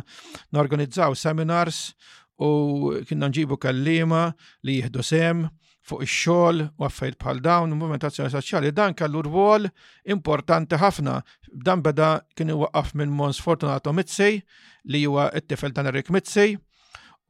norganizzaw 0.54 1.16
seminars 1.18 1.94
u 2.38 2.92
kienna 3.09 3.32
nġibu 3.32 3.59
kallima 3.59 4.28
li 4.62 4.76
jihdu 4.78 5.02
sem 5.02 5.46
fuq 5.86 6.04
ix-xogħol 6.07 6.62
u 6.76 6.86
għaffajt 6.86 7.18
bħal 7.24 7.42
dawn 7.42 7.72
il-movimentazzjoni 7.74 8.30
soċjali 8.36 8.72
dan 8.78 8.94
kellu 8.94 9.24
rwol 9.26 9.66
importanti 10.14 10.78
ħafna. 10.82 11.18
Dan 11.50 11.82
beda 11.82 12.18
kien 12.36 12.52
iwaqqaf 12.54 12.94
minn 13.00 13.11
Mons 13.14 13.42
Fortunato 13.42 13.90
Mizzi 13.96 14.38
li 14.86 15.02
huwa 15.07 15.30
t-tifel 15.34 15.74
ta' 15.74 15.82
Enrik 15.90 16.14
Mizzi 16.14 16.52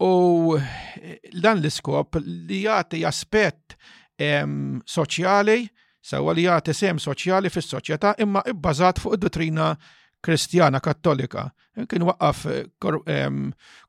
U 0.03 0.57
eh, 0.57 0.63
dan 1.43 1.59
l-iskop 1.63 2.19
li 2.25 2.63
jagħti 2.67 3.01
aspett 3.09 3.77
soċjali, 4.19 5.59
sewa 6.01 6.33
li 6.37 6.45
jagħti 6.47 6.73
sem 6.77 6.99
soċjali 7.01 7.51
fis-soċjetà 7.53 8.15
imma 8.25 8.43
ibbażat 8.53 9.01
fuq 9.03 9.17
id-dottrina 9.17 9.71
kristjana 10.25 10.81
kattolika. 10.85 11.47
Kien 11.89 12.05
waqqaf 12.09 12.45
eh, 12.49 13.29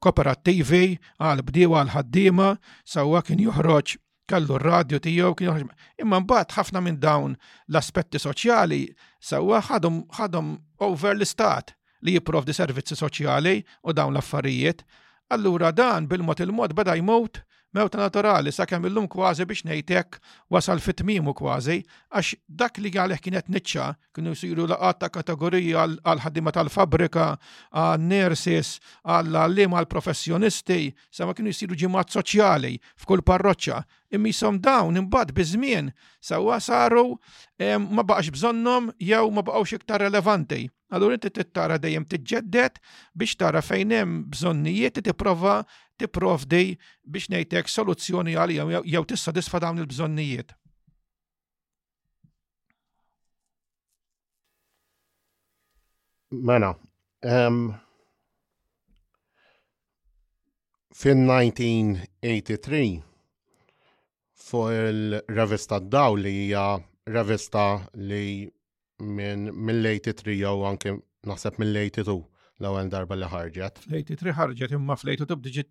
kooperativi 0.03 0.84
għal 1.20 1.43
bdiewa 1.47 1.82
għal 1.82 1.93
ħaddiema, 1.95 2.49
sewwa 2.88 3.22
kien 3.24 3.43
joħroġ 3.43 3.97
kellu 4.28 4.58
r-radju 4.60 4.99
tiegħu 5.03 5.34
kien 5.39 5.49
joħroġ. 5.49 5.74
Imma 6.03 6.22
mbagħad 6.24 6.55
ħafna 6.60 6.82
minn 6.88 7.01
dawn 7.03 7.36
l-aspetti 7.68 8.20
soċjali 8.24 8.86
sewa 9.24 9.60
ħadhom 9.70 10.55
over 10.88 11.16
l-istat 11.18 11.76
li 12.08 12.16
jipprovdi 12.16 12.53
servizzi 12.55 12.95
soċjali 12.95 13.58
u 13.88 13.95
dawn 13.95 14.16
l-affarijiet 14.16 14.86
Allura 15.30 15.71
dan 15.75 16.07
bil-mod 16.07 16.39
il-mod 16.39 16.71
beda 16.73 16.93
jmut 16.95 17.41
mewt 17.75 17.95
naturali 17.99 18.51
sakemm 18.55 18.86
illum 18.88 19.07
kważi 19.11 19.43
biex 19.47 19.65
nejtek 19.67 20.15
wasal 20.51 20.80
fit-tmimu 20.80 21.34
kważi 21.36 21.75
għax 21.84 22.30
dak 22.61 22.80
li 22.80 22.89
għalek 22.95 23.19
kienet 23.25 23.49
niċċa 23.51 23.88
kienu 24.15 24.32
jsiru 24.39 24.67
laqat 24.71 25.01
ta' 25.01 25.09
kategorija 25.17 25.84
għal 26.05 26.23
ħaddima 26.23 26.53
tal-fabrika, 26.55 27.25
għal 27.75 28.05
nurses, 28.07 28.71
għal 29.03 29.36
għallim 29.36 29.75
għal 29.82 29.89
professjonisti, 29.91 30.95
sa 31.11 31.28
kienu 31.36 31.51
jsiru 31.51 31.75
ġimgħat 31.84 32.15
soċjali 32.15 32.73
f'kull 33.03 33.28
parroċċa. 33.28 33.84
Immi 34.15 34.32
som 34.34 34.61
dawn 34.63 34.95
imbagħad 35.03 35.36
biżmien 35.36 35.91
sa' 36.23 36.39
saru 36.63 37.03
eh, 37.59 37.75
ma 37.78 38.07
baqax 38.07 38.32
bżonnhom 38.32 38.93
jew 39.03 39.23
ma 39.30 39.43
baqgħux 39.43 39.75
iktar 39.82 40.07
relevanti 40.07 40.69
Allura 40.91 41.15
inti 41.19 41.31
tittara 41.33 41.75
dejjem 41.83 42.05
tiġġedded 42.07 42.77
biex 43.17 43.33
tara 43.39 43.61
fejn 43.67 43.91
hemm 43.95 44.13
bżonnijiet 44.31 44.99
tipprova 45.03 45.55
tipprovdi 45.99 46.61
biex 47.11 47.27
ngħidlek 47.33 47.67
soluzzjoni 47.73 48.35
għalihom 48.43 48.71
jew 48.93 49.03
tissodisfa 49.09 49.59
dawn 49.63 49.81
il-bżonnijiet. 49.83 50.53
Mena, 56.47 56.69
um, 57.23 57.59
fin 60.93 61.23
1983 61.27 63.03
fuq 64.47 64.71
il-revista 64.93 65.81
Daw 65.83 66.15
li 66.23 66.31
hija 66.45 66.67
revista 67.07 67.67
li 67.95 68.25
minn 69.03 69.51
mill 69.65 69.87
Tri 70.03 70.37
jew 70.39 70.63
anke 70.65 70.93
naħseb 71.27 71.59
mill 71.61 71.77
tu 71.93 72.01
l-ewwel 72.57 72.87
darba 72.89 73.13
li 73.15 73.27
ħarġet. 73.29 73.83
Lejti 73.93 74.15
tri 74.17 74.31
ħarġet 74.33 74.71
imma 74.73 74.95
fl-82 74.97 75.65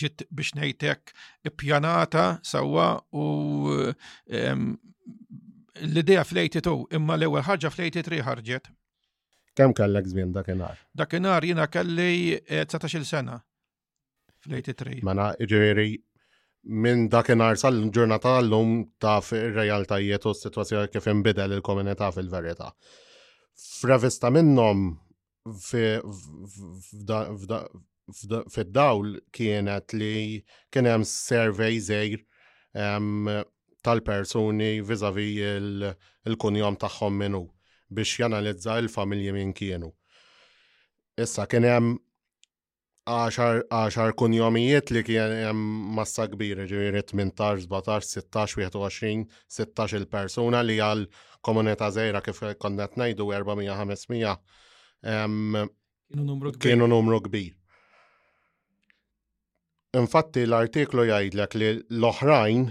ġit 0.00 0.22
biex 0.32 0.54
ngħidlek 0.56 1.12
ippjanata 1.50 2.22
sewwa 2.42 2.86
u 3.12 3.26
l-idea 5.82 6.24
flejti 6.24 6.62
tu 6.64 6.72
imma 6.96 7.18
l-ewwel 7.18 7.44
ħaġa 7.44 7.70
flejti 7.74 8.04
tri 8.06 8.22
ħarġet. 8.24 8.70
Kemm 9.52 9.76
kellek 9.76 10.08
żmien 10.08 10.32
dakinhar? 10.32 10.78
Dakinhar 10.96 11.44
jiena 11.44 11.66
kelli 11.68 12.38
19-il 12.46 13.04
eh, 13.04 13.04
sena 13.10 13.36
Flejti 14.42 14.72
tri. 14.74 14.96
Mana 15.06 15.28
ġieri 15.38 15.92
minn 16.62 17.08
dakinhar 17.10 17.56
sal-ġurnata 17.58 18.36
l-lum 18.42 18.74
taf 19.02 19.32
ir-realtajiet 19.36 20.26
u 20.26 20.32
s-sitwazzjoni 20.34 20.90
kif 20.94 21.08
inbidel 21.10 21.56
il-komunità 21.58 22.10
fil-verità. 22.14 22.68
F'revista 23.58 24.30
minnhom 24.30 24.92
fid-dawl 28.54 29.16
kienet 29.34 29.96
li 29.98 30.42
kien 30.72 30.86
hemm 30.90 31.04
survey 31.08 31.82
żgħir 31.82 32.22
tal-persuni 33.82 34.70
vizavi 34.86 35.26
il-kunjom 35.42 36.78
tagħhom 36.86 37.18
minnu 37.24 37.42
biex 37.92 38.22
janalizza 38.22 38.78
l-familji 38.78 39.34
minn 39.34 39.52
kienu. 39.52 39.90
Issa 41.20 41.44
kien 41.50 41.66
hemm 41.68 41.96
għaxar 43.06 44.12
kun 44.14 44.34
jomijiet 44.36 44.90
li 44.94 45.02
kien 45.02 45.32
hemm 45.42 45.90
massa 45.96 46.28
kbira 46.30 46.66
minn 47.12 47.32
18, 47.32 47.66
17, 47.66 48.22
16, 48.30 48.76
21, 48.76 49.26
16 49.50 49.92
il-persuna 50.02 50.60
li 50.62 50.76
għal 50.78 51.06
komunità 51.42 51.90
żgħira 51.90 52.22
kif 52.22 52.42
konna 52.62 52.86
qed 52.86 52.98
ngħidu 53.00 53.26
400 53.26 53.78
500 55.02 56.56
kienu 56.60 56.86
numru 56.92 57.20
kbir. 57.24 57.54
Infatti 59.96 60.42
l-artiklu 60.46 61.04
jgħidlek 61.08 61.54
li 61.58 61.70
l-oħrajn, 61.90 62.66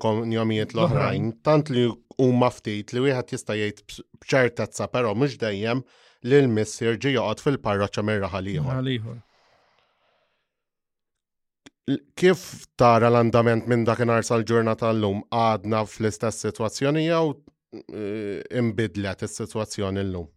kun 0.00 0.32
jomijiet 0.32 0.72
l-oħrajn, 0.74 1.32
tant 1.42 1.68
li 1.74 1.88
huma 2.22 2.48
ftit 2.54 2.92
li 2.94 3.00
wieħed 3.02 3.34
jista' 3.34 3.54
jgħid 3.58 4.00
b'ċertezza 4.22 4.88
però 4.94 5.12
mhux 5.14 5.36
dejjem 5.42 5.84
li 6.30 6.40
l-missier 6.44 6.96
ġi 7.02 7.14
joqgħod 7.18 7.44
fil-parroċċa 7.48 8.02
mir 8.06 8.30
ieħor 8.54 9.20
kif 12.16 12.42
tara 12.78 13.08
l-andament 13.10 13.64
minn 13.66 13.82
dakinhar 13.88 14.22
sal-ġurnata 14.22 14.92
l-lum 14.94 15.22
għadna 15.34 15.80
fl-istess 15.90 16.44
situazzjoni 16.46 17.06
jew 17.08 17.32
eh, 17.72 18.58
imbidlet 18.60 19.24
is-sitwazzjoni 19.26 20.04
l-lum? 20.04 20.28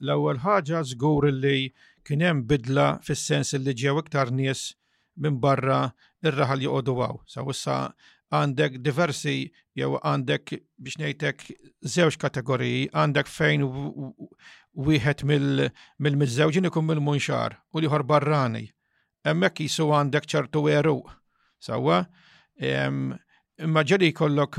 L-ewwel 0.00 0.40
ħaġa 0.42 0.82
żgur 0.92 1.28
li 1.32 1.64
kien 2.06 2.22
hemm 2.24 2.44
bidla 2.50 2.86
fis-sens 3.06 3.54
li 3.62 3.74
ġew 3.82 3.98
iktar 4.04 4.30
nies 4.34 4.68
minn 5.22 5.38
barra 5.42 5.80
ir-raħal 6.26 6.64
joqogħdu 6.64 6.96
għaw. 7.06 7.18
Sa 7.30 7.44
issa 7.54 7.76
għandek 8.34 8.78
diversi 8.82 9.34
jew 9.78 9.96
għandek 10.00 10.54
biex 10.82 10.98
ngħidlek 10.98 11.46
żewġ 11.94 12.18
kategoriji, 12.24 12.84
għandek 12.94 13.30
fejn 13.30 13.66
wieħed 14.74 15.26
mill-miżewġin 15.30 16.70
ikun 16.70 16.88
mill-munxar 16.90 17.58
u 17.74 17.82
liħor 17.86 18.06
barrani 18.10 18.66
emmek 19.28 19.60
jisu 19.66 19.90
għandek 19.94 20.26
ċertu 20.28 20.62
eru. 20.72 20.96
Sawa, 21.62 22.00
imma 22.62 23.84
ġeri 23.86 24.10
kollok 24.16 24.58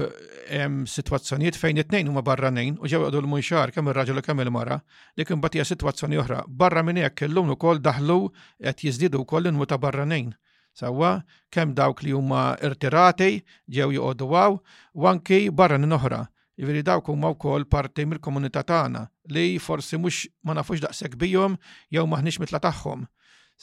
situazzjoniet 0.89 1.57
fejn 1.59 1.81
it-nejn 1.83 2.07
huma 2.11 2.21
nejn 2.49 2.77
u 2.79 2.87
ġew 2.87 3.09
l 3.11 3.27
muxar 3.27 3.71
kemm 3.71 3.91
ir-raġel 3.91 4.19
u 4.19 4.23
kemm 4.23 4.39
il-mara, 4.45 4.79
dik 5.17 5.29
imbagħad 5.35 5.57
hija 5.59 5.65
sitwazzjoni 5.71 6.19
oħra. 6.21 6.43
Barra 6.47 6.83
minn 6.83 7.01
hekk 7.03 7.25
illum 7.27 7.51
ukoll 7.57 7.81
daħlu 7.81 8.29
qed 8.63 8.85
jiżdiedu 8.87 9.23
wkoll 9.25 9.51
inmu 9.51 9.65
ta' 9.65 9.77
barranin. 9.77 10.31
Sawa, 10.73 11.21
kemm 11.53 11.73
dawk 11.77 12.01
li 12.03 12.13
huma 12.15 12.53
irtirati 12.63 13.43
ġew 13.69 13.91
joqogħdu 13.93 14.29
għaw, 14.31 14.55
u 14.95 15.05
anki 15.07 15.49
barranin 15.51 15.93
oħra. 15.93 16.23
Jiviri 16.57 16.83
dawk 16.85 17.07
huma 17.09 17.31
wkoll 17.33 17.65
parti 17.69 18.05
mill-komunità 18.05 18.63
tagħna 18.63 19.03
li 19.33 19.57
forsi 19.59 19.97
mhux 19.97 20.27
ma 20.45 20.53
nafux 20.53 20.81
daqshekk 20.85 21.17
bihom 21.17 21.57
jew 21.89 22.05
maħniex 22.07 22.39
mitla 22.45 22.59
tagħhom. 22.61 23.05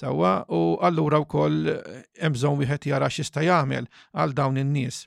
Sawa, 0.00 0.44
u 0.48 0.78
allura 0.86 1.18
wkoll 1.20 1.68
eh, 1.68 2.04
hemm 2.22 2.36
bżonn 2.36 2.60
wieħed 2.62 2.88
jara 2.92 3.08
xista 3.12 3.42
jagħmel 3.44 3.88
għal 4.16 4.34
dawn 4.38 4.60
in-nies. 4.62 5.02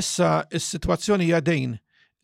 Issa 0.00 0.32
is-sitwazzjoni 0.56 1.28
jadejn 1.34 1.74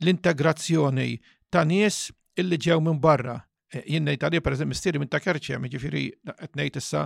l-integrazzjoni 0.00 1.08
ta' 1.52 1.66
nies 1.68 2.00
illi 2.40 2.58
ġew 2.68 2.78
minn 2.86 3.00
barra. 3.02 3.36
Eh, 3.74 3.82
jien 3.92 4.06
ngħid 4.08 4.24
per 4.32 4.44
pereżempju 4.48 4.72
mistiri 4.72 5.02
minn 5.02 5.12
ta' 5.12 5.20
Kerċem, 5.24 5.68
jiġifieri 5.68 6.04
qed 6.30 6.56
ngħid 6.62 6.80
issa 6.80 7.04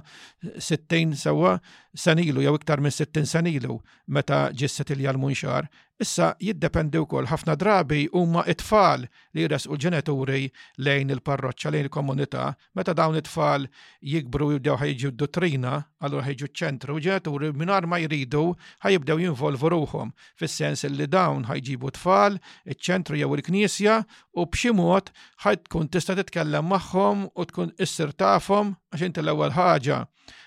60 0.53 1.18
sewwa 1.25 1.57
sanilu 1.95 2.43
jew 2.43 2.55
iktar 2.55 2.78
minn 2.80 2.93
60 2.95 3.26
sanilu 3.26 3.80
meta 4.07 4.49
ġisset 4.53 4.91
il 4.95 5.18
munxar 5.18 5.66
issa 6.01 6.28
jiddependi 6.41 6.99
wkoll 7.03 7.26
ħafna 7.28 7.57
drabi 7.61 8.07
huma 8.14 8.45
it-tfal 8.49 9.05
li 9.34 9.43
jresqu 9.45 9.74
u 9.74 9.80
ġenituri 9.84 10.47
lejn 10.78 11.11
il-parroċċa 11.12 11.72
lejn 11.74 11.88
il-komunità 11.88 12.45
meta 12.78 12.95
dawn 12.95 13.18
it-tfal 13.18 13.66
jikbru 14.01 14.49
jibdew 14.55 14.78
ħajġu 14.80 15.11
d-dottrina 15.12 15.74
allura 16.01 16.24
ħajġu 16.30 16.51
ċentru 16.62 16.99
ġenituri 17.05 17.51
mingħajr 17.53 17.91
ma 17.91 18.01
jridu 18.07 18.45
ħajibdew 18.86 19.18
jinvolvu 19.26 19.72
ruhom 19.74 20.14
fis-sens 20.41 20.86
li 20.88 21.09
dawn 21.11 21.45
ħajġibu 21.51 21.91
tfal 21.99 22.38
iċ-ċentru 22.64 23.18
jew 23.20 23.32
il-knisja 23.36 24.01
u 24.41 24.47
b'xi 24.47 24.72
mod 24.78 25.11
ħaj 25.45 25.61
tkun 25.66 25.91
tista' 25.91 26.16
titkellem 26.22 26.70
magħhom 26.70 27.26
u 27.34 27.51
tkun 27.51 27.74
issir 27.82 28.14
tafhom 28.14 28.76
għax 28.95 29.11
inti 29.11 29.20
l-ewwel 29.26 29.53
ħaġa 29.59 30.05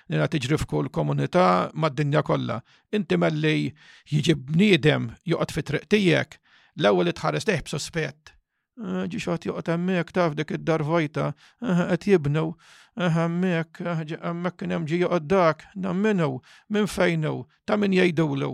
Nina 0.09 0.27
tiġri 0.27 0.57
f'kull 0.59 0.89
komunità 0.91 1.71
mad-dinja 1.79 2.23
kollha. 2.27 2.59
Inti 2.91 3.17
melli 3.19 3.71
jiġi 4.11 4.35
bniedem 4.49 5.11
joqgħod 5.31 5.55
fi 5.55 5.63
triq 5.69 5.87
tiegħek 5.93 6.39
l-ewwel 6.81 7.13
itħares 7.13 7.47
leħ 7.47 7.61
b'sospett. 7.69 8.33
Ah, 8.83 9.03
ġi 9.07 9.21
xogħod 9.23 9.47
joqgħod 9.51 9.71
hemmhekk 9.75 10.15
taf 10.17 10.35
dik 10.39 10.55
id-dar 10.57 10.83
vojta, 10.87 11.27
ah, 11.63 11.83
qed 11.93 12.09
jibnew, 12.11 12.49
ah, 12.97 13.11
hemmhekk 13.19 13.81
hemmhekk 13.85 14.59
kien 14.63 14.75
hemm 14.75 14.89
ġi 14.89 15.01
joqgħod 15.05 15.29
dak, 15.35 15.65
namminhu, 15.79 16.37
minn 16.73 16.89
fejnu, 16.89 17.35
ta' 17.65 17.79
min 17.79 17.95
jgħidulu. 17.95 18.51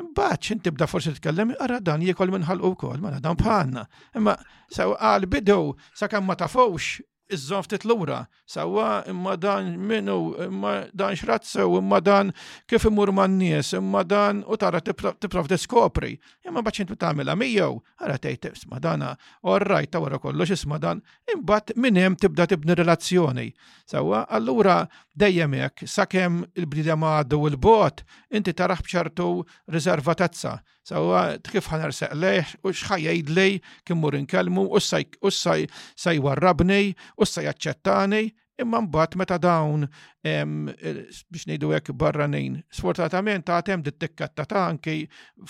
Imbagħad 0.00 0.40
x'in 0.44 0.60
tibda 0.64 0.86
forsi 0.86 1.12
tkellem, 1.18 1.52
ara 1.60 1.80
dan 1.82 2.00
jiekol 2.06 2.32
ħalqu 2.46 2.72
wkoll, 2.72 3.02
ma 3.02 3.10
mela 3.10 3.20
dan 3.20 3.36
bħalna. 3.36 3.84
Imma 4.16 4.38
sew 4.72 4.94
qal 4.94 5.26
sa 5.28 6.04
sakemm 6.06 6.28
ma 6.30 6.36
tafux 6.40 7.02
iżżon 7.32 7.62
ftit 7.64 7.84
lura. 7.84 8.26
Sawa 8.46 9.02
imma 9.06 9.36
dan 9.36 9.76
minu, 9.88 10.18
imma 10.48 10.82
dan 10.94 11.12
xrazzew, 11.14 11.68
imma 11.78 12.00
dan 12.00 12.32
kif 12.66 12.84
imur 12.90 13.12
man 13.12 13.38
nies, 13.38 13.72
imma 13.74 14.02
dan 14.04 14.42
u 14.46 14.56
tara 14.56 14.80
tiprof 14.82 15.48
diskopri. 15.50 16.16
Imma 16.46 16.62
baċin 16.66 16.88
tu 16.90 16.96
tamela 17.00 17.36
mijow, 17.38 17.78
għara 18.00 18.18
tejt 18.18 18.50
imma 18.66 18.80
dana, 18.82 19.12
orraj, 19.42 19.90
ta' 19.92 20.02
wara 20.02 20.18
kollox 20.18 20.52
isma 20.56 20.78
dan, 20.82 21.02
imbat 21.34 21.74
minnem 21.76 22.16
tibda 22.16 22.48
tibni 22.50 22.76
relazzjoni. 22.82 23.48
Sawa 23.86 24.24
allura 24.36 24.80
dejjem 25.14 25.54
hekk 25.62 25.86
sakemm 25.88 26.42
il-bnidem 26.58 27.04
għaddu 27.06 27.42
il-bot, 27.52 28.04
inti 28.34 28.54
tarax 28.56 28.82
bċertu 28.88 29.30
riservatezza. 29.76 30.58
Sawa, 30.90 31.22
kif 31.46 31.68
ħanersaq 31.70 32.16
leħ, 32.18 32.54
u 32.66 32.72
xħajajd 32.74 33.30
lej, 33.36 33.58
kimmur 33.86 34.16
inkelmu, 34.18 34.64
u 34.74 34.80
s-saj 34.82 36.18
warrabnej, 36.24 36.94
u 37.16 37.26
s-saj 37.28 37.46
għacċettani, 37.52 38.22
imma 38.60 38.80
mbagħad 38.84 39.14
meta 39.20 39.38
dawn 39.40 39.86
biex 40.22 41.46
ngħidu 41.46 41.70
hekk 41.78 41.94
barranin. 42.02 42.58
Sfortunatament 42.76 43.48
għad 43.54 43.70
hemm 43.72 43.86
dit-tikketta 43.86 44.48
ta' 44.50 44.64
anki 44.66 44.96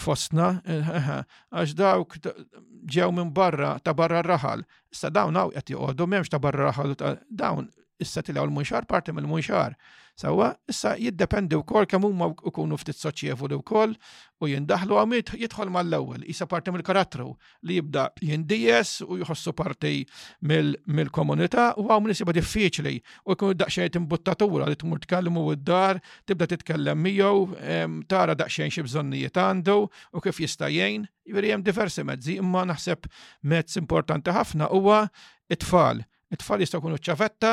fostna 0.04 0.50
għax 0.76 1.74
dawk 1.80 2.20
ġew 2.20 3.08
minn 3.16 3.32
barra 3.40 3.72
ta' 3.82 3.96
barra 3.96 4.20
raħal. 4.28 4.62
sa 4.94 5.08
dawn 5.10 5.36
hawn 5.38 5.54
qed 5.56 5.74
joqogħdu 5.74 6.06
m'hemmx 6.10 6.30
ta' 6.36 6.42
barra 6.46 6.68
raħal 6.70 6.98
dawn 7.26 7.66
issa 8.02 8.22
tilgħu 8.24 8.46
l-munxar 8.48 8.86
parti 8.90 9.12
mill-munxar. 9.14 9.76
Sawa, 10.20 10.50
issa 10.68 10.90
jiddependi 11.00 11.56
wkoll 11.56 11.86
kemm 11.88 12.04
huma 12.04 12.26
jkunu 12.34 12.76
ftit 12.76 12.98
soċjevoli 12.98 13.56
wkoll 13.62 13.94
u 14.44 14.48
jindaħlu 14.50 14.98
għamit 15.00 15.30
jidħol 15.40 15.70
mal-ewwel, 15.72 16.26
Issa 16.28 16.44
parti 16.50 16.72
mill-karattru 16.74 17.30
li 17.68 17.78
jibda 17.78 18.02
jindijes 18.28 18.98
u 19.06 19.16
jħossu 19.22 19.54
parti 19.56 20.02
mill-komunità 20.44 21.70
u 21.80 21.86
għaw 21.88 22.10
nisibha 22.10 22.34
diffiċli 22.36 22.94
u 23.30 23.36
jkunu 23.38 23.56
daqsxejn 23.62 24.00
imbuttatura 24.02 24.68
li 24.68 24.76
tmur 24.82 25.00
u 25.00 25.46
id-dar, 25.54 26.02
tibda 26.28 26.50
titkellem 26.52 27.00
miegħu, 27.00 28.04
tara 28.10 28.36
daqsxejn 28.36 28.76
xi 28.76 28.84
bżonnijiet 28.90 29.40
għandu 29.40 29.78
u 29.86 30.24
kif 30.26 30.42
jista' 30.44 30.68
jgħin, 30.68 31.08
jem 31.32 31.42
hemm 31.48 31.64
diversi 31.64 32.04
mezzi, 32.04 32.36
imma 32.42 32.66
naħseb 32.68 33.08
mezz 33.44 33.80
importanti 33.80 34.36
ħafna 34.36 34.68
huwa 34.74 35.04
it-tfal 35.48 36.04
it-tfal 36.34 36.60
jistgħu 36.62 36.78
jkunu 36.80 36.98
ċavetta 37.02 37.50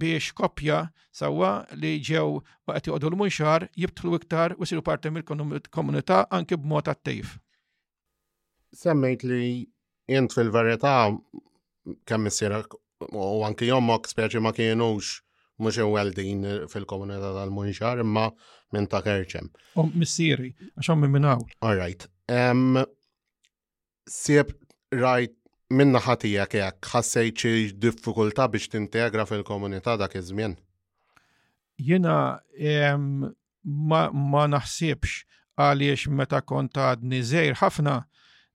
biex 0.00 0.32
koppja 0.38 0.78
sawa 1.14 1.50
li 1.80 1.94
ġew 2.08 2.24
waqt 2.68 2.88
joqogħdu 2.88 3.10
l-munxar 3.10 3.66
jibtlu 3.76 4.16
iktar 4.18 4.54
u 4.56 4.68
siru 4.68 4.84
parti 4.86 5.12
mill-komunità 5.12 6.22
anke 6.38 6.56
b'mod 6.56 6.88
attiv. 6.90 7.34
Semmejt 8.74 9.26
li 9.28 9.66
jent 10.10 10.32
fil 10.34 10.50
varjetà 10.54 10.94
kemm 12.08 12.26
missirak 12.26 12.74
u 13.12 13.44
anki 13.44 13.68
jommok 13.68 14.08
speċi 14.08 14.40
ma 14.40 14.54
kienux 14.56 15.18
mux 15.62 15.76
ewweldin 15.84 16.46
fil-komunità 16.72 17.34
tal-munxar 17.36 18.00
imma 18.02 18.30
minn 18.74 18.88
ta' 18.90 19.04
kerċem. 19.06 19.52
U 19.78 19.84
missieri, 19.94 20.54
għaxom 20.80 21.04
minn 21.04 21.12
minnaw. 21.20 21.44
All 21.62 21.76
right. 21.78 22.08
Um, 22.32 22.80
Sieb 24.10 24.50
rajt 24.92 25.36
minna 25.78 26.00
ħatijak 26.06 26.56
jgħak 26.58 26.90
ħassejt 26.94 27.42
xi 27.42 27.52
diffikultà 27.84 28.46
biex 28.54 28.70
tintegra 28.74 29.24
fil-komunità 29.28 29.96
dak 30.00 30.16
iż-żmien? 30.20 30.54
Jiena 31.82 32.16
ma, 33.64 34.42
naħsibx 34.54 35.22
għaliex 35.58 36.10
meta 36.20 36.40
kont 36.46 36.78
għadni 36.84 37.20
żejr 37.30 37.58
ħafna, 37.62 37.96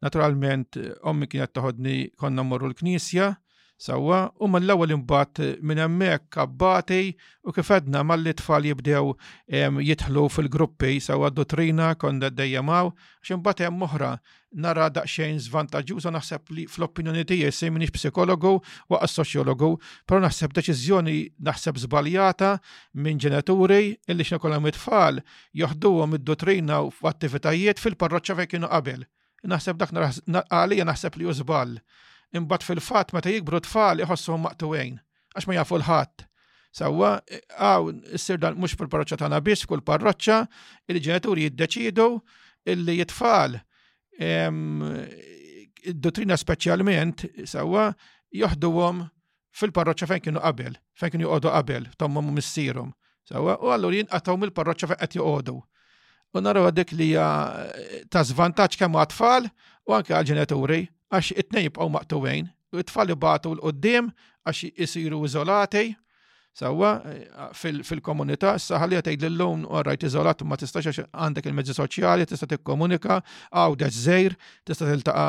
naturalment 0.03 0.79
ommi 1.11 1.27
kienet 1.31 1.53
taħodni 1.57 1.97
konna 2.19 2.45
morru 2.51 2.71
l-knisja, 2.71 3.33
Sawa, 3.79 4.25
u 4.39 4.43
um 4.45 4.51
mill-ewwel 4.55 4.91
imbagħad 4.95 5.39
eh, 5.43 5.51
minn 5.63 5.79
hemmhekk 5.79 6.25
kabbati 6.35 6.97
u 7.47 7.51
kif 7.55 7.69
edna 7.71 8.01
mal-itfal 8.03 8.65
jibdew 8.67 9.13
jidħlu 9.87 10.23
fil-gruppi 10.35 10.97
sawa 11.05 11.29
dottrina 11.31 11.93
konna 12.01 12.27
dejjemaw 12.27 12.89
għax 12.91 13.31
imbagħad 13.37 13.61
hemm 13.69 13.85
oħra 13.87 14.09
nara 14.65 14.89
daqsxejn 14.97 15.39
żvantaġġuża 15.45 16.11
naħseb 16.11 16.51
li 16.57 16.65
fl-opinjoni 16.73 17.23
tiegħi 17.31 17.53
se 17.55 17.69
minix 17.71 17.95
psikologu 17.95 18.51
waqas 18.91 19.15
soċjologu, 19.21 19.71
però 20.03 20.19
naħseb 20.27 20.57
deċiżjoni 20.59 21.15
naħseb 21.51 21.79
żbaljata 21.85 22.51
minn 22.99 23.23
ġenituri 23.23 23.79
illi 24.11 24.27
kollha 24.43 24.59
mit 24.67 24.75
tfal 24.75 25.23
joħduhom 25.63 26.19
id-dottrina 26.19 26.83
u 26.83 26.91
f'attivitajiet 26.99 27.79
fil-parroċċa 27.79 28.41
fejn 28.41 28.53
kienu 28.57 28.73
qabel. 28.75 29.07
Naħseb 29.47 29.79
dak 29.79 29.95
għalija 29.95 30.91
naħseb 30.91 31.15
li 31.23 31.29
użball 31.31 31.79
imbagħad 32.35 32.65
fil-fatt 32.65 33.13
meta 33.15 33.29
jikbru 33.31 33.59
tfal 33.65 33.97
iħossuhom 34.03 34.41
maqtuwejn 34.45 34.95
għax 35.35 35.43
ma 35.49 35.53
jafu 35.57 35.75
l-ħadd. 35.79 36.17
Sawa, 36.79 37.11
għaw 37.57 37.83
issir 38.13 38.37
dan 38.37 38.53
mhux 38.61 38.73
fil-parroċċa 38.77 39.17
tagħna 39.23 39.39
biss 39.45 39.65
kull 39.69 39.81
parroċċa 39.85 40.37
il-ġenituri 40.93 41.43
jiddeċidu 41.47 42.07
illi 42.73 42.93
jitfal 42.99 43.51
id-dottrina 44.27 46.35
speċjalment 46.37 47.25
sewwa 47.49 47.83
joħduhom 48.35 49.07
fil-parroċċa 49.61 50.07
fejn 50.11 50.23
kienu 50.27 50.39
qabel, 50.43 50.73
fejn 50.93 51.11
kienu 51.15 51.25
joqogħdu 51.29 51.49
qabel, 51.55 51.83
tommhom 51.97 52.29
u 52.29 52.31
missierhom. 52.37 52.89
Sawa, 53.25 53.53
u 53.57 53.59
allura 53.73 53.95
jinqatgħu 54.03 54.35
mill-parroċċa 54.45 54.87
fejn 54.93 55.01
qed 55.07 55.13
joqogħdu. 55.17 55.55
U 55.57 56.39
naraw 56.45 56.69
dik 56.69 56.89
li 56.93 57.09
ta' 58.13 58.25
żvantaġġ 58.29 58.73
kemm 58.83 58.93
għat-tfal 59.01 59.43
u 59.49 59.51
anke 59.97 60.09
għal-ġenituri 60.13 60.81
għax 61.09 61.33
it-tnejn 61.41 61.69
jibqgħu 61.69 61.89
maqtuwejn 61.93 62.49
u 62.77 62.83
t-tfal 62.83 63.15
batu 63.17 63.55
l-qoddim 63.55 64.11
għax 64.45 64.69
isiru 64.85 65.23
iżolati 65.25 65.87
sawa 66.59 66.89
fil-komunità 67.55 68.55
saħalli 68.59 68.97
għatej 68.99 69.17
l-lum 69.29 69.63
u 69.67 69.77
għarrajt 69.79 70.05
iżolat 70.09 70.43
ma 70.49 70.57
tistax 70.59 71.03
għandek 71.09 71.45
il-mezzi 71.49 71.75
soċjali, 71.77 72.25
tista 72.29 72.49
t-komunika, 72.49 73.19
għaw 73.53 73.77
deċżejr, 73.79 74.35
tista 74.67 74.85
t-iltaqa 74.89 75.27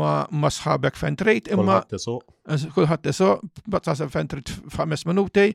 ma 0.00 0.48
sħabek 0.56 0.98
fentrejt, 1.00 1.50
imma 1.52 1.80
kullħat 1.90 3.06
t-so, 3.10 3.32
bat 3.70 3.86
sasem 3.90 4.12
fentrejt 4.14 4.54
f'ħames 4.72 5.04
minuti, 5.10 5.50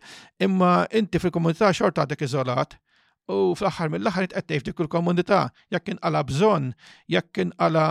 imma 0.46 0.84
inti 0.94 1.24
fil-komunità 1.24 1.72
xorta 1.74 2.06
għadek 2.06 2.28
iżolat, 2.28 2.78
u 3.32 3.56
fl-axar 3.58 3.90
mill-axar 3.90 4.26
jitqettej 4.28 4.60
f'dik 4.62 4.82
il-komunità, 4.86 5.40
jekk 5.74 5.86
kien 5.90 6.00
għala 6.06 6.22
bżonn, 6.30 6.70
jekk 7.10 7.32
kien 7.34 7.54
għala 7.58 7.86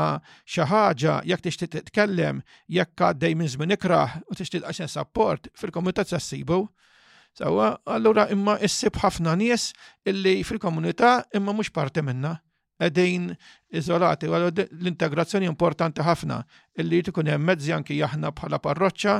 xi 0.47 0.66
ħaġa, 0.70 1.16
jekk 1.30 1.47
tixtieq 1.49 1.72
titkellem, 1.74 2.41
jekk 2.70 3.09
għaddej 3.09 3.35
minn 3.41 3.51
żmien 3.51 3.74
ikraħ 3.76 4.18
u 4.30 4.39
tixtieq 4.39 4.66
għaxen 4.68 4.91
support 4.95 5.51
fil-komunità 5.59 6.07
tassibu. 6.07 6.64
Sawa, 7.35 7.74
allura 7.91 8.28
imma 8.30 8.61
issib 8.62 8.95
ħafna 9.03 9.35
nies 9.41 9.72
illi 10.07 10.37
fil-komunità 10.47 11.24
imma 11.35 11.51
mhux 11.55 11.72
parti 11.74 12.05
minna. 12.07 12.37
Qegħdin 12.78 13.30
izolati, 13.75 14.27
l-integrazzjoni 14.29 15.47
importanti 15.51 16.03
ħafna, 16.05 16.41
illi 16.81 17.03
tkun 17.07 17.29
hemm 17.31 17.47
mezzi 17.47 17.72
anki 17.75 17.97
jaħna 18.01 18.33
bħala 18.35 18.59
parroċċa, 18.62 19.14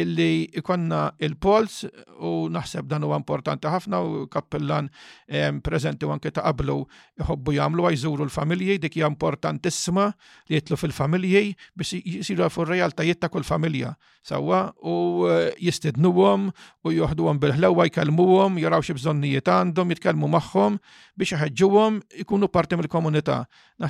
illi 0.00 0.26
ikonna 0.60 1.00
il-pols 1.26 1.76
u 2.24 2.48
naħseb 2.52 2.88
dan 2.88 3.04
huwa 3.04 3.18
importanti 3.20 3.68
ħafna 3.68 3.98
u 4.00 4.22
kappellan 4.32 4.88
ehm, 5.28 5.58
preżenti 5.64 6.08
anke 6.10 6.32
ta' 6.32 6.44
qablu 6.48 6.78
jħobbu 7.20 7.56
jagħmlu 7.58 7.90
jżuru 7.96 8.28
l-familji, 8.28 8.78
dik 8.86 8.96
hija 9.00 9.10
importantissima 9.12 10.08
li 10.48 10.56
jitlu 10.58 10.78
fil-familji 10.80 11.52
biex 11.76 11.94
jisiru 12.00 12.48
fuq 12.52 12.70
realtajiet 12.72 13.20
ta' 13.20 13.28
kull 13.32 13.44
familja 13.44 13.92
sawa 14.24 14.70
u 14.80 15.28
eh, 15.28 15.52
jistednuhom 15.60 16.48
u 16.88 16.94
joħduhom 16.96 17.40
bil-ħlewwa 17.42 17.84
jkellmuhom, 17.90 18.56
jaraw 18.64 18.80
xi 18.80 18.96
bżonnijiet 18.96 19.52
għandhom, 19.58 19.92
jitkellmu 19.92 20.32
magħhom 20.38 20.80
biex 21.20 21.36
jħeġġuhom 21.36 22.00
ikunu 22.24 22.48
parti 22.48 22.80
mill-komunità 22.80 23.42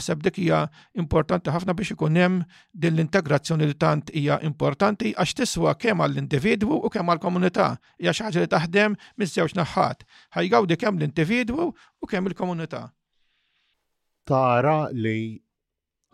naħseb 0.04 0.22
dik 0.28 0.36
hija 0.38 0.68
importanti 1.00 1.50
ħafna 1.52 1.74
biex 1.76 1.94
ikun 1.94 2.16
hemm 2.16 2.42
din 2.72 2.94
l-integrazzjoni 2.94 3.66
li 3.70 3.74
tant 3.80 4.10
hija 4.12 4.38
importanti 4.46 5.12
għax 5.16 5.34
tiswa 5.40 5.74
kemm 5.80 6.00
għall-individwu 6.04 6.78
u 6.84 6.88
kemm 6.92 7.08
għall-komunità 7.14 7.68
hija 8.00 8.12
xi 8.12 8.26
ħaġa 8.28 8.46
li 8.46 8.52
taħdem 8.54 8.98
miż-żewġ 9.20 9.56
naħat. 9.58 10.04
Ħajgawdi 10.36 10.76
kemm 10.84 10.98
l-individwu 11.00 11.68
u 11.74 12.06
kemm 12.10 12.28
il-komunità. 12.32 12.84
Tara 14.24 14.76
li 14.92 15.40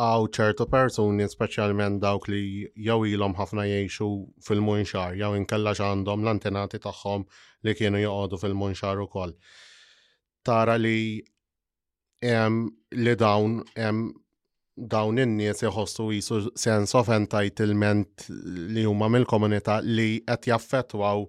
għaw 0.01 0.31
ċertu 0.33 0.65
persuni, 0.73 1.27
speċjalment 1.29 2.01
dawk 2.03 2.29
li 2.33 2.65
jew 2.75 3.05
ilhom 3.13 3.35
ħafna 3.37 3.67
jgħixu 3.69 4.09
fil-munxar, 4.47 5.19
jew 5.19 5.35
inkella 5.43 5.75
għandhom 5.77 6.25
l-antenati 6.25 6.81
tagħhom 6.87 7.27
li 7.69 7.75
kienu 7.77 8.01
joqogħdu 8.07 8.41
fil-munxar 8.45 9.03
ukoll. 9.05 9.35
Tara 10.45 10.79
li 10.81 11.21
li 12.21 13.15
dawn 13.19 13.63
dawn 14.89 15.19
in-nies 15.21 15.61
jħossu 15.65 16.05
jisu 16.15 16.39
sens 16.57 16.95
of 16.97 17.11
entitlement 17.13 18.27
li 18.73 18.85
huma 18.89 19.09
mill-komunità 19.13 19.79
li 19.85 20.21
qed 20.25 20.49
jaffettwaw 20.53 21.25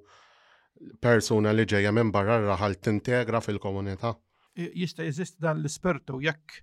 persuna 1.03 1.51
li 1.53 1.65
ġejja 1.67 1.91
minn 1.93 2.13
barra 2.15 2.37
raħal 2.43 2.77
tintegra 2.79 3.41
fil-komunità. 3.43 4.13
Jista' 4.57 5.03
jeżist 5.07 5.37
dan 5.43 5.59
l-ispertu 5.61 6.21
jekk 6.25 6.61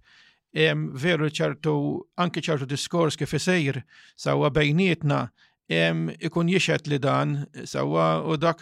veru 1.02 1.28
ċertu 1.28 1.74
anke 2.24 2.40
ċertu 2.44 2.66
diskors 2.72 3.18
kif 3.20 3.36
isejr 3.36 3.82
sawa 4.18 4.48
bejnietna 4.52 5.26
ikun 5.68 6.48
jiexet 6.48 6.86
li 6.88 6.98
dan 6.98 7.46
sawa 7.64 8.22
u 8.26 8.36
dak 8.40 8.60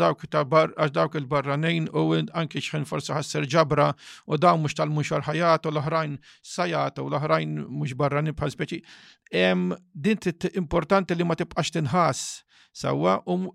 dawk 0.00 0.24
għax 0.24 0.88
dawk 0.94 1.14
il-barranejn 1.20 1.90
u 1.92 2.04
anki 2.32 2.60
xħin 2.64 2.86
forsi 2.88 3.12
ħasser 3.12 3.44
ġabra 3.44 3.90
u 4.24 4.36
daw 4.40 4.56
mux 4.56 4.72
tal-muxar 4.78 5.20
ħajat 5.28 5.66
u 5.66 5.70
l-oħrajn 5.74 6.16
sajat 6.40 7.02
u 7.04 7.08
l-oħrajn 7.10 7.58
mux 7.68 7.92
barrani 7.94 8.32
bħal 8.32 8.50
speċi. 8.54 8.80
Din 9.30 10.18
importanti 10.56 11.14
li 11.14 11.24
ma 11.28 11.36
tibqax 11.36 11.70
tinħas 11.76 12.20
sawa 12.72 13.18
u 13.26 13.52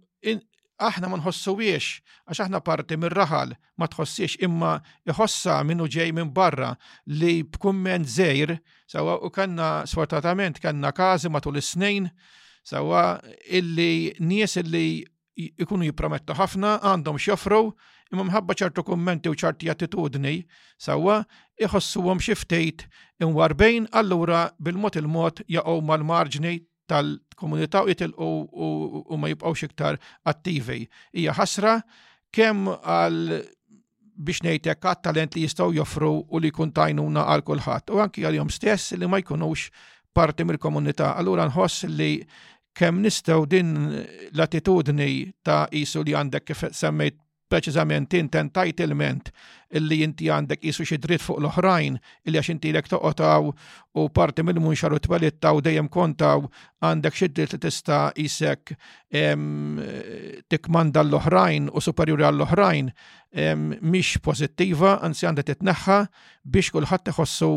aħna 0.81 1.11
ma 1.11 1.17
nħossuwiex, 1.21 1.99
għax 2.25 2.39
aħna 2.41 2.57
parti 2.65 2.95
minn 2.97 3.13
raħal 3.13 3.51
ma 3.77 3.85
tħossiex 3.87 4.41
imma 4.45 4.75
iħossa 5.13 5.57
minnu 5.65 5.85
ġej 5.89 6.09
minn 6.17 6.29
barra 6.33 6.71
li 7.05 7.41
b'kumment 7.49 8.09
zejr, 8.09 8.55
sawa 8.89 9.17
u 9.25 9.29
kanna 9.29 9.85
sfortatament 9.89 10.57
kanna 10.61 10.89
kazi 10.91 11.29
matul 11.29 11.57
is-snejn 11.61 12.09
Sawa 12.63 13.19
illi 13.49 14.13
nies 14.21 14.53
illi 14.61 15.01
ikunu 15.57 15.87
jipromettu 15.89 16.35
ħafna 16.37 16.75
għandhom 16.91 17.17
xjofru 17.21 17.61
imma 18.11 18.25
mħabba 18.27 18.55
ċertu 18.61 18.83
kummenti 18.89 19.31
u 19.31 19.37
ċarti 19.41 19.69
attitudni 19.71 20.33
sawa 20.81 21.15
iħossuhom 21.67 22.21
xi 22.21 22.35
ftit 22.41 22.83
imwarbejn 23.25 23.87
allura 24.01 24.41
bil-mod 24.59 24.99
il-mod 25.01 25.41
jaqgħu 25.49 25.77
mal-marġni 25.89 26.53
tal-komunità 26.91 27.81
u 27.81 27.89
jitil 27.93 28.13
u 28.21 29.17
ma 29.17 29.31
jibqgħux 29.31 29.65
iktar 29.69 29.97
attivi. 30.27 30.81
Hija 31.15 31.33
ħasra 31.39 31.77
kemm 32.35 32.67
għal 32.67 33.39
biex 34.21 34.45
nejtek 34.45 34.85
għat 34.85 35.01
talent 35.07 35.33
li 35.39 35.47
jistaw 35.47 35.73
joffru 35.73 36.11
u 36.27 36.43
li 36.43 36.51
kuntajnuna 36.53 37.25
għal 37.31 37.45
kulħadd 37.47 37.95
u 37.95 38.03
anki 38.05 38.27
għal-jom 38.27 38.51
stess 38.53 38.93
li 38.99 39.09
ma 39.09 39.23
jkunux 39.23 39.71
parti 40.11 40.45
mill-komunità. 40.47 41.15
Allura 41.19 41.45
nħoss 41.49 41.87
li 41.91 42.09
kemm 42.77 43.01
nistgħu 43.05 43.45
din 43.53 43.71
l-attitudni 44.33 45.09
ta' 45.43 45.65
isu 45.83 46.05
li 46.07 46.15
għandek 46.15 46.47
kif 46.51 46.67
semmejt 46.75 47.19
preċiżament 47.51 48.15
int 48.17 48.35
entitlement 48.39 49.31
illi 49.77 50.01
inti 50.05 50.27
għandek 50.31 50.63
jisu 50.67 50.85
xi 50.87 50.97
dritt 51.03 51.23
fuq 51.23 51.39
l-oħrajn 51.39 51.97
illi 52.27 52.39
għax 52.39 52.51
inti 52.53 52.71
lek 52.75 52.89
toqotaw 52.91 53.51
u 54.01 54.05
parti 54.15 54.43
mill 54.45 54.61
munxar 54.63 54.95
u 54.95 54.99
twalitta 55.03 55.51
u 55.55 55.61
dejjem 55.63 55.89
kontaw 55.91 56.47
għandek 56.83 57.15
xi 57.19 57.29
dritt 57.31 57.55
li 57.55 57.61
tista' 57.65 58.01
jisek 58.19 58.73
tikmanda 60.51 61.03
l-oħrajn 61.05 61.69
u 61.71 61.83
superjuri 61.87 62.25
għall-oħrajn 62.27 62.89
mhix 63.87 64.19
pożittiva, 64.27 64.97
anzi 65.07 65.27
għandha 65.27 65.45
titneħħa 65.51 65.99
biex 66.51 66.75
kulħadd 66.75 67.13
iħossu 67.13 67.51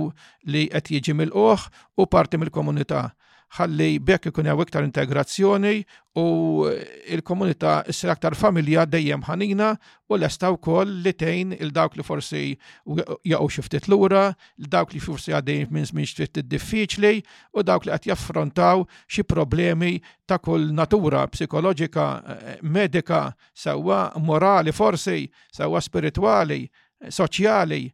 li 0.55 0.68
qed 0.70 0.95
jiġi 0.95 1.16
mill 1.18 1.34
u 1.34 2.07
parti 2.07 2.38
mill-komunità 2.38 3.09
ħalli 3.55 4.00
bekk 4.02 4.30
ikun 4.32 4.48
hemm 4.50 4.62
iktar 4.66 4.86
integrazzjoni 4.86 5.72
u 6.18 6.24
eh, 6.68 7.12
il-komunità 7.14 7.74
issir 7.92 8.11
aktar 8.11 8.34
familja 8.38 8.82
dejjem 8.90 9.22
ħanina 9.28 9.68
u 10.11 10.18
lesta 10.18 10.50
wkoll 10.55 10.96
li 11.05 11.12
tgħin 11.14 11.55
il 11.61 11.70
dawk 11.76 11.98
li 12.00 12.07
forsi 12.07 12.40
jaqgħu 12.86 13.50
xi 13.55 13.64
ftit 13.68 13.88
lura, 13.92 14.24
il 14.59 14.70
dawk 14.70 14.94
li 14.96 15.02
forsi 15.02 15.34
għaddejjin 15.38 15.72
minn 15.74 15.88
żmien 15.90 16.11
ftit 16.11 16.42
diffiċli 16.50 17.14
u 17.61 17.66
dawk 17.66 17.86
li 17.86 17.94
qed 17.94 18.11
jaffrontaw 18.11 18.84
xi 19.07 19.22
problemi 19.24 19.94
ta' 20.26 20.40
kull 20.42 20.72
natura 20.74 21.24
psikoloġika, 21.30 22.07
eh, 22.16 22.55
medika, 22.62 23.28
sewwa 23.55 24.05
morali 24.22 24.74
forsi, 24.74 25.28
sewwa 25.55 25.82
spiritwali, 25.82 26.64
eh, 26.66 27.12
soċjali, 27.14 27.84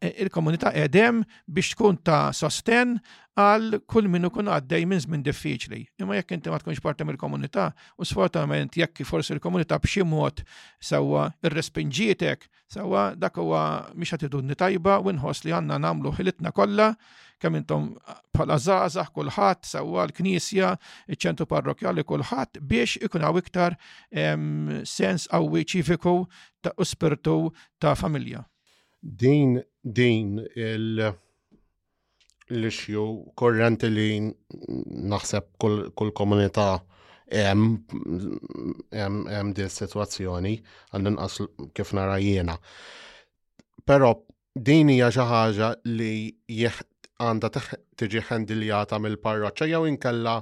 il-komunità 0.00 0.72
edem 0.84 1.22
biex 1.46 1.74
tkun 1.74 1.98
ta' 2.06 2.32
sosten 2.34 2.96
għal 3.36 3.82
kull 3.90 4.08
minnu 4.10 4.30
ikun 4.32 4.48
għaddej 4.52 4.86
minn 4.88 5.02
żmien 5.02 5.20
diffiċli. 5.24 5.82
Imma 6.00 6.16
jekk 6.18 6.36
inti 6.38 6.48
ma 6.52 6.56
tkunx 6.60 6.80
parta 6.82 7.04
mill-komunità, 7.06 7.66
u 8.00 8.06
sfortunatament 8.08 8.78
jekk 8.80 9.04
forsi 9.08 9.34
l-komunità 9.36 9.76
b'xi 9.82 10.06
mod 10.08 10.40
sewwa 10.80 11.26
irrespinġietek, 11.44 12.46
sawa 12.70 13.12
dak 13.14 13.36
huwa 13.40 13.60
mhix 13.94 14.18
idunni 14.26 14.56
tajba 14.58 14.96
u 15.04 15.12
nħoss 15.18 15.44
li 15.46 15.52
għandna 15.54 15.76
nagħmlu 15.84 16.14
ħilitna 16.16 16.54
kollha 16.56 16.88
kemm 17.42 17.58
intom 17.60 17.90
bħala 18.32 18.56
żgħażagħ 18.64 19.10
kulħadd 19.12 19.66
sewwa 19.68 20.06
l-knisja, 20.08 20.70
iċ-ċentru 21.12 21.44
parrokjali 21.52 22.02
kulħadd 22.08 22.62
biex 22.64 22.96
ikun 23.04 23.26
hawn 23.28 23.42
iktar 23.44 23.76
sens 24.88 25.28
qawwi 25.28 25.66
ċiviku 25.68 26.16
ta' 26.64 26.72
u 26.72 26.88
spirtu 26.88 27.36
ta' 27.82 27.92
familja. 27.94 28.40
Din 28.98 29.60
din 29.94 30.40
il- 30.54 31.14
l-issju 32.48 33.32
korrenti 33.34 33.88
li 33.90 34.20
naħseb 35.12 35.42
kull 35.94 36.12
komunità 36.14 36.80
hemm 37.26 37.78
din 39.58 39.68
situazzjoni 39.78 40.54
għal 40.94 41.06
nqas 41.14 41.34
kif 41.74 41.88
nara 41.94 42.18
jiena. 42.22 42.56
Però 43.86 44.08
din 44.54 44.88
hija 44.90 45.10
xi 45.14 45.20
ħaġa 45.30 45.68
li 45.90 46.36
għandha 46.46 47.50
tiġi 47.98 48.20
ħendiljata 48.30 48.96
mill-parroċċa 49.00 49.66
jew 49.72 49.82
inkella 49.90 50.34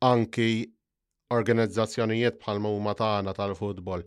anki 0.00 0.46
organizzazzjonijiet 1.32 2.40
bħal 2.44 2.58
huma 2.64 2.92
tagħna 2.96 3.32
tal-futbol. 3.36 4.00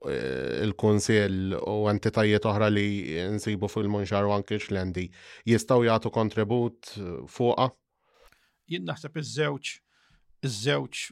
Eh, 0.00 0.62
il-Kunsill 0.64 1.52
u 1.60 1.88
entitajiet 1.92 2.46
oħra 2.48 2.70
li 2.72 2.84
nsibu 3.34 3.68
fil-Munxar 3.68 4.24
u 4.24 4.30
anki 4.32 4.56
xlendi 4.56 5.04
jistaw 5.44 5.82
jagħtu 5.84 6.08
kontribut 6.14 6.92
eh, 6.96 7.18
fuqa? 7.28 7.66
Jien 8.64 8.88
naħseb 8.88 9.18
iż-żewġ 9.20 9.74
iż-żewġ 10.48 11.02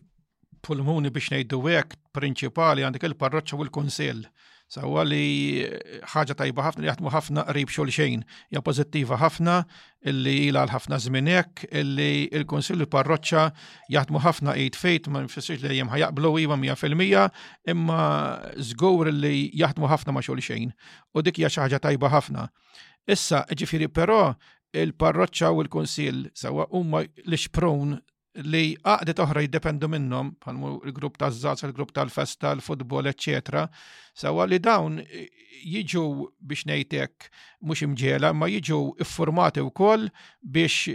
pulmuni 0.64 1.12
biex 1.12 1.28
ngħidu 1.36 1.60
hekk 1.68 1.98
prinċipali 2.16 2.86
għandek 2.88 3.04
il-parroċċa 3.10 3.60
u 3.60 3.66
l-Kunsill 3.68 4.24
Sawa 4.68 5.00
li 5.08 5.64
eh, 5.64 6.00
ħaġa 6.12 6.34
tajba 6.36 6.64
ħafna 6.66 6.82
li 6.84 6.88
jaħdmu 6.90 7.12
ħafna 7.12 7.44
qrib 7.48 7.70
xulxejn, 7.72 8.24
Ja 8.52 8.60
pożittiva 8.62 9.16
ħafna 9.16 9.54
illi 10.10 10.34
ila 10.50 10.64
l-ħafna 10.66 10.98
żminek, 11.00 11.64
illi 11.80 12.28
il 12.36 12.44
kunsill 12.50 12.84
Parroċċa 12.86 13.44
jaħdmu 13.96 14.20
ħafna 14.26 14.54
id 14.60 14.76
fejt 14.76 15.08
ma 15.08 15.22
nfissirx 15.24 15.64
li 15.72 15.78
jemħa 15.80 16.02
jaqblu 16.04 16.34
iva 16.44 16.60
100% 16.60 17.72
imma 17.72 18.00
żgur 18.70 19.08
li 19.08 19.48
jaħdmu 19.56 19.88
ħafna 19.88 20.12
ma 20.14 20.22
xulxejn. 20.28 20.76
U 21.16 21.24
dik 21.24 21.40
hija 21.40 21.50
xi 21.54 21.64
ħaġa 21.64 21.80
tajba 21.88 22.12
ħafna. 22.12 22.46
Issa, 23.08 23.46
ġifieri 23.48 23.88
però 23.88 24.34
il-parroċċa 24.76 25.48
u 25.56 25.64
l 25.64 25.72
kunsill 25.72 26.26
sawa 26.36 26.68
huma 26.76 27.06
l-xprun 27.24 27.96
li 28.46 28.74
għaqdet 28.84 29.18
oħra 29.22 29.42
jiddependu 29.42 29.88
minnom, 29.90 30.32
bħalmu 30.42 30.70
il-grupp 30.86 31.18
ta' 31.18 31.30
zazz, 31.34 31.64
il-grupp 31.66 31.92
tal-festa, 31.96 32.52
il-futbol, 32.54 33.08
etc. 33.10 33.64
Sawa 34.14 34.46
li 34.46 34.58
dawn 34.62 35.00
jiġu 35.64 36.04
biex 36.40 36.66
nejtek 36.70 37.30
mux 37.66 37.82
imġela, 37.86 38.30
ma 38.32 38.46
jiġu 38.50 38.80
iffurmati 39.02 39.64
u 39.64 39.72
koll 39.74 40.06
biex 40.42 40.92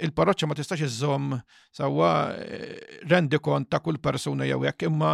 il-parroċċa 0.00 0.46
ma 0.48 0.54
tistax 0.56 0.84
iżżomm 0.86 1.34
sawa 1.76 2.10
rendi 3.10 3.36
kont 3.44 3.68
ta' 3.68 3.82
kull 3.84 3.98
persuna 4.00 4.46
jew 4.48 4.62
hekk 4.64 4.86
imma 4.88 5.10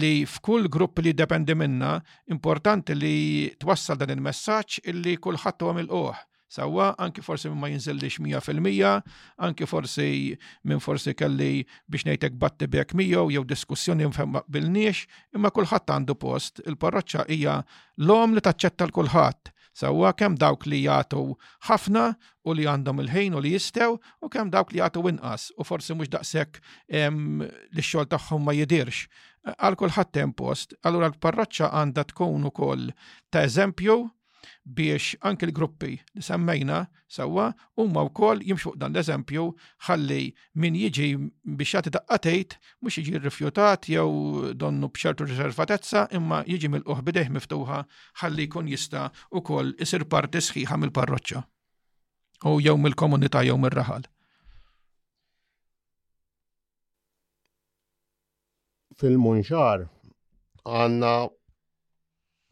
li 0.00 0.24
f'kull 0.26 0.66
grupp 0.72 0.98
li 1.04 1.12
dependi 1.14 1.54
minna 1.54 1.94
importanti 2.34 2.96
li 2.98 3.16
twassal 3.62 4.00
dan 4.02 4.16
il-messaġġ 4.16 4.88
illi 4.90 5.14
kulħadd 5.22 5.62
huwa 5.68 5.76
mill 5.78 5.94
Sawa, 6.48 6.94
anki 6.98 7.22
forsi 7.22 7.48
ma 7.50 7.66
jinżellix 7.68 8.20
100%, 8.22 9.02
anki 9.40 9.66
forsi 9.66 10.36
minn 10.64 10.78
forsi 10.80 11.14
kelli 11.14 11.66
biex 11.90 12.04
nejtek 12.06 12.36
batti 12.38 12.68
bek 12.70 12.94
miegħu 13.00 13.24
jew 13.34 13.42
diskussjoni 13.52 14.06
bil 14.14 14.44
bilniex, 14.56 15.00
imma 15.34 15.50
kulħadd 15.50 15.90
għandu 15.96 16.14
post. 16.22 16.62
Il-parroċċa 16.66 17.24
hija 17.32 17.56
l-om 17.98 18.36
li 18.36 18.44
taċċetta 18.46 18.86
l-kulħadd. 18.88 19.52
Sawa 19.76 20.14
kemm 20.16 20.38
dawk 20.40 20.64
li 20.70 20.84
jagħtu 20.86 21.24
ħafna 21.68 22.04
u 22.46 22.54
li 22.54 22.64
għandhom 22.72 23.02
il-ħin 23.04 23.34
u 23.36 23.42
li 23.42 23.54
jistew 23.58 23.98
u 24.22 24.30
kemm 24.32 24.54
dawk 24.54 24.70
li 24.72 24.78
jagħtu 24.80 25.02
inqas 25.12 25.50
u 25.58 25.66
forsi 25.66 25.98
mhux 25.98 26.14
daqshekk 26.14 26.62
li 26.92 27.82
xol 27.84 27.98
xogħol 28.06 28.12
tagħhom 28.14 28.46
ma 28.46 28.54
jidirx. 28.56 29.02
Għal 29.56 29.76
kulħadd 29.78 30.22
hemm 30.22 30.36
post, 30.38 30.78
allura 30.86 31.10
l-parroċċa 31.10 31.72
għandha 31.80 32.06
tkun 32.14 32.48
ukoll 32.48 32.88
ta' 33.30 33.44
eżempju 33.50 34.02
biex 34.64 35.14
anke 35.24 35.46
l-gruppi 35.48 35.92
li 36.14 36.22
semmejna 36.28 36.78
sewwa 37.16 37.46
huma 37.80 38.02
wkoll 38.08 38.42
jimxu 38.48 38.72
dan 38.80 38.94
l-eżempju 38.94 39.46
ħalli 39.88 40.20
min 40.64 40.78
jiġi 40.78 41.08
biex 41.60 41.74
jati 41.78 41.92
daqqatejt 41.96 42.56
mhux 42.82 42.98
jiġi 43.00 43.22
rrifjutat 43.22 43.88
jew 43.92 44.50
donnu 44.64 44.90
b'ċertu 44.96 45.28
riservatezza 45.30 46.06
imma 46.20 46.42
jiġi 46.48 46.72
mill 46.74 46.84
uħ 46.92 47.04
bideħ 47.08 47.30
miftuħa 47.38 47.80
ħalli 48.22 48.48
jkun 48.50 48.70
jista' 48.72 49.06
kol 49.46 49.72
isir 49.86 50.04
parti 50.10 50.42
sħiħa 50.48 50.80
mill-parroċċa 50.84 51.44
u 52.50 52.58
jew 52.60 52.76
mill-komunità 52.80 53.42
jew 53.46 53.56
mir-raħal. 53.60 54.04
Fil-munxar 59.00 59.82
għanna 60.68 61.14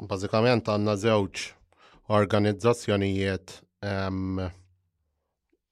bażikament 0.09 0.69
għanna 0.73 0.93
żewġ 1.05 1.45
organizzazzjonijiet 2.09 3.61
ehm, 3.83 4.41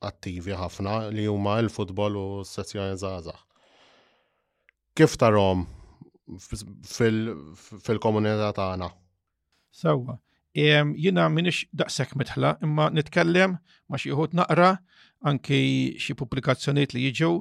attivi 0.02 0.56
ħafna 0.56 1.08
li 1.12 1.26
huma 1.28 1.58
l-futbol 1.62 2.16
u 2.18 2.26
s-sessjoni 2.42 2.96
zazax. 2.98 3.38
Kif 4.96 5.16
tarom 5.16 5.66
fil-komunità 7.86 8.52
tagħna? 8.56 8.88
Sewwa. 9.72 10.18
Ehm, 10.54 10.94
Jina 11.00 11.28
minix 11.32 11.62
daqshekk 11.72 12.16
mitħla, 12.20 12.56
imma 12.64 12.90
nitkellem 12.92 13.54
ma 13.88 13.96
xi 13.98 14.10
naqra 14.36 14.72
anki 15.24 15.60
xi 15.98 16.14
pubblikazzjonijiet 16.18 16.94
li 16.96 17.06
jiġu 17.08 17.34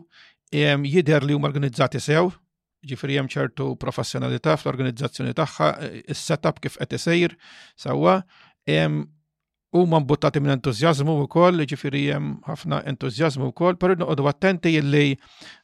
ehm, 0.51 0.83
jidher 0.87 1.23
li 1.27 1.33
huma 1.35 1.47
organizzati 1.49 1.99
sew, 1.99 2.29
ġifri 2.87 3.17
hemm 3.19 3.27
ċertu 3.29 3.73
professjonalità 3.77 4.55
fl-organizzazzjoni 4.57 5.33
tagħha, 5.37 5.67
eh, 5.85 6.03
is-setup 6.15 6.59
kif 6.63 6.77
qed 6.81 6.93
isejr 6.97 7.35
sewwa. 7.77 8.21
So, 8.21 8.23
u 9.73 9.87
man 9.87 10.05
buttati 10.05 10.39
minn 10.43 10.51
entuzjazmu 10.51 11.15
u 11.23 11.27
koll, 11.31 11.63
ġifiri 11.63 12.01
jem 12.11 12.25
ħafna 12.45 12.81
entuzjazmu 12.91 13.47
u 13.49 13.53
koll, 13.55 13.77
pero 13.79 13.95
nuqdu 13.95 14.27
attenti 14.29 14.73
illi 14.77 15.15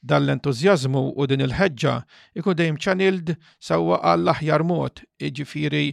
dan 0.01 0.23
l-entuzjazmu 0.23 1.01
u 1.13 1.25
din 1.27 1.43
il-ħedġa 1.43 1.93
ikun 2.39 2.55
dejjem 2.55 2.79
ċanild 2.85 3.33
sawa 3.59 3.99
għall-aħjar 4.01 4.63
mod, 4.69 5.03
ġifiri 5.21 5.83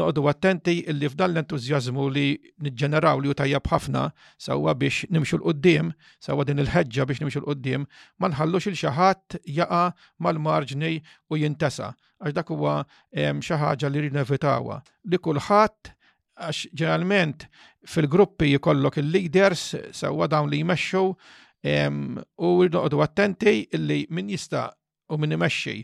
nuqdu 0.00 0.24
attenti 0.32 0.74
illi 0.88 1.12
f'dan 1.12 1.34
l-entuzjazmu 1.36 2.08
li 2.16 2.26
nġeneraw 2.72 3.20
li 3.20 3.28
u 3.30 3.36
tajab 3.36 3.68
ħafna 3.70 4.06
sawa 4.40 4.72
biex 4.74 5.10
nimxu 5.12 5.38
l-qoddim, 5.42 5.92
sawa 6.24 6.48
din 6.48 6.64
il-ħedġa 6.64 7.04
biex 7.12 7.20
nimxu 7.22 7.44
l-qoddim, 7.44 7.84
ma 8.16 8.32
nħallux 8.32 8.72
il-xaħat 8.72 9.38
jaqa 9.60 9.84
mal-marġni 10.24 10.96
u 11.30 11.38
jintesa, 11.44 11.92
għax 12.16 12.36
dak 12.40 12.56
huwa 12.56 12.80
xi 13.12 13.60
ħaġa 13.60 13.92
li 13.92 14.06
rinevitawa 14.08 14.80
li 15.04 15.20
kulħadd 15.20 15.98
għax 16.42 16.70
ġeneralment 16.80 17.44
fil-gruppi 17.92 18.48
jikollok 18.54 19.00
il-leaders 19.02 19.62
sewwa 19.94 20.26
dawn 20.30 20.50
li 20.50 20.60
jmexxu 20.64 21.04
u 21.06 22.52
rridu 22.52 23.02
attenti 23.04 23.54
illi 23.76 24.02
min 24.10 24.30
jista' 24.32 24.68
u 25.12 25.18
min 25.20 25.34
imexxi 25.36 25.74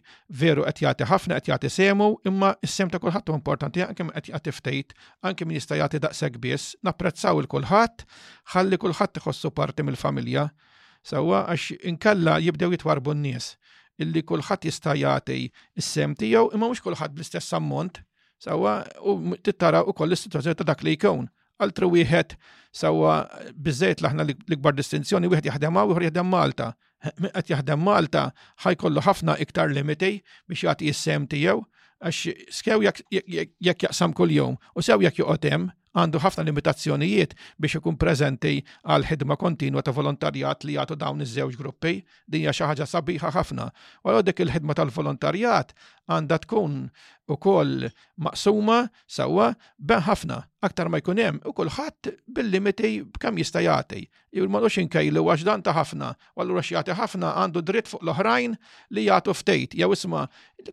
veru 0.41 0.65
qed 0.65 0.81
jagħti 0.87 1.07
ħafna 1.11 1.39
qed 1.45 1.51
jagħti 1.53 1.71
semu, 1.75 2.07
imma 2.27 2.55
s-sem 2.67 2.89
ta' 2.91 3.01
kulħadd 3.03 3.35
importanti 3.35 3.83
anke 3.85 4.07
qed 4.17 4.31
jagħti 4.33 4.55
ftejt, 4.57 4.95
anke 5.29 5.45
min 5.47 5.59
jista' 5.59 5.77
jagħti 5.83 6.01
daqshekk 6.07 6.41
biss, 6.47 6.77
napprezzaw 6.87 7.43
il 7.43 7.51
kulħadd, 7.53 8.07
ħalli 8.55 8.79
kulħadd 8.81 9.21
iħossu 9.21 9.53
parti 9.55 9.85
mill-familja. 9.85 10.47
Sewwa 11.05 11.43
għax 11.53 11.77
inkella 11.93 12.39
jibdew 12.43 12.73
jitwarbu 12.73 13.13
n-nies 13.19 13.51
illi 14.03 14.23
kulħadd 14.25 14.67
jista' 14.71 14.97
jagħti 14.97 15.41
s-sem 15.83 16.15
tiegħu 16.25 16.49
imma 16.57 16.71
mhux 16.73 16.83
kulħadd 16.89 17.19
bl-istess 17.21 17.53
ammont 17.61 18.01
Sawa, 18.39 18.87
u 19.03 19.35
tittara 19.43 19.83
u 19.83 19.93
koll 19.93 20.15
situazzjoni 20.17 20.55
ta' 20.57 20.65
dak 20.65 20.83
li 20.87 20.93
jkun. 20.95 21.27
Altru 21.59 21.89
wieħed 21.91 22.37
sawa 22.75 23.15
bizzejt 23.59 24.03
laħna 24.05 24.23
l-ikbar 24.31 24.77
distinzjoni, 24.79 25.27
wieħed 25.33 25.49
jaħdem 25.51 25.81
u 25.83 25.89
wieħed 25.91 26.13
jaħdem 26.13 26.31
Malta. 26.31 26.69
Qed 27.35 27.51
jaħdem 27.51 27.83
Malta 27.83 28.29
ħajkollu 28.63 29.03
ħafna 29.09 29.35
iktar 29.43 29.75
limiti 29.75 30.13
biex 30.47 30.63
jagħti 30.69 30.87
jissem 30.93 31.27
tiegħu 31.35 31.65
għax 31.99 32.37
skew 32.61 32.79
jekk 32.87 33.83
jaqsam 33.83 34.15
kull 34.15 34.31
jum 34.37 34.55
u 34.79 34.87
sew 34.87 35.03
jekk 35.03 35.19
joqgħod 35.25 35.49
hemm 35.51 35.73
għandu 35.99 36.21
ħafna 36.23 36.45
limitazzjonijiet 36.47 37.35
biex 37.59 37.81
ikun 37.81 37.99
preżenti 37.99 38.53
għal 38.87 39.07
ħidma 39.11 39.35
kontinwa 39.41 39.83
ta' 39.83 39.95
volontarjat 39.99 40.63
li 40.69 40.77
jagħtu 40.79 40.99
dawn 41.03 41.27
iż-żewġ 41.27 41.59
gruppi, 41.59 41.97
din 42.31 42.47
hija 42.47 42.55
xi 42.55 42.71
ħaġa 42.71 42.87
sabiħa 42.87 43.35
ħafna. 43.35 43.67
U 44.07 44.15
dik 44.23 44.47
il-ħidma 44.47 44.79
tal-volontarjat 44.79 45.75
għandha 46.15 46.45
tkun 46.47 46.79
u 47.29 47.37
kol 47.37 47.89
maqsuma 48.25 48.89
sawa 49.07 49.51
ħafna 50.09 50.39
aktar 50.65 50.89
ma 50.91 51.01
jkun 51.03 51.21
hemm 51.21 51.41
u 51.47 51.53
kulħadd 51.57 52.11
bil-limiti 52.39 52.91
b'kemm 53.05 53.41
jista' 53.43 53.63
jagħti. 53.65 54.01
ma 54.39 54.47
m'għandux 54.49 54.79
inkejlu 54.83 55.23
li 55.29 55.45
dan 55.45 55.63
ta' 55.63 55.75
ħafna, 55.77 56.09
u 56.37 56.41
allura 56.41 56.63
x'jagħti 56.65 56.97
ħafna 56.99 57.33
għandu 57.43 57.63
dritt 57.69 57.89
fuq 57.93 58.03
l-oħrajn 58.07 58.57
li 58.97 59.05
jagħtu 59.11 59.35
ftejt. 59.43 59.75
Jew 59.83 59.93
isma' 59.99 60.25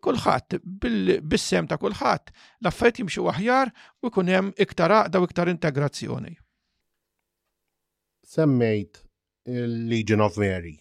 kulħadd 0.02 0.60
bil-bissem 0.64 1.68
ta' 1.68 1.78
kulħadd 1.78 2.32
l-affarijiet 2.64 3.04
jimxu 3.04 3.28
aħjar 3.36 3.74
u 4.02 4.08
jkun 4.10 4.32
hemm 4.32 4.54
iktar 4.58 4.92
għaqda 5.02 5.20
u 5.22 5.28
iktar 5.28 5.52
integrazzjoni. 5.52 6.36
Semmejt 8.26 9.04
il-Legion 9.52 10.22
of 10.24 10.38
Mary 10.42 10.78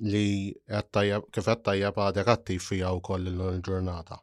li 0.00 0.52
kif 0.60 1.50
għattajab 1.52 1.96
għadek 1.96 2.28
għattif 2.30 2.70
fija 2.72 2.92
u 2.96 3.00
koll 3.04 3.28
l-ġurnata 3.32 4.16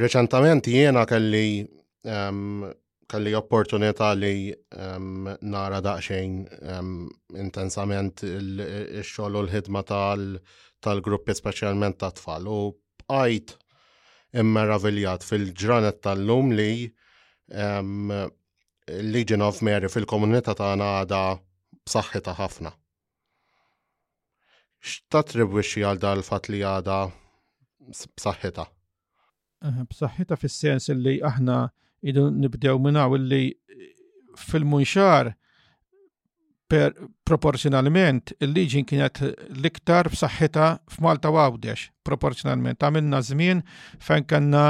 Reċentament 0.00 0.64
jiena 0.70 1.02
kelli 1.04 1.60
um, 2.08 2.62
kelli 3.10 3.32
opportunità 3.36 4.12
li 4.16 4.48
um, 4.80 5.26
nara 5.52 5.80
daqsxejn 5.84 6.36
um, 6.78 6.92
intensament 7.36 8.22
il-xogħol 8.24 9.36
u 9.42 9.42
l-ħidma 9.44 9.82
tal-gruppi 9.90 11.32
tal 11.34 11.40
speċjalment 11.42 11.98
ta' 12.00 12.10
tfal 12.16 12.48
u 12.48 12.56
bqajt 13.02 13.52
immeraviljat 14.42 15.26
fil-ġranet 15.26 16.00
tal-lum 16.06 16.54
li 16.56 16.86
um, 17.52 18.14
Legion 19.12 19.44
of 19.50 19.60
Mary 19.68 19.92
fil-komunità 19.92 20.56
tagħna 20.58 20.88
għada 21.02 21.20
b'saħħitha 21.84 22.38
ħafna. 22.40 22.72
X'tatribwixxi 24.80 25.84
għal 25.90 26.02
dal-fatt 26.08 26.52
li 26.54 26.64
għada 26.74 27.00
b'saħħitha? 27.10 28.68
B'saħħita 29.62 30.36
fis-sens 30.40 30.88
illi 30.94 31.18
aħna 31.20 31.56
idu 32.02 32.26
nibdew 32.32 32.78
minnaw 32.80 33.14
li 33.20 33.40
eh, 33.50 33.94
fil-munxar 34.40 35.34
per 36.70 36.94
proporzjonalment 37.26 38.32
il-liġin 38.46 38.84
kienet 38.86 39.20
l-iktar 39.48 40.08
b'saħħita 40.12 40.70
f'Malta 40.94 41.28
għawdex 41.34 41.90
proporzjonalment. 42.06 42.80
Għamilna 42.86 43.20
żmien 43.26 43.62
fejn 44.00 44.24
kellna 44.30 44.64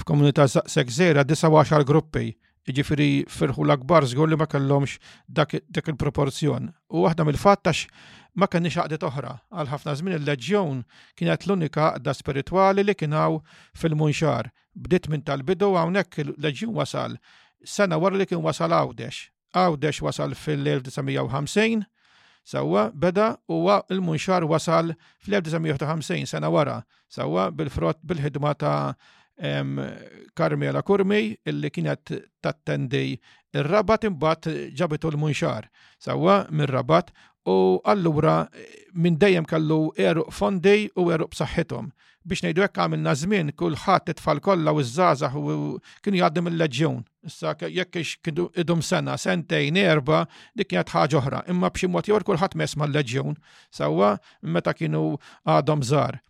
f'komunità 0.00 0.46
sekżera 0.52 1.24
19 1.26 1.84
gruppi. 1.88 2.28
Ġifiri 2.70 3.24
firħu 3.26 3.64
l-akbar 3.64 4.04
żgur 4.06 4.28
li 4.30 4.36
ma 4.38 4.46
kellhomx 4.46 4.98
dak 5.26 5.56
il-proporzjon. 5.56 6.68
U 6.92 7.06
għahda 7.08 7.24
mill 7.26 7.40
fattax 7.40 7.86
ma 8.40 8.48
kenni 8.52 8.72
xaqdet 8.72 9.04
oħra. 9.04 9.34
Għal 9.54 9.70
ħafna 9.74 9.94
żmien 10.00 10.16
il-leġjon 10.18 10.80
kienet 11.18 11.46
l-unika 11.46 11.90
għadda 11.98 12.14
spirituali 12.16 12.84
li 12.84 12.94
kienaw 12.96 13.38
fil-munxar. 13.80 14.48
Bdiet 14.84 15.08
minn 15.12 15.24
tal-bidu 15.28 15.74
hawnhekk 15.76 16.22
il-leġjon 16.24 16.74
wasal. 16.80 17.16
Sena 17.74 17.98
wara 18.00 18.16
li 18.16 18.26
kien 18.30 18.42
wasal 18.46 18.72
għawdex. 18.72 19.28
Għawdex 19.54 20.04
wasal 20.06 20.36
fil-1950 20.44 21.86
Sawa 22.50 22.86
beda 22.96 23.34
huwa 23.52 23.82
il-munxar 23.92 24.46
wasal 24.48 24.94
fl-1951 25.22 26.24
sena 26.30 26.48
wara. 26.50 26.78
Sawa 27.12 27.50
bil-frott 27.54 28.00
bil-ħidma 28.04 28.54
ta' 28.60 28.76
Karmela 30.36 30.82
Kurmi 30.84 31.20
illi 31.48 31.68
kienet 31.72 32.10
tattendi 32.44 33.14
il-rabat 33.56 34.04
imbat 34.08 34.48
ġabitu 34.76 35.12
l-munxar. 35.14 35.68
Sawa 35.98 36.40
minn 36.52 36.68
rabat 36.68 37.08
u 37.44 37.80
allura 37.84 38.48
eh, 38.54 38.58
minn 38.92 39.18
dejjem 39.20 39.44
kallu 39.44 39.90
eruq 39.96 40.30
fondi 40.32 40.90
u 40.96 41.06
eruq 41.10 41.32
b'saħħithom. 41.32 41.90
Biex 42.28 42.44
ngħidu 42.44 42.62
hekk 42.66 42.80
għamilna 42.84 43.14
żmien 43.16 43.52
kulħadd 43.56 44.12
it-tfal 44.12 44.40
kollha 44.44 44.74
u 44.76 44.82
żżażaħ 44.84 45.36
u 45.40 45.52
kienu 46.04 46.18
jgħaddu 46.20 46.42
mill-leġjun. 46.44 46.98
Issa 47.30 47.54
jekk 47.64 47.96
kienu 48.26 48.50
idhom 48.60 48.82
sena, 48.84 49.14
sentejn, 49.16 49.78
erba, 49.80 50.26
dik 50.54 50.68
kienet 50.74 50.92
ħaġa 50.92 51.20
oħra. 51.22 51.42
Imma 51.48 51.70
b'xi 51.72 51.88
mod 51.88 52.10
jew 52.12 52.20
kulħadd 52.28 52.58
mesma 52.60 52.84
l-leġjun 52.90 53.38
sewwa 53.72 54.12
meta 54.42 54.74
kienu 54.76 55.16
għadhom 55.48 55.84
żgħar. 55.92 56.20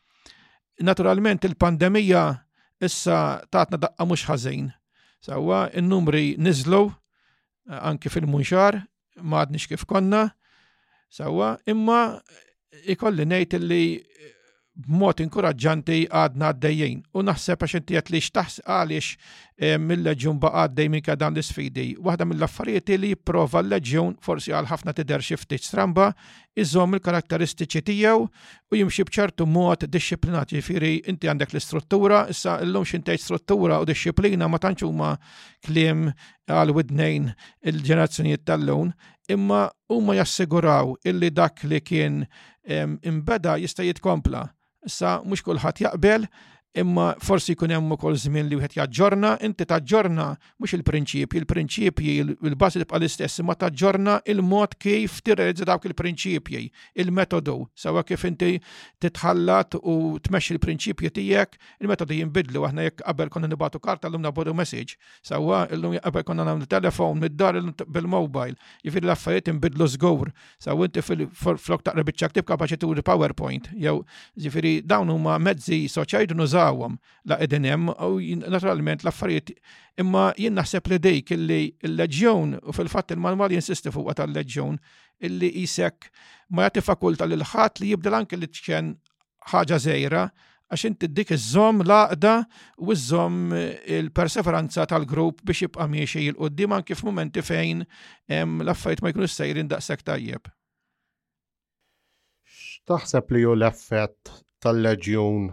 Naturalment 0.87 1.45
il-pandemija 1.45 2.23
issa 2.87 3.41
tatna 3.53 3.77
daqqa 3.83 4.07
mhux 4.07 4.29
ħażin. 4.31 4.71
Sewwa 5.27 5.67
in-numri 5.77 6.37
niżlu 6.41 6.85
eh, 6.93 7.81
anki 7.83 8.09
fil-munxar, 8.15 8.85
ma 9.27 9.43
għadniex 9.43 9.75
kif 9.75 9.85
konna, 9.91 10.29
Sawa, 11.11 11.57
imma 11.67 12.21
ikolli 12.87 13.25
nejt 13.27 13.57
li 13.59 13.99
eh, 13.99 14.29
b'mod 14.81 15.19
inkoraġġanti 15.25 15.97
għadna 16.07 16.53
għaddejjin 16.53 17.01
u 17.19 17.25
naħseb 17.27 17.65
għax 17.67 17.75
inti 17.81 17.97
li 18.15 18.21
xtaħs 18.23 18.61
għaliex 18.61 19.09
eh, 19.11 19.75
mill 19.83 20.07
leġun 20.07 20.39
ba' 20.39 20.53
għaddej 20.63 20.93
minn 20.95 21.11
dan 21.19 21.35
l-sfidi. 21.35 21.97
Waħda 21.99 22.29
mill-affarijiet 22.31 22.95
li 22.95 23.11
jipprova 23.17 23.59
l-leġjun 23.65 24.15
forsi 24.23 24.55
għal 24.55 24.71
ħafna 24.71 24.95
tidher 25.01 25.27
xi 25.27 25.35
ftit 25.43 25.67
stramba 25.67 26.13
iżom 26.55 26.95
il-karatteristiċi 26.95 27.83
tiegħu 27.91 28.23
u 28.71 28.79
jimxi 28.79 29.09
bċertu 29.11 29.51
mod 29.51 29.91
disciplinat 29.91 30.55
ġifieri 30.55 30.95
inti 31.11 31.27
għandek 31.27 31.57
l-istruttura, 31.57 32.29
issa 32.31 32.61
llum 32.63 32.87
xintej 32.87 33.19
struttura 33.27 33.83
u 33.83 33.91
disciplina 33.91 34.47
ma 34.49 34.63
tantx 34.63 34.87
huma 34.87 35.17
kliem 35.67 36.13
għal 36.51 36.71
widnejn 36.75 37.29
il-ġenerazzjonijiet 37.69 38.47
tal-lun, 38.49 38.95
imma 39.35 39.71
huma 39.89 40.13
jassiguraw 40.21 40.87
illi 41.09 41.31
dak 41.41 41.63
li 41.71 41.81
kien 41.89 42.17
imbeda 43.11 43.53
jista' 43.65 43.87
jitkompla. 43.89 44.43
Sa 44.97 45.11
mhux 45.27 45.45
kulħadd 45.47 45.83
jaqbel 45.87 46.29
imma 46.79 47.15
forsi 47.19 47.53
jkun 47.55 47.73
hemm 47.75 47.91
ukoll 47.97 48.15
żmien 48.21 48.47
li 48.47 48.55
wieħed 48.57 48.77
jaġġorna, 48.79 49.31
inti 49.47 49.67
taġġorna 49.67 50.27
mhux 50.61 50.75
il-prinċipji, 50.77 51.41
il-prinċipji 51.43 52.13
il-bażi 52.47 52.83
tibqa' 52.85 53.01
l-istess, 53.01 53.41
imma 53.43 53.57
taġġorna 53.59 54.19
il-mod 54.31 54.77
kif 54.79 55.17
tirrealizza 55.27 55.67
dawk 55.67 55.89
il-prinċipji, 55.91 56.61
il-metodu, 57.03 57.57
sawa 57.75 58.05
kif 58.07 58.23
inti 58.29 58.53
titħallat 59.03 59.81
u 59.83 59.95
tmexxi 60.23 60.55
il-prinċipji 60.55 61.11
tiegħek, 61.19 61.59
il 61.83 61.91
metodu 61.91 62.15
jinbidlu 62.21 62.63
aħna 62.69 62.87
jekk 62.87 63.03
qabel 63.09 63.33
konna 63.35 63.51
nibatu 63.51 63.83
karta 63.83 64.09
llum 64.13 64.23
nabodu 64.29 64.55
message, 64.55 64.95
sawa 65.27 65.65
llum 65.75 65.99
qabel 66.05 66.27
konna 66.29 66.47
nagħmlu 66.53 66.71
telefon 66.71 67.19
mid-dar 67.25 67.59
bil-mobile, 67.89 68.55
jifir 68.87 69.03
l-affarijiet 69.09 69.51
inbidlu 69.57 69.91
żgur, 69.97 70.31
sawa 70.63 70.87
inti 70.87 71.03
fil-flok 71.03 71.83
taqra 71.83 72.07
biċċak 72.07 72.37
ktib 72.37 72.53
paċi 72.55 72.79
turi 72.79 73.03
PowerPoint, 73.03 73.73
jew 73.75 74.05
jifieri 74.39 74.79
dawn 74.87 75.11
huma 75.17 75.35
mezzi 75.43 75.83
soċajdu 75.91 76.60
nużawhom 76.61 76.97
la 77.29 77.37
qegħdin 77.41 77.65
hemm 77.69 77.91
u 78.07 78.37
naturalment 78.51 79.03
l-affarijiet 79.05 79.51
imma 80.03 80.25
jien 80.39 80.55
naħseb 80.57 80.89
li 80.93 80.99
dejk 81.05 81.33
illi 81.37 81.61
l-leġjon 81.85 82.57
u 82.65 82.73
fil-fatt 82.75 83.13
il-manwal 83.17 83.53
jinsisti 83.55 83.91
fuq 83.93 84.15
tal-leġjon 84.19 84.79
illi 85.29 85.51
isek 85.65 86.11
ma 86.51 86.67
jagħti 86.67 86.85
fakulta 86.89 87.27
lil 87.29 87.45
ħadd 87.53 87.81
li 87.83 87.91
jibdel 87.95 88.15
anke 88.19 88.37
li 88.41 88.47
txen 88.49 88.95
ħaġa 89.53 89.79
zejra 89.85 90.25
għax 90.71 90.85
inti 90.91 91.09
dik 91.11 91.33
iż-żom 91.35 91.83
laqda 91.89 92.35
u 92.79 92.93
iż-żom 92.95 93.41
eh, 93.55 93.95
il-perseveranza 93.99 94.85
tal-grupp 94.93 95.43
biex 95.45 95.67
jibqa' 95.67 95.89
miexi 95.91 96.25
il-qoddim 96.31 96.77
anke 96.79 96.95
f'mumenti 96.99 97.43
fejn 97.45 97.83
l-affarijiet 97.85 99.03
ma 99.07 99.13
jkunux 99.13 99.35
sejrin 99.41 99.71
daqshekk 99.73 100.07
tajjeb. 100.13 100.47
Taħseb 102.89 103.35
li 103.37 103.43
hu 103.47 103.57
l-effett 103.59 104.31
tal-leġjun 104.63 105.51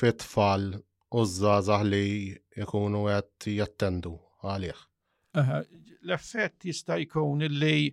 fit-tfal 0.00 0.70
u 1.16 1.24
żgħażagħ 1.34 1.84
li 1.90 2.06
jkunu 2.64 3.04
qed 3.08 3.50
jattendu 3.58 4.12
għalih. 4.46 4.78
L-effett 5.40 6.68
jista' 6.70 6.96
jkun 7.04 7.44
illi 7.48 7.90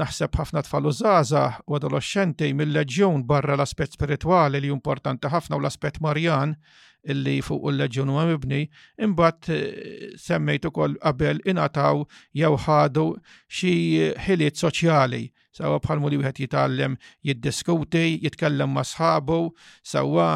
naħseb 0.00 0.36
ħafna 0.40 0.62
tfal 0.64 0.86
u 0.88 0.92
żgħażagħ 1.00 1.58
u 1.66 1.78
adolescenti 1.78 2.50
mill-leġjun 2.54 3.24
barra 3.30 3.56
l-aspett 3.58 3.98
spiritwali 3.98 4.62
li 4.62 4.70
importanti 4.76 5.32
ħafna 5.32 5.58
u 5.58 5.62
l-aspett 5.64 6.00
Marjan 6.06 6.54
illi 7.12 7.36
fuq 7.42 7.62
il 7.72 7.78
leġun 7.82 8.10
u 8.14 8.22
mibni, 8.28 8.62
imbagħad 9.00 9.48
eh, 9.54 10.00
semmejt 10.20 10.66
ukoll 10.70 10.96
qabel 11.02 11.40
ingħataw 11.50 12.04
jew 12.38 12.56
ħadu 12.66 13.06
xi 13.50 13.72
ħiliet 14.28 14.60
soċjali 14.62 15.22
sawa 15.56 15.80
bħalmu 15.82 16.08
li 16.12 16.18
wieħed 16.20 16.38
jitgħallem 16.44 16.94
jiddiskuti, 17.26 18.04
jitkellem 18.22 18.70
ma' 18.76 18.84
sħabu, 18.86 19.38
sawa 19.82 20.28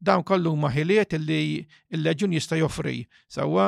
dawn 0.05 0.23
kollu 0.25 0.51
maħiliet 0.61 1.15
li 1.21 1.65
l 1.93 2.01
leġun 2.05 2.33
jista' 2.35 2.57
joffri. 2.59 2.99
Sawa 3.31 3.65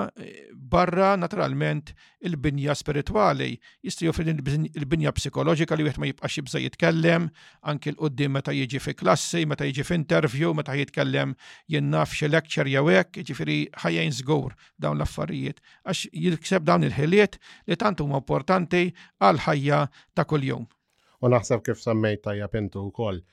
barra 0.74 1.16
naturalment 1.20 1.92
il-binja 2.28 2.76
spirituali 2.78 3.54
jista' 3.86 4.06
joffri 4.08 4.32
il-binja 4.36 5.14
psikoloġika 5.18 5.78
li 5.80 5.88
wieħed 5.88 6.02
ma 6.04 6.10
jibqax 6.12 6.40
jibża 6.40 6.62
jitkellem, 6.64 7.28
anki 7.72 7.94
l-qoddim 7.96 8.36
meta 8.38 8.54
jiġi 8.56 8.82
fi 8.86 8.96
klassi, 9.00 9.44
meta 9.50 9.66
jiġi 9.68 9.86
fi 9.90 9.98
interview, 10.02 10.54
meta 10.58 10.76
jitkellem 10.78 11.34
jinnaf 11.74 12.14
xi 12.18 12.30
lecture 12.34 12.72
jew 12.76 12.86
hekk, 12.94 13.22
jiġifieri 13.24 13.58
ħajjin 13.86 14.16
żgur 14.22 14.54
dawn 14.78 15.00
l-affarijiet 15.02 15.64
għax 15.88 16.06
jikseb 16.14 16.68
dawn 16.70 16.86
il-ħiliet 16.88 17.40
li 17.72 17.80
tant 17.82 18.04
huma 18.06 18.22
importanti 18.22 18.88
għal 19.24 19.42
ħajja 19.48 19.82
ta' 20.16 20.28
kuljum. 20.30 20.68
U 21.24 21.34
naħseb 21.34 21.64
kif 21.66 21.82
semmejt 21.82 22.28
tajja 22.28 22.46
pintu 22.54 22.84
wkoll. 22.92 23.24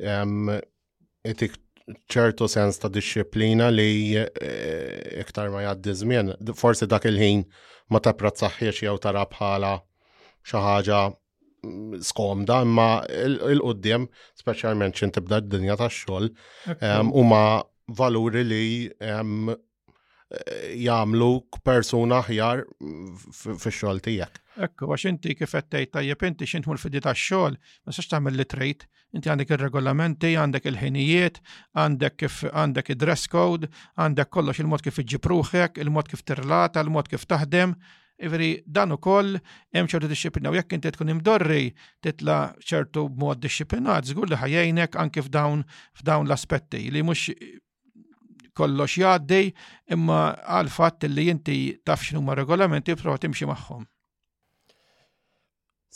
Ehm, 0.00 0.48
etik 1.24 1.58
ċertu 2.10 2.48
sens 2.50 2.80
ta' 2.82 2.90
disċiplina 2.90 3.68
li 3.70 4.16
eh, 4.18 5.20
iktar 5.22 5.50
ma 5.54 5.62
jgħaddi 5.64 5.94
żmien. 6.00 6.32
Forsi 6.58 6.86
dak 6.90 7.06
il-ħin 7.10 7.44
ma 7.94 8.00
tapprezzaħiex 8.02 8.82
jew 8.86 8.96
tara 9.04 9.24
bħala 9.30 9.72
xi 10.46 10.62
ħaġa 10.64 11.00
mm, 11.10 12.00
skomda, 12.08 12.60
imma 12.66 12.88
il-qudiem, 13.26 14.08
speċjalment 14.42 14.98
xin 14.98 15.14
tibda 15.14 15.40
d-dinja 15.44 15.78
tax-xogħol, 15.80 16.30
huma 17.16 17.44
valuri 18.00 18.42
li 18.42 18.66
eh, 18.88 19.54
jagħmlu 20.88 21.30
persuna 21.64 22.22
aħjar 22.24 22.66
mm, 22.80 23.32
fix-xogħol 23.62 24.02
tiegħek. 24.10 24.42
Ekku, 24.64 24.88
għax 24.88 25.04
inti 25.10 25.34
kif 25.36 25.52
għettejt 25.58 25.90
tajjeb 25.94 26.22
inti 26.28 26.46
xint 26.48 26.66
mul 26.68 26.78
fidi 26.80 27.00
ta' 27.04 27.12
xol, 27.18 27.56
ma 27.84 27.92
sax 27.92 28.08
tagħmel 28.12 28.38
li 28.40 28.46
trejt, 28.48 28.86
inti 29.16 29.28
għandek 29.28 29.52
ir-regolamenti, 29.52 30.30
għandek 30.40 30.70
il-ħinijiet, 30.70 31.40
għandek 31.76 32.16
kif 32.22 32.38
għandek 32.48 32.94
id-dress 32.94 33.28
code, 33.32 33.68
għandek 34.00 34.30
kollox 34.32 34.62
il-mod 34.62 34.84
kif 34.86 35.02
iġġibruħek, 35.02 35.76
il-mod 35.84 36.08
kif 36.12 36.24
tirlata, 36.30 36.84
il-mod 36.86 37.12
kif 37.12 37.26
taħdem. 37.28 37.76
Iveri 38.26 38.50
dan 38.64 38.94
ukoll 38.96 39.36
hemm 39.76 39.90
ċertu 39.92 40.08
disċiplina 40.08 40.48
u 40.48 40.56
jekk 40.56 40.72
inti 40.78 40.88
tkun 40.94 41.12
imdorri 41.12 41.66
titla 42.02 42.36
ċertu 42.64 43.10
mod 43.20 43.42
disċiplinat, 43.44 44.08
żgur 44.08 44.30
li 44.32 44.38
ħajjejnek 44.40 44.96
anke 45.02 45.20
f'dawn 45.26 45.66
f'dawn 46.00 46.24
l-aspetti 46.30 46.80
li 46.96 47.02
mhux 47.04 47.36
kollox 48.56 48.94
jgħaddi 49.02 49.42
imma 49.98 50.22
għal 50.48 50.72
fatt 50.72 51.04
li 51.12 51.28
inti 51.34 51.58
taf 51.84 52.08
x'huma 52.08 52.38
regolamenti 52.40 52.96
prova 52.96 53.20
timxi 53.20 53.50
magħhom. 53.52 53.84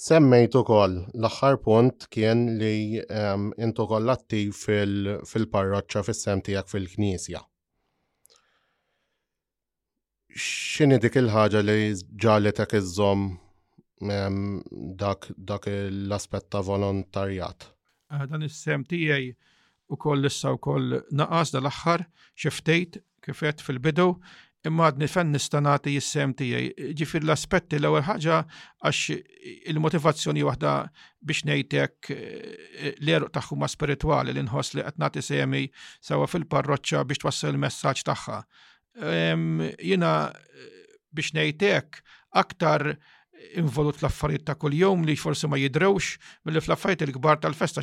Semmejt 0.00 0.54
ukoll 0.56 0.94
l-aħħar 1.20 1.58
punt 1.60 2.06
kien 2.14 2.46
li 2.56 3.00
um, 3.12 3.50
intu 3.60 3.84
kollatti 3.90 4.46
fil-parroċċa 4.56 6.00
fil 6.00 6.06
fis-sem 6.06 6.40
tiegħek 6.46 6.70
fil-Knisja. 6.72 7.42
X'inhi 10.32 10.96
dik 11.04 11.18
il-ħaġa 11.20 11.60
li 11.66 11.76
ġaletek 12.24 12.74
iżżomm 12.80 13.26
um, 14.08 14.40
dak, 15.04 15.28
dak 15.36 15.68
l-aspett 15.74 16.48
ta' 16.56 16.64
volontarjat? 16.64 17.68
Ah, 18.08 18.24
dan 18.24 18.48
is-sem 18.48 18.86
tiegħi 18.88 19.34
ukoll 19.92 20.24
issa 20.32 20.56
wkoll 20.56 21.02
naqas 21.12 21.52
dal-aħħar 21.58 22.06
xi 22.40 22.56
ftejt 22.56 23.02
kifet 23.28 23.60
fil-bidu 23.68 24.14
imma 24.68 24.88
għadni 24.90 25.06
fenn 25.08 25.32
nistanati 25.32 25.92
jissem 25.94 26.34
tijaj. 26.36 26.66
Ġifir 26.98 27.24
l-aspetti 27.24 27.78
l 27.80 27.88
ewwel 27.88 28.04
ħaġa 28.04 28.38
għax 28.84 29.68
il-motivazzjoni 29.72 30.42
wahda 30.44 30.72
biex 31.24 31.46
nejtek 31.48 32.10
eh, 32.12 32.48
l 33.00 33.08
eru 33.14 33.30
taħħuma 33.32 33.68
spirituali 33.72 34.34
li 34.36 34.44
nħoss 34.44 34.76
li 34.78 34.84
għatnati 34.84 35.24
semi 35.24 35.64
sawa 36.00 36.28
fil-parroċċa 36.28 37.04
biex 37.08 37.22
twassal 37.24 37.54
il-messagġ 37.54 38.04
taħħa. 38.10 38.40
Ehm, 39.00 39.64
Jina 39.80 40.12
eh, 40.28 40.68
biex 41.12 41.32
nejtek 41.38 42.02
aktar 42.36 42.90
involut 43.56 44.02
l-affarijiet 44.04 44.44
ta' 44.50 44.58
kuljum 44.60 45.06
li 45.08 45.16
forse 45.16 45.48
ma 45.48 45.56
jidrewx 45.56 46.18
mill-fl-affarijiet 46.50 47.08
il-kbar 47.08 47.40
tal-festa 47.46 47.80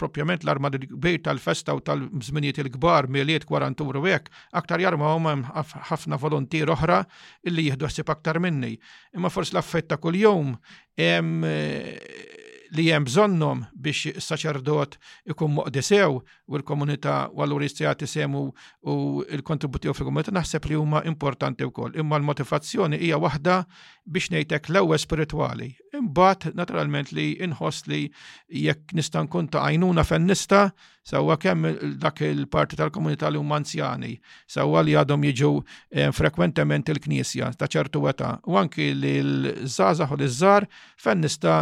propjament 0.00 0.42
l-armad 0.44 0.74
il-kbir 0.78 1.20
tal-festa 1.24 1.74
u 1.78 1.82
tal-żminijiet 1.86 2.58
il-kbar 2.64 3.08
miliet 3.14 3.46
kwarantur 3.48 3.98
u 4.00 4.04
hekk, 4.06 4.30
aktar 4.58 4.82
jarma 4.82 5.12
huma 5.14 5.34
ħafna 5.90 6.18
volontier 6.20 6.70
oħra 6.74 7.00
illi 7.48 7.68
jieħdu 7.68 7.88
ħsieb 7.90 8.12
aktar 8.14 8.40
minni. 8.42 8.74
Imma 9.16 9.30
fors 9.32 9.52
l-affett 9.54 9.90
ta' 9.92 10.00
kuljum 10.02 10.56
eh, 10.98 11.92
li 12.74 12.86
hemm 12.90 13.06
bżonnhom 13.06 13.62
biex 13.84 14.18
saċerdot 14.26 14.96
ikun 15.32 15.52
muqdisew 15.58 16.14
u 16.18 16.56
l-komunità 16.58 17.16
waluristija 17.36 17.92
semu 18.08 18.48
u 18.90 18.94
l-kontributi 19.38 19.92
fil 19.94 20.08
komunita 20.08 20.34
naħseb 20.34 20.66
li 20.70 20.78
huma 20.78 21.02
importanti 21.06 21.64
wkoll. 21.68 21.94
Imma 22.00 22.18
l-motivazzjoni 22.20 22.98
hija 23.02 23.18
waħda 23.22 23.58
biex 24.10 24.32
ngħidlek 24.34 24.72
l-ewwel 24.72 25.00
spiritwali. 25.04 25.70
Imbagħad 26.00 26.54
naturalment 26.58 27.12
li 27.14 27.30
inħoss 27.46 27.86
li 27.90 28.08
jekk 28.48 28.94
nista' 28.98 29.22
nkun 29.24 29.50
ta' 29.54 29.64
għajnuna 29.68 30.04
fennista 30.04 30.64
nista' 30.68 30.93
Sawa 31.04 31.36
kemm 31.36 31.66
dak 32.00 32.20
il-parti 32.24 32.76
tal-komunità 32.80 33.28
li 33.28 33.36
huma 33.38 33.58
anzjani, 33.60 34.14
sawa 34.48 34.80
li 34.86 34.94
għadhom 34.96 35.24
jiġu 35.28 35.48
eh, 36.00 36.08
frekwentement 36.16 36.88
il-knisja 36.94 37.50
ta' 37.60 37.68
ċertu 37.74 38.00
weta, 38.06 38.30
u 38.48 38.56
anki 38.56 38.86
li 38.96 39.10
l-żgħażagħ 39.20 40.14
u 40.16 40.18
l-żgħar 40.22 40.66
fejn 41.04 41.26
nista' 41.26 41.58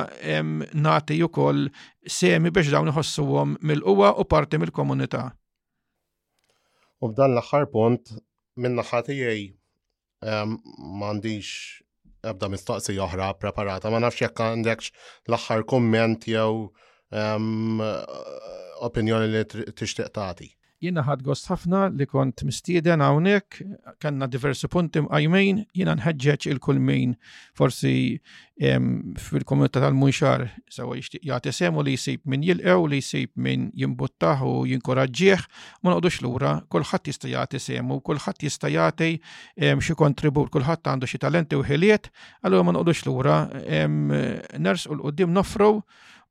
nagħti 0.86 1.18
wkoll 1.26 1.66
semi 2.06 2.52
biex 2.54 2.70
dawn 2.76 2.92
iħossuhom 2.94 3.56
mill-quwa 3.72 4.12
u 4.22 4.26
parti 4.36 4.62
mill-komunità. 4.62 5.24
U 7.02 7.10
b'dan 7.10 7.34
l-aħħar 7.34 7.66
punt 7.74 8.14
minn 8.62 8.78
naħatijaj 8.78 9.42
m'għandix 10.36 11.50
ebda 12.30 12.46
mistaqsi 12.54 12.94
oħra 13.02 13.32
preparata, 13.42 13.90
ma 13.90 13.98
nafx 14.06 14.22
jekk 14.28 14.38
għandekx 14.54 14.94
l-aħħar 15.32 15.66
komment 15.74 16.30
jew 16.30 16.68
opinjoni 18.82 19.28
li 19.30 19.44
tixtieq 19.76 20.10
tagħti. 20.16 20.50
Jiena 20.82 21.04
ħad 21.06 21.20
gost 21.22 21.46
ħafna 21.46 21.80
li 21.94 22.06
kont 22.10 22.42
mistieden 22.42 23.04
hawnhekk, 23.06 23.60
kanna 24.02 24.26
diversi 24.26 24.66
punti 24.66 24.98
għajmejn, 24.98 25.60
jiena 25.78 25.94
nħeġġeġ 25.94 26.48
il-kull 26.56 26.80
forsi 27.54 27.92
fil-komunità 28.58 29.78
tal-munxar 29.78 30.42
sewa 30.66 30.96
jixtieq 30.98 31.22
jagħti 31.22 31.52
semu 31.54 31.82
li 31.86 31.94
jsib 31.96 32.20
min 32.34 32.42
jilqew, 32.42 32.88
li 32.90 32.96
jisib 32.98 33.30
min 33.46 33.68
jimbuttaħ 33.78 34.42
u 34.50 34.56
jinkoraġġieħ, 34.72 35.40
ma 35.84 35.90
noqdux 35.94 36.18
lura, 36.26 36.56
kulħadd 36.68 37.06
jista' 37.12 37.30
jagħti 37.30 37.62
semu, 37.62 38.00
kulħadd 38.00 38.42
jista' 38.48 38.72
jagħti 38.74 39.12
xi 39.78 39.94
kontribut, 40.02 40.50
kulħadd 40.50 40.82
għandu 40.90 41.06
xi 41.12 41.22
talenti 41.22 41.54
u 41.54 41.62
ħiliet, 41.62 42.10
għallu 42.42 42.64
ma 42.66 42.74
noqdux 42.74 43.06
lura 43.06 43.38
nersqu 44.58 44.98
l 44.98 45.04
qoddim 45.06 45.30
nofru 45.30 45.76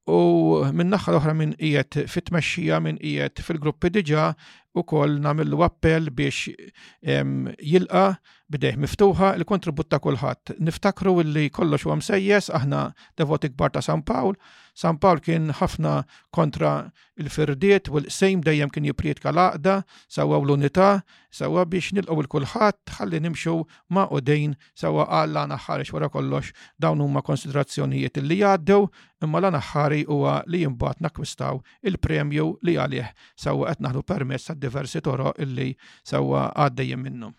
u 0.10 0.66
minn 0.74 0.90
naħa 0.96 1.12
l-oħra 1.12 1.34
minn 1.42 1.54
qiegħed 1.60 2.08
fit-tmexxija 2.10 2.80
minn 2.88 2.98
qiegħed 3.04 3.42
fil-gruppi 3.46 3.90
diġà 4.00 4.28
u 4.74 4.84
koll 4.84 5.20
namillu 5.26 5.62
appell 5.64 6.10
biex 6.12 6.48
jilqa 7.72 8.06
bideħ 8.52 8.76
miftuħa 8.84 9.30
il-kontribut 9.40 9.88
ta' 9.88 10.00
kulħadd. 10.04 10.58
Niftakru 10.60 11.14
li 11.24 11.46
kollox 11.56 11.86
huwa 11.88 11.96
msejjes 12.02 12.50
aħna 12.58 12.82
devoti 13.16 13.48
kbar 13.54 13.72
ta' 13.72 13.80
San 13.86 14.02
Pawl. 14.04 14.36
San 14.76 14.98
Pawl 15.00 15.22
kien 15.24 15.48
ħafna 15.56 15.94
kontra 16.36 16.92
il-firdiet 17.16 17.88
u 17.94 18.02
l-sejm 18.02 18.44
dejjem 18.44 18.74
kien 18.76 18.90
jipriet 18.90 19.22
kalaqda, 19.24 19.86
sawa 20.12 20.42
l-unità, 20.44 21.00
sawa 21.32 21.64
biex 21.64 21.94
nilqgħu 21.96 22.26
il-kulħadd 22.26 22.92
ħalli 23.00 23.24
nimxu 23.30 23.56
ma' 23.96 24.10
dejn 24.20 24.58
sawa 24.76 25.08
għalla 25.22 25.46
naħħarix 25.54 25.96
wara 25.96 26.12
kollox 26.12 26.52
dawn 26.76 27.00
huma 27.08 27.24
konsiderazzjonijiet 27.24 28.20
li 28.20 28.42
jgħaddew 28.44 28.90
imma 29.24 29.46
la 29.48 29.54
naħħari 29.56 30.04
huwa 30.12 30.42
li 30.52 30.66
jimbagħad 30.66 31.08
nakwistaw 31.08 31.64
il-premju 31.88 32.52
li 32.68 32.76
għalih 32.84 33.16
sawa 33.48 33.72
qed 33.72 33.88
naħlu 33.88 34.04
permess 34.04 34.52
diversi 34.62 35.02
toro 35.04 35.34
illi 35.42 35.74
sewa 36.06 36.48
għaddejjem 36.56 37.06
minnhom. 37.08 37.34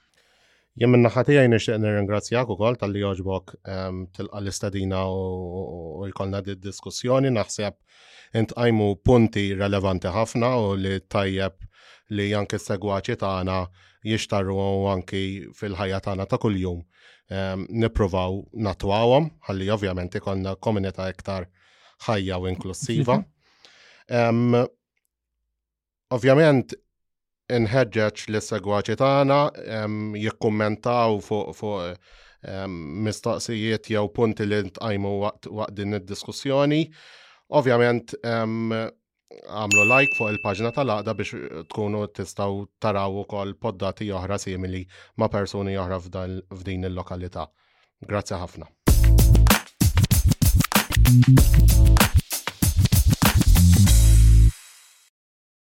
Jien 0.81 0.89
għajni 0.94 1.05
naħatija 1.07 1.47
nixtieq 1.53 1.81
nirringrazzjak 1.85 2.51
ukoll 2.55 2.78
tal-li 2.81 3.03
joġbok 3.03 3.55
ehm, 3.69 4.03
tilqa 4.16 4.40
l-istadina 4.40 5.03
u 5.12 6.07
jkollna 6.09 6.40
di 6.47 6.55
diskussjoni 6.65 7.32
naħseb 7.36 7.77
intqajmu 8.40 8.86
punti 9.05 9.47
relevanti 9.55 10.09
ħafna 10.16 10.53
u 10.65 10.70
li 10.81 10.94
tajjeb 11.12 11.69
li 12.19 12.31
anke 12.39 12.61
segwaċi 12.61 13.19
tagħna 13.20 13.59
jixtarru 14.09 14.59
anki 14.93 15.23
fil-ħajja 15.59 16.01
tagħna 16.09 16.27
ta' 16.32 16.40
kuljum. 16.44 16.81
Ehm, 17.32 17.66
Nipprovaw 17.82 18.40
natwawhom 18.69 19.28
ħalli 19.49 19.69
ovvjament 19.77 20.16
ikonna 20.20 20.57
komunità 20.57 21.11
iktar 21.12 21.51
ħajja 22.09 22.40
u 22.43 22.49
inklusiva. 22.55 23.20
Ehm, 24.12 24.53
ovvjament 26.12 26.73
nħedġeċ 27.51 28.31
l-segwaċi 28.31 28.94
tagħna 29.01 29.39
jikkummentaw 30.23 31.16
fuq 31.27 31.55
fuq 31.56 31.98
mistaqsijiet 33.06 33.90
jew 33.90 34.05
punti 34.14 34.47
li 34.47 34.59
ntqajmu 34.69 35.09
waqt 35.23 35.48
din 35.77 35.94
id-diskussjoni. 35.98 36.81
Ovvjament 37.59 38.06
għamlu 38.23 39.82
like 39.90 40.14
fuq 40.19 40.28
il-paġna 40.35 40.70
tal-għada 40.77 41.12
biex 41.19 41.31
tkunu 41.70 42.01
tistaw 42.16 42.52
taraw 42.82 43.12
ukoll 43.24 43.51
poddati 43.55 44.06
oħra 44.14 44.36
simili 44.43 44.82
ma' 45.16 45.31
persuni 45.35 45.74
oħra 45.82 45.98
f'din 46.06 46.86
il-lokalità. 46.90 47.43
Grazzi 48.06 48.35
ħafna. 48.39 48.66